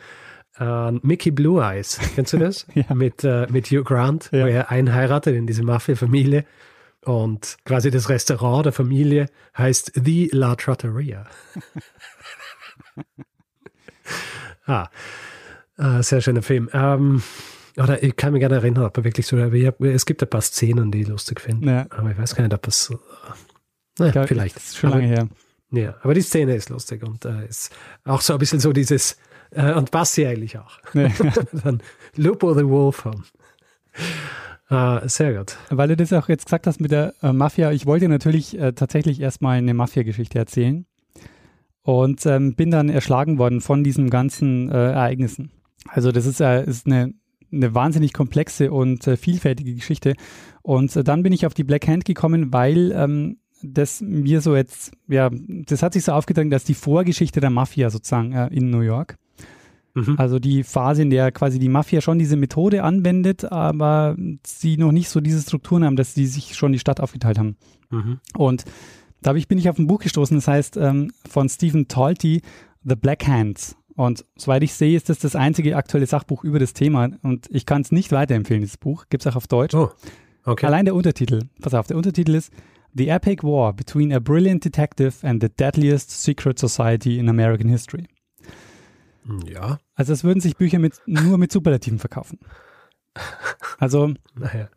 an 0.55 0.99
Mickey 1.03 1.31
Blue 1.31 1.63
Eyes. 1.63 1.99
Kennst 2.15 2.33
du 2.33 2.37
das? 2.37 2.67
ja. 2.73 2.93
Mit, 2.93 3.23
äh, 3.23 3.47
mit 3.49 3.67
Hugh 3.67 3.83
Grant, 3.83 4.29
ja. 4.31 4.43
wo 4.43 4.47
er 4.49 4.69
einheiratet 4.69 5.35
in 5.35 5.47
diese 5.47 5.63
Mafia-Familie. 5.63 6.45
Und 7.05 7.57
quasi 7.65 7.91
das 7.91 8.09
Restaurant 8.09 8.65
der 8.65 8.73
Familie 8.73 9.27
heißt 9.57 9.91
The 9.95 10.29
La 10.33 10.55
Trattoria. 10.55 11.25
ah, 14.65 14.89
äh, 15.77 16.01
sehr 16.01 16.21
schöner 16.21 16.41
Film. 16.41 16.69
Ähm, 16.73 17.21
oder 17.77 18.01
ich 18.01 18.15
kann 18.15 18.33
mich 18.33 18.39
gerne 18.39 18.55
erinnern, 18.55 18.85
ob 18.85 18.97
er 18.97 19.03
wirklich 19.03 19.27
so, 19.27 19.37
hab, 19.37 19.81
es 19.81 20.05
gibt 20.05 20.23
ein 20.23 20.29
paar 20.29 20.41
Szenen, 20.41 20.91
die 20.91 21.01
ich 21.01 21.07
lustig 21.07 21.41
finde. 21.41 21.69
Ja. 21.69 21.85
Aber 21.91 22.11
ich 22.11 22.17
weiß 22.17 22.33
gar 22.35 22.43
nicht, 22.43 22.53
ob 22.53 22.67
es, 22.67 22.91
naja, 23.99 24.11
glaub, 24.11 24.27
vielleicht. 24.27 24.55
Das 24.55 24.65
ist 24.65 24.77
schon 24.77 24.89
lange 24.89 25.07
her. 25.07 25.27
Ja, 25.71 25.95
aber 26.01 26.13
die 26.13 26.21
Szene 26.21 26.55
ist 26.55 26.69
lustig 26.69 27.03
und 27.03 27.25
äh, 27.25 27.47
ist 27.47 27.71
auch 28.03 28.21
so 28.21 28.33
ein 28.33 28.39
bisschen 28.39 28.59
so 28.59 28.71
dieses, 28.71 29.17
äh, 29.51 29.73
und 29.73 29.91
passt 29.91 30.13
sie 30.13 30.25
eigentlich 30.25 30.57
auch. 30.57 30.79
Ja. 30.93 31.09
Dann 31.63 31.81
Lupo 32.15 32.53
the 32.53 32.65
Wolf 32.65 33.05
haben. 33.05 33.25
Ah, 34.67 35.07
sehr 35.07 35.33
gut. 35.35 35.57
Weil 35.69 35.89
du 35.89 35.95
das 35.95 36.11
auch 36.13 36.27
jetzt 36.27 36.45
gesagt 36.45 36.65
hast 36.65 36.81
mit 36.81 36.91
der 36.91 37.13
äh, 37.21 37.31
Mafia, 37.31 37.71
ich 37.71 37.85
wollte 37.85 38.09
natürlich 38.09 38.57
äh, 38.57 38.73
tatsächlich 38.73 39.21
erstmal 39.21 39.57
eine 39.57 39.73
Mafia-Geschichte 39.73 40.39
erzählen. 40.39 40.85
und 41.83 42.25
ähm, 42.25 42.55
bin 42.55 42.71
dann 42.71 42.89
erschlagen 42.89 43.37
worden 43.37 43.61
von 43.61 43.83
diesen 43.83 44.09
ganzen 44.09 44.69
äh, 44.71 44.91
Ereignissen. 44.91 45.51
Also 45.87 46.11
das 46.11 46.25
ist, 46.25 46.41
äh, 46.41 46.65
ist 46.65 46.87
eine, 46.87 47.13
eine 47.51 47.75
wahnsinnig 47.75 48.11
komplexe 48.11 48.71
und 48.71 49.05
äh, 49.05 49.17
vielfältige 49.17 49.75
Geschichte. 49.75 50.15
Und 50.63 50.95
äh, 50.95 51.03
dann 51.03 51.21
bin 51.21 51.31
ich 51.31 51.45
auf 51.45 51.53
die 51.53 51.63
Black 51.63 51.87
Hand 51.87 52.03
gekommen, 52.03 52.51
weil 52.51 52.91
ähm, 52.91 53.37
das 53.61 54.01
mir 54.01 54.41
so 54.41 54.55
jetzt, 54.55 54.93
ja, 55.07 55.29
das 55.31 55.83
hat 55.83 55.93
sich 55.93 56.03
so 56.03 56.11
aufgedrängt 56.11 56.53
als 56.53 56.63
die 56.63 56.73
Vorgeschichte 56.73 57.39
der 57.39 57.51
Mafia 57.51 57.91
sozusagen 57.91 58.33
in 58.49 58.71
New 58.71 58.81
York. 58.81 59.17
Mhm. 59.95 60.15
Also 60.17 60.39
die 60.39 60.63
Phase, 60.63 61.01
in 61.01 61.09
der 61.09 61.31
quasi 61.31 61.57
die 61.57 61.69
Mafia 61.69 62.01
schon 62.01 62.19
diese 62.19 62.35
Methode 62.35 62.83
anwendet, 62.83 63.51
aber 63.51 64.15
sie 64.45 64.77
noch 64.77 64.91
nicht 64.91 65.09
so 65.09 65.21
diese 65.21 65.41
Strukturen 65.41 65.83
haben, 65.83 65.95
dass 65.95 66.13
sie 66.13 66.27
sich 66.27 66.55
schon 66.55 66.73
die 66.73 66.79
Stadt 66.79 66.99
aufgeteilt 66.99 67.39
haben. 67.39 67.55
Mhm. 67.89 68.19
Und 68.37 68.65
da 69.21 69.33
bin 69.33 69.57
ich 69.57 69.69
auf 69.69 69.79
ein 69.79 69.87
Buch 69.87 69.99
gestoßen, 69.99 70.37
das 70.37 70.47
heißt 70.47 70.77
ähm, 70.77 71.11
von 71.27 71.49
Stephen 71.49 71.87
Talty, 71.87 72.41
The 72.83 72.95
Black 72.95 73.25
Hands. 73.25 73.75
Und 73.95 74.25
soweit 74.35 74.61
ich 74.63 74.73
sehe, 74.73 74.95
ist 74.95 75.09
das 75.09 75.19
das 75.19 75.35
einzige 75.35 75.77
aktuelle 75.77 76.05
Sachbuch 76.05 76.43
über 76.43 76.59
das 76.59 76.73
Thema. 76.73 77.09
Und 77.21 77.47
ich 77.49 77.65
kann 77.65 77.81
es 77.81 77.91
nicht 77.93 78.11
weiterempfehlen, 78.11 78.61
dieses 78.61 78.77
Buch. 78.77 79.05
Gibt 79.09 79.25
es 79.25 79.31
auch 79.31 79.37
auf 79.37 79.47
Deutsch. 79.47 79.73
Oh, 79.73 79.89
okay. 80.43 80.65
Allein 80.65 80.83
der 80.83 80.95
Untertitel. 80.95 81.43
Pass 81.61 81.73
auf, 81.73 81.87
der 81.87 81.95
Untertitel 81.95 82.35
ist 82.35 82.51
The 82.93 83.07
Epic 83.07 83.41
War 83.43 83.73
Between 83.73 84.13
a 84.13 84.19
Brilliant 84.19 84.65
Detective 84.65 85.25
and 85.25 85.41
the 85.41 85.49
Deadliest 85.49 86.11
Secret 86.11 86.59
Society 86.59 87.17
in 87.17 87.29
American 87.29 87.69
History. 87.69 88.07
Ja. 89.47 89.79
Also 89.95 90.13
es 90.13 90.23
würden 90.23 90.39
sich 90.39 90.57
Bücher 90.57 90.79
mit, 90.79 91.01
nur 91.05 91.37
mit 91.37 91.51
Superlativen 91.51 91.99
verkaufen. 91.99 92.39
Also. 93.77 94.13
Naja. 94.35 94.69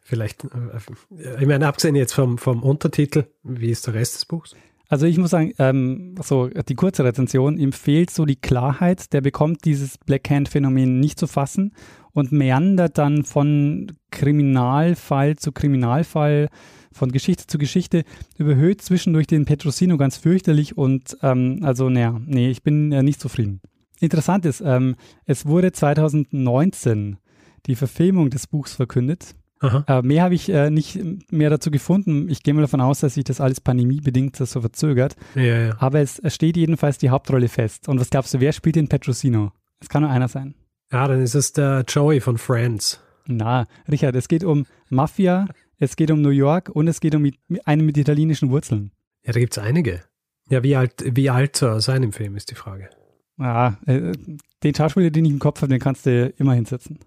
Vielleicht, 0.00 0.44
äh, 0.44 1.38
ich 1.38 1.46
meine, 1.46 1.66
abgesehen 1.66 1.94
jetzt 1.94 2.14
vom, 2.14 2.38
vom 2.38 2.62
Untertitel, 2.62 3.26
wie 3.42 3.70
ist 3.70 3.86
der 3.86 3.92
Rest 3.92 4.14
des 4.14 4.24
Buchs? 4.24 4.54
Also 4.88 5.04
ich 5.04 5.18
muss 5.18 5.30
sagen, 5.30 5.52
ähm, 5.58 6.14
so 6.22 6.48
die 6.48 6.74
kurze 6.74 7.04
Rezension, 7.04 7.58
ihm 7.58 7.72
fehlt 7.72 8.10
so 8.10 8.24
die 8.24 8.36
Klarheit, 8.36 9.12
der 9.12 9.20
bekommt 9.20 9.66
dieses 9.66 9.98
Blackhand-Phänomen 9.98 10.98
nicht 10.98 11.18
zu 11.18 11.26
fassen 11.26 11.74
und 12.12 12.32
meandert 12.32 12.96
dann 12.96 13.24
von 13.24 13.92
Kriminalfall 14.10 15.36
zu 15.36 15.52
Kriminalfall, 15.52 16.48
von 16.90 17.12
Geschichte 17.12 17.46
zu 17.46 17.58
Geschichte, 17.58 18.04
überhöht 18.38 18.80
zwischendurch 18.80 19.26
den 19.26 19.44
Petrosino 19.44 19.98
ganz 19.98 20.16
fürchterlich 20.16 20.78
und 20.78 21.18
ähm, 21.22 21.60
also 21.62 21.90
naja, 21.90 22.18
nee, 22.24 22.50
ich 22.50 22.62
bin 22.62 22.90
äh, 22.92 23.02
nicht 23.02 23.20
zufrieden. 23.20 23.60
Interessant 24.00 24.44
ist, 24.44 24.60
ähm, 24.64 24.96
es 25.24 25.46
wurde 25.46 25.72
2019 25.72 27.18
die 27.66 27.74
Verfilmung 27.74 28.30
des 28.30 28.46
Buchs 28.46 28.74
verkündet 28.74 29.34
äh, 29.60 30.02
mehr 30.02 30.22
habe 30.22 30.34
ich 30.34 30.48
äh, 30.48 30.70
nicht 30.70 30.98
mehr 31.30 31.50
dazu 31.50 31.70
gefunden. 31.70 32.28
Ich 32.28 32.42
gehe 32.42 32.54
mal 32.54 32.60
davon 32.60 32.80
aus, 32.80 33.00
dass 33.00 33.14
sich 33.14 33.24
das 33.24 33.40
alles 33.40 33.60
pandemiebedingt 33.60 34.36
so 34.36 34.60
verzögert. 34.60 35.16
Ja, 35.34 35.42
ja. 35.42 35.76
Aber 35.78 36.00
es, 36.00 36.18
es, 36.18 36.34
steht 36.34 36.56
jedenfalls 36.56 36.98
die 36.98 37.10
Hauptrolle 37.10 37.48
fest. 37.48 37.88
Und 37.88 38.00
was 38.00 38.10
glaubst 38.10 38.34
du, 38.34 38.40
wer 38.40 38.52
spielt 38.52 38.76
den 38.76 38.88
Petrosino? 38.88 39.52
Es 39.80 39.88
kann 39.88 40.02
nur 40.02 40.10
einer 40.10 40.28
sein. 40.28 40.54
Ja, 40.92 41.06
dann 41.08 41.22
ist 41.22 41.34
es 41.34 41.52
der 41.52 41.84
Joey 41.88 42.20
von 42.20 42.38
Friends. 42.38 43.00
Na, 43.26 43.66
Richard, 43.90 44.16
es 44.16 44.28
geht 44.28 44.44
um 44.44 44.64
Mafia, 44.88 45.48
es 45.78 45.96
geht 45.96 46.10
um 46.10 46.22
New 46.22 46.30
York 46.30 46.70
und 46.70 46.88
es 46.88 47.00
geht 47.00 47.14
um 47.14 47.30
einen 47.64 47.84
mit 47.84 47.98
italienischen 47.98 48.50
Wurzeln. 48.50 48.92
Ja, 49.24 49.32
da 49.32 49.40
gibt 49.40 49.56
es 49.56 49.62
einige. 49.62 50.02
Ja, 50.48 50.62
wie 50.62 50.76
alt, 50.76 51.04
wie 51.04 51.28
alt 51.28 51.56
soll 51.56 51.72
er 51.72 51.80
sein 51.80 52.02
im 52.02 52.12
Film, 52.12 52.36
ist 52.36 52.50
die 52.50 52.54
Frage. 52.54 52.88
Ja, 53.38 53.78
äh, 53.86 54.12
den 54.62 54.74
Schauspieler, 54.74 55.10
den 55.10 55.24
ich 55.24 55.32
im 55.32 55.38
Kopf 55.38 55.62
habe, 55.62 55.70
den 55.70 55.80
kannst 55.80 56.06
du 56.06 56.32
immer 56.38 56.54
hinsetzen. 56.54 56.98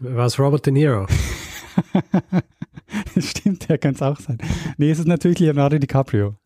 War 0.00 0.26
es 0.26 0.38
Robert 0.38 0.66
De 0.66 0.72
Niro? 0.72 1.06
Stimmt, 3.18 3.68
der 3.68 3.78
kann 3.78 3.94
es 3.94 4.02
auch 4.02 4.20
sein. 4.20 4.38
Nee, 4.76 4.90
es 4.90 4.98
ist 4.98 5.08
natürlich 5.08 5.38
Leonardo 5.38 5.78
DiCaprio. 5.78 6.36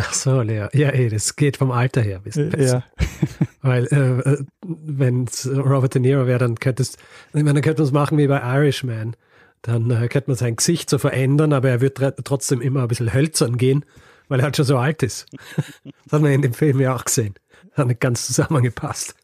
Ach 0.00 0.12
so, 0.12 0.42
Leo. 0.42 0.68
Ja, 0.72 0.90
ey, 0.90 1.08
das 1.08 1.34
geht 1.34 1.56
vom 1.56 1.72
Alter 1.72 2.00
her 2.00 2.20
bisschen 2.20 2.50
besser. 2.50 2.84
Ja. 2.98 3.06
Weil, 3.62 3.86
äh, 3.86 4.32
äh 4.32 4.44
wenn 4.64 5.24
es 5.24 5.48
Robert 5.48 5.94
De 5.94 6.00
Niro 6.00 6.26
wäre, 6.26 6.38
dann 6.38 6.56
könntest, 6.56 6.98
ich 7.34 7.42
meine, 7.42 7.54
dann 7.54 7.62
könnte 7.62 7.82
man 7.82 7.88
es 7.88 7.92
machen 7.92 8.18
wie 8.18 8.28
bei 8.28 8.40
Irishman. 8.40 9.16
Dann 9.62 9.90
äh, 9.90 10.06
könnte 10.08 10.30
man 10.30 10.36
sein 10.36 10.54
Gesicht 10.54 10.88
so 10.88 10.98
verändern, 10.98 11.52
aber 11.52 11.68
er 11.68 11.80
wird 11.80 12.00
trotzdem 12.24 12.60
immer 12.60 12.82
ein 12.82 12.88
bisschen 12.88 13.12
hölzern 13.12 13.56
gehen, 13.56 13.84
weil 14.28 14.40
er 14.40 14.44
halt 14.44 14.56
schon 14.56 14.64
so 14.64 14.78
alt 14.78 15.02
ist. 15.02 15.26
das 16.04 16.12
hat 16.12 16.22
man 16.22 16.30
in 16.30 16.42
dem 16.42 16.54
Film 16.54 16.80
ja 16.80 16.94
auch 16.94 17.04
gesehen. 17.04 17.34
Hat 17.72 17.86
nicht 17.86 18.00
ganz 18.00 18.26
zusammengepasst. 18.26 19.14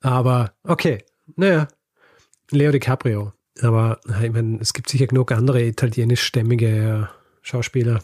Aber 0.00 0.52
okay, 0.64 1.04
naja, 1.36 1.68
Leo 2.50 2.72
DiCaprio. 2.72 3.32
Aber 3.62 4.00
ich 4.22 4.32
meine, 4.32 4.58
es 4.60 4.72
gibt 4.74 4.88
sicher 4.88 5.06
genug 5.06 5.32
andere 5.32 5.62
italienischstämmige 5.62 7.08
Schauspieler. 7.42 8.00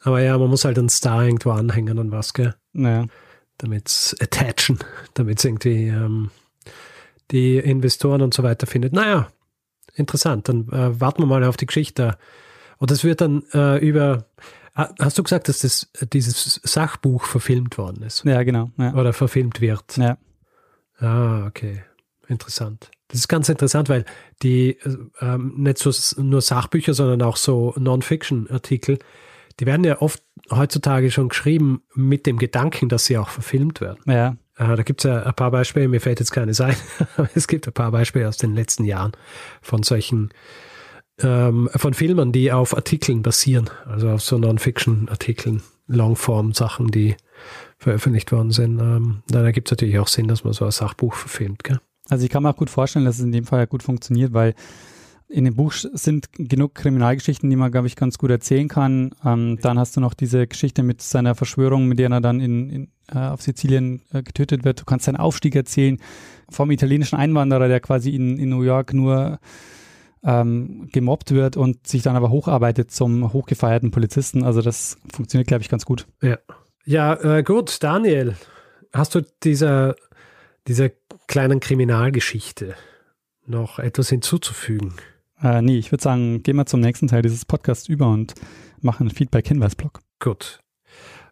Aber 0.00 0.20
ja, 0.20 0.38
man 0.38 0.50
muss 0.50 0.64
halt 0.64 0.78
einen 0.78 0.88
Star 0.88 1.24
irgendwo 1.24 1.50
anhängen 1.50 1.98
und 1.98 2.10
was, 2.10 2.34
gell? 2.34 2.54
Naja. 2.72 3.06
Damit 3.58 3.88
es 3.88 4.16
attachen, 4.20 4.78
damit 5.14 5.38
es 5.38 5.44
irgendwie 5.44 5.86
ähm, 5.86 6.30
die 7.30 7.58
Investoren 7.58 8.22
und 8.22 8.34
so 8.34 8.42
weiter 8.42 8.66
findet. 8.66 8.92
Naja, 8.92 9.28
interessant. 9.94 10.48
Dann 10.48 10.68
äh, 10.68 11.00
warten 11.00 11.22
wir 11.22 11.26
mal 11.26 11.44
auf 11.44 11.56
die 11.56 11.66
Geschichte. 11.66 12.16
Und 12.78 12.90
das 12.90 13.04
wird 13.04 13.20
dann 13.20 13.44
äh, 13.52 13.78
über. 13.78 14.26
Hast 14.74 15.18
du 15.18 15.22
gesagt, 15.22 15.48
dass 15.48 15.60
das, 15.60 15.90
dieses 16.12 16.60
Sachbuch 16.64 17.24
verfilmt 17.24 17.76
worden 17.76 18.02
ist? 18.02 18.24
Ja, 18.24 18.42
genau. 18.42 18.70
Ja. 18.78 18.94
Oder 18.94 19.12
verfilmt 19.12 19.60
wird? 19.60 19.96
Ja. 19.98 20.16
Ah, 20.98 21.46
okay. 21.46 21.82
Interessant. 22.26 22.90
Das 23.08 23.18
ist 23.18 23.28
ganz 23.28 23.50
interessant, 23.50 23.90
weil 23.90 24.06
die 24.42 24.78
ähm, 25.20 25.54
nicht 25.58 25.78
so 25.78 25.92
nur 26.22 26.40
Sachbücher, 26.40 26.94
sondern 26.94 27.20
auch 27.20 27.36
so 27.36 27.74
Non-Fiction-Artikel, 27.78 28.98
die 29.60 29.66
werden 29.66 29.84
ja 29.84 30.00
oft 30.00 30.22
heutzutage 30.50 31.10
schon 31.10 31.28
geschrieben 31.28 31.82
mit 31.94 32.24
dem 32.24 32.38
Gedanken, 32.38 32.88
dass 32.88 33.04
sie 33.04 33.18
auch 33.18 33.28
verfilmt 33.28 33.82
werden. 33.82 34.00
Ja. 34.06 34.36
Äh, 34.56 34.76
da 34.76 34.82
gibt 34.82 35.04
es 35.04 35.10
ja 35.10 35.22
ein 35.22 35.34
paar 35.34 35.50
Beispiele, 35.50 35.88
mir 35.88 36.00
fällt 36.00 36.20
jetzt 36.20 36.32
keine 36.32 36.52
ein, 36.58 36.76
aber 37.16 37.28
es 37.34 37.48
gibt 37.48 37.66
ein 37.66 37.74
paar 37.74 37.90
Beispiele 37.90 38.26
aus 38.26 38.38
den 38.38 38.54
letzten 38.54 38.84
Jahren 38.84 39.12
von 39.60 39.82
solchen 39.82 40.32
ähm, 41.20 41.68
von 41.74 41.94
Filmen, 41.94 42.32
die 42.32 42.52
auf 42.52 42.76
Artikeln 42.76 43.22
basieren, 43.22 43.70
also 43.86 44.10
auf 44.10 44.22
so 44.22 44.38
Non-Fiction-Artikeln, 44.38 45.62
Longform-Sachen, 45.86 46.90
die 46.90 47.16
veröffentlicht 47.78 48.32
worden 48.32 48.50
sind. 48.50 48.80
Ähm, 48.80 49.22
da 49.28 49.50
gibt 49.50 49.68
es 49.68 49.72
natürlich 49.72 49.98
auch 49.98 50.08
Sinn, 50.08 50.28
dass 50.28 50.44
man 50.44 50.52
so 50.52 50.64
ein 50.64 50.70
Sachbuch 50.70 51.14
verfilmt. 51.14 51.64
Gell? 51.64 51.80
Also 52.08 52.24
ich 52.24 52.30
kann 52.30 52.42
mir 52.42 52.50
auch 52.50 52.56
gut 52.56 52.70
vorstellen, 52.70 53.04
dass 53.04 53.18
es 53.18 53.24
in 53.24 53.32
dem 53.32 53.44
Fall 53.44 53.60
ja 53.60 53.66
gut 53.66 53.82
funktioniert, 53.82 54.32
weil 54.32 54.54
in 55.28 55.44
dem 55.44 55.54
Buch 55.54 55.72
sind 55.72 56.28
genug 56.32 56.74
Kriminalgeschichten, 56.74 57.48
die 57.48 57.56
man, 57.56 57.72
glaube 57.72 57.86
ich, 57.86 57.96
ganz 57.96 58.18
gut 58.18 58.30
erzählen 58.30 58.68
kann. 58.68 59.14
Ähm, 59.24 59.58
dann 59.62 59.78
hast 59.78 59.96
du 59.96 60.00
noch 60.00 60.14
diese 60.14 60.46
Geschichte 60.46 60.82
mit 60.82 61.00
seiner 61.00 61.34
Verschwörung, 61.34 61.88
mit 61.88 61.98
der 61.98 62.10
er 62.10 62.20
dann 62.20 62.40
in, 62.40 62.70
in 62.70 62.88
äh, 63.12 63.18
auf 63.18 63.40
Sizilien 63.40 64.02
äh, 64.12 64.22
getötet 64.22 64.64
wird. 64.64 64.80
Du 64.80 64.84
kannst 64.84 65.06
seinen 65.06 65.16
Aufstieg 65.16 65.56
erzählen 65.56 65.98
vom 66.50 66.70
italienischen 66.70 67.16
Einwanderer, 67.16 67.68
der 67.68 67.80
quasi 67.80 68.10
in, 68.10 68.38
in 68.38 68.50
New 68.50 68.62
York 68.62 68.92
nur 68.92 69.38
ähm, 70.24 70.88
gemobbt 70.92 71.32
wird 71.32 71.56
und 71.56 71.86
sich 71.86 72.02
dann 72.02 72.16
aber 72.16 72.30
hocharbeitet 72.30 72.90
zum 72.90 73.32
hochgefeierten 73.32 73.90
Polizisten. 73.90 74.44
Also 74.44 74.62
das 74.62 74.96
funktioniert, 75.12 75.48
glaube 75.48 75.62
ich, 75.62 75.68
ganz 75.68 75.84
gut. 75.84 76.06
Ja, 76.20 76.38
ja 76.84 77.14
äh, 77.38 77.42
gut, 77.42 77.82
Daniel, 77.82 78.36
hast 78.92 79.14
du 79.14 79.22
dieser, 79.42 79.96
dieser 80.68 80.90
kleinen 81.26 81.60
Kriminalgeschichte 81.60 82.74
noch 83.46 83.78
etwas 83.78 84.08
hinzuzufügen? 84.08 84.94
Äh, 85.42 85.62
nee, 85.62 85.78
ich 85.78 85.90
würde 85.90 86.02
sagen, 86.02 86.42
gehen 86.42 86.56
wir 86.56 86.66
zum 86.66 86.80
nächsten 86.80 87.08
Teil 87.08 87.22
dieses 87.22 87.44
Podcasts 87.44 87.88
über 87.88 88.08
und 88.08 88.34
machen 88.80 89.08
einen 89.08 89.16
Feedback-Hinweis-Blog. 89.16 90.00
Gut. 90.20 90.61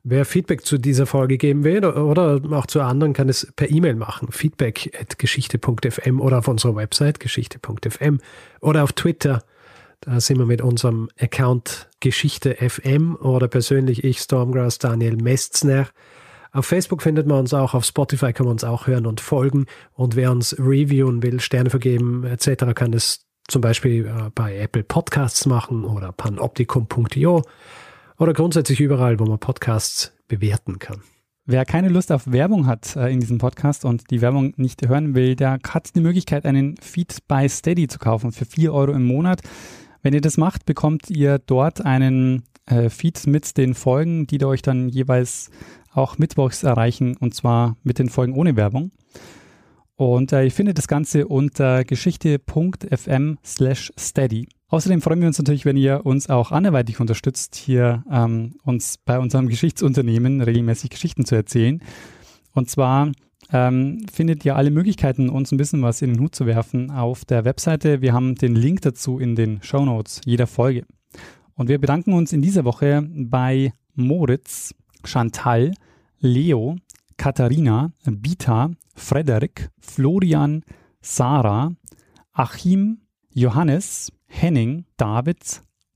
Wer 0.02 0.24
Feedback 0.24 0.64
zu 0.64 0.78
dieser 0.78 1.04
Folge 1.04 1.36
geben 1.36 1.62
will 1.62 1.84
oder 1.84 2.40
auch 2.52 2.66
zu 2.66 2.80
anderen, 2.80 3.12
kann 3.12 3.28
es 3.28 3.52
per 3.54 3.70
E-Mail 3.70 3.96
machen. 3.96 4.32
Feedback 4.32 4.98
at 4.98 5.18
geschichte.fm 5.18 6.20
oder 6.20 6.38
auf 6.38 6.48
unserer 6.48 6.74
Website 6.74 7.20
geschichte.fm 7.20 8.18
oder 8.60 8.82
auf 8.82 8.94
Twitter. 8.94 9.42
Da 10.00 10.18
sind 10.20 10.38
wir 10.38 10.46
mit 10.46 10.62
unserem 10.62 11.10
Account 11.20 11.90
Geschichte 12.00 12.54
FM 12.54 13.14
oder 13.16 13.48
persönlich 13.48 14.02
ich, 14.02 14.20
Stormgrass 14.20 14.78
Daniel 14.78 15.16
Mestzner. 15.16 15.88
Auf 16.52 16.64
Facebook 16.64 17.02
findet 17.02 17.26
man 17.26 17.40
uns 17.40 17.52
auch, 17.52 17.74
auf 17.74 17.84
Spotify 17.84 18.32
kann 18.32 18.46
man 18.46 18.52
uns 18.52 18.64
auch 18.64 18.86
hören 18.86 19.04
und 19.04 19.20
folgen. 19.20 19.66
Und 19.92 20.16
wer 20.16 20.30
uns 20.32 20.58
reviewen 20.58 21.22
will, 21.22 21.40
Sterne 21.40 21.68
vergeben 21.68 22.24
etc., 22.24 22.74
kann 22.74 22.92
das 22.92 23.26
zum 23.48 23.60
Beispiel 23.60 24.06
äh, 24.06 24.30
bei 24.34 24.56
Apple 24.56 24.82
Podcasts 24.82 25.44
machen 25.44 25.84
oder 25.84 26.12
panoptikum.io 26.12 27.42
oder 28.20 28.34
grundsätzlich 28.34 28.80
überall, 28.80 29.18
wo 29.18 29.24
man 29.24 29.38
Podcasts 29.38 30.12
bewerten 30.28 30.78
kann. 30.78 31.00
Wer 31.46 31.64
keine 31.64 31.88
Lust 31.88 32.12
auf 32.12 32.30
Werbung 32.30 32.66
hat 32.66 32.94
äh, 32.94 33.08
in 33.08 33.18
diesem 33.18 33.38
Podcast 33.38 33.84
und 33.84 34.10
die 34.10 34.20
Werbung 34.20 34.52
nicht 34.56 34.86
hören 34.86 35.14
will, 35.14 35.34
der 35.34 35.58
hat 35.66 35.96
die 35.96 36.00
Möglichkeit, 36.00 36.44
einen 36.44 36.76
Feed 36.76 37.26
by 37.26 37.48
Steady 37.48 37.88
zu 37.88 37.98
kaufen 37.98 38.30
für 38.30 38.44
4 38.44 38.72
Euro 38.72 38.92
im 38.92 39.04
Monat. 39.04 39.40
Wenn 40.02 40.12
ihr 40.12 40.20
das 40.20 40.36
macht, 40.36 40.66
bekommt 40.66 41.08
ihr 41.10 41.38
dort 41.38 41.84
einen 41.84 42.44
äh, 42.66 42.90
Feed 42.90 43.26
mit 43.26 43.56
den 43.56 43.74
Folgen, 43.74 44.26
die 44.26 44.44
euch 44.44 44.60
dann 44.60 44.90
jeweils 44.90 45.50
auch 45.92 46.18
mittwochs 46.18 46.62
erreichen 46.62 47.16
und 47.16 47.34
zwar 47.34 47.78
mit 47.82 47.98
den 47.98 48.10
Folgen 48.10 48.34
ohne 48.34 48.54
Werbung. 48.54 48.92
Und 50.00 50.32
äh, 50.32 50.44
ihr 50.44 50.50
findet 50.50 50.78
das 50.78 50.88
Ganze 50.88 51.28
unter 51.28 51.84
geschichte.fm 51.84 53.36
slash 53.44 53.92
steady. 53.98 54.48
Außerdem 54.68 55.02
freuen 55.02 55.20
wir 55.20 55.26
uns 55.26 55.36
natürlich, 55.36 55.66
wenn 55.66 55.76
ihr 55.76 56.06
uns 56.06 56.30
auch 56.30 56.52
anderweitig 56.52 57.00
unterstützt, 57.00 57.54
hier 57.54 58.02
ähm, 58.10 58.54
uns 58.64 58.96
bei 58.96 59.18
unserem 59.18 59.48
Geschichtsunternehmen 59.48 60.40
regelmäßig 60.40 60.88
Geschichten 60.88 61.26
zu 61.26 61.34
erzählen. 61.34 61.82
Und 62.54 62.70
zwar 62.70 63.12
ähm, 63.52 64.06
findet 64.10 64.42
ihr 64.46 64.56
alle 64.56 64.70
Möglichkeiten, 64.70 65.28
uns 65.28 65.52
ein 65.52 65.58
bisschen 65.58 65.82
was 65.82 66.00
in 66.00 66.14
den 66.14 66.20
Hut 66.22 66.34
zu 66.34 66.46
werfen 66.46 66.90
auf 66.90 67.26
der 67.26 67.44
Webseite. 67.44 68.00
Wir 68.00 68.14
haben 68.14 68.36
den 68.36 68.54
Link 68.54 68.80
dazu 68.80 69.18
in 69.18 69.36
den 69.36 69.62
Show 69.62 69.84
Notes 69.84 70.22
jeder 70.24 70.46
Folge. 70.46 70.86
Und 71.56 71.68
wir 71.68 71.78
bedanken 71.78 72.14
uns 72.14 72.32
in 72.32 72.40
dieser 72.40 72.64
Woche 72.64 73.06
bei 73.06 73.74
Moritz, 73.96 74.74
Chantal, 75.04 75.74
Leo, 76.20 76.76
Katharina, 77.20 77.92
Bita, 78.06 78.74
Frederik, 78.96 79.68
Florian, 79.78 80.64
Sarah, 81.02 81.70
Achim, 82.34 82.96
Johannes, 83.34 84.10
Henning, 84.26 84.86
David, 84.96 85.42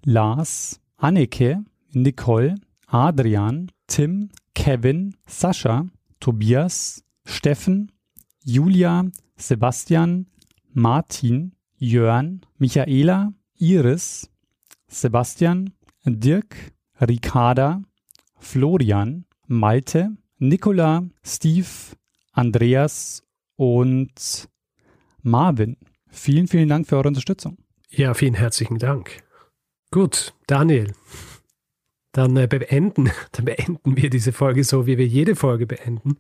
Lars, 0.05 0.79
Anneke, 1.01 1.65
Nicole, 1.95 2.57
Adrian, 2.93 3.71
Tim, 3.87 4.29
Kevin, 4.55 5.15
Sascha, 5.27 5.89
Tobias, 6.21 7.03
Steffen, 7.27 7.89
Julia, 8.45 9.11
Sebastian, 9.39 10.27
Martin, 10.75 11.53
Jörn, 11.81 12.43
Michaela, 12.59 13.33
Iris, 13.59 14.29
Sebastian, 14.89 15.73
Dirk, 16.05 16.75
Ricarda, 17.01 17.81
Florian, 18.39 19.25
Malte, 19.49 20.09
Nicola, 20.49 21.05
Steve, 21.25 21.67
Andreas 22.33 23.23
und 23.57 24.49
Marvin. 25.23 25.77
Vielen, 26.09 26.49
vielen 26.49 26.69
Dank 26.69 26.87
für 26.87 26.97
eure 26.97 27.09
Unterstützung. 27.09 27.57
Ja, 27.89 28.13
vielen 28.15 28.35
herzlichen 28.35 28.79
Dank. 28.79 29.23
Gut, 29.91 30.35
Daniel, 30.47 30.93
dann 32.13 32.37
äh, 32.37 32.47
beenden, 32.47 33.11
dann 33.33 33.45
beenden 33.47 33.97
wir 33.97 34.11
diese 34.11 34.33
Folge 34.33 34.65
so, 34.65 34.87
wie 34.87 34.99
wir 34.99 35.07
jede 35.07 35.35
Folge 35.35 35.67
beenden 35.67 36.19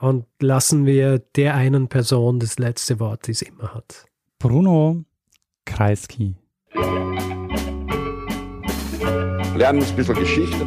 und 0.00 0.26
lassen 0.40 0.84
wir 0.84 1.20
der 1.36 1.54
einen 1.54 1.88
Person 1.88 2.40
das 2.40 2.58
letzte 2.58 2.98
Wort, 2.98 3.28
die 3.28 3.32
es 3.32 3.42
immer 3.42 3.74
hat. 3.74 4.06
Bruno 4.38 5.04
Kreisky. 5.66 6.34
Lernen 9.54 9.82
ein 9.84 9.96
bisschen 9.96 10.14
Geschichte. 10.16 10.66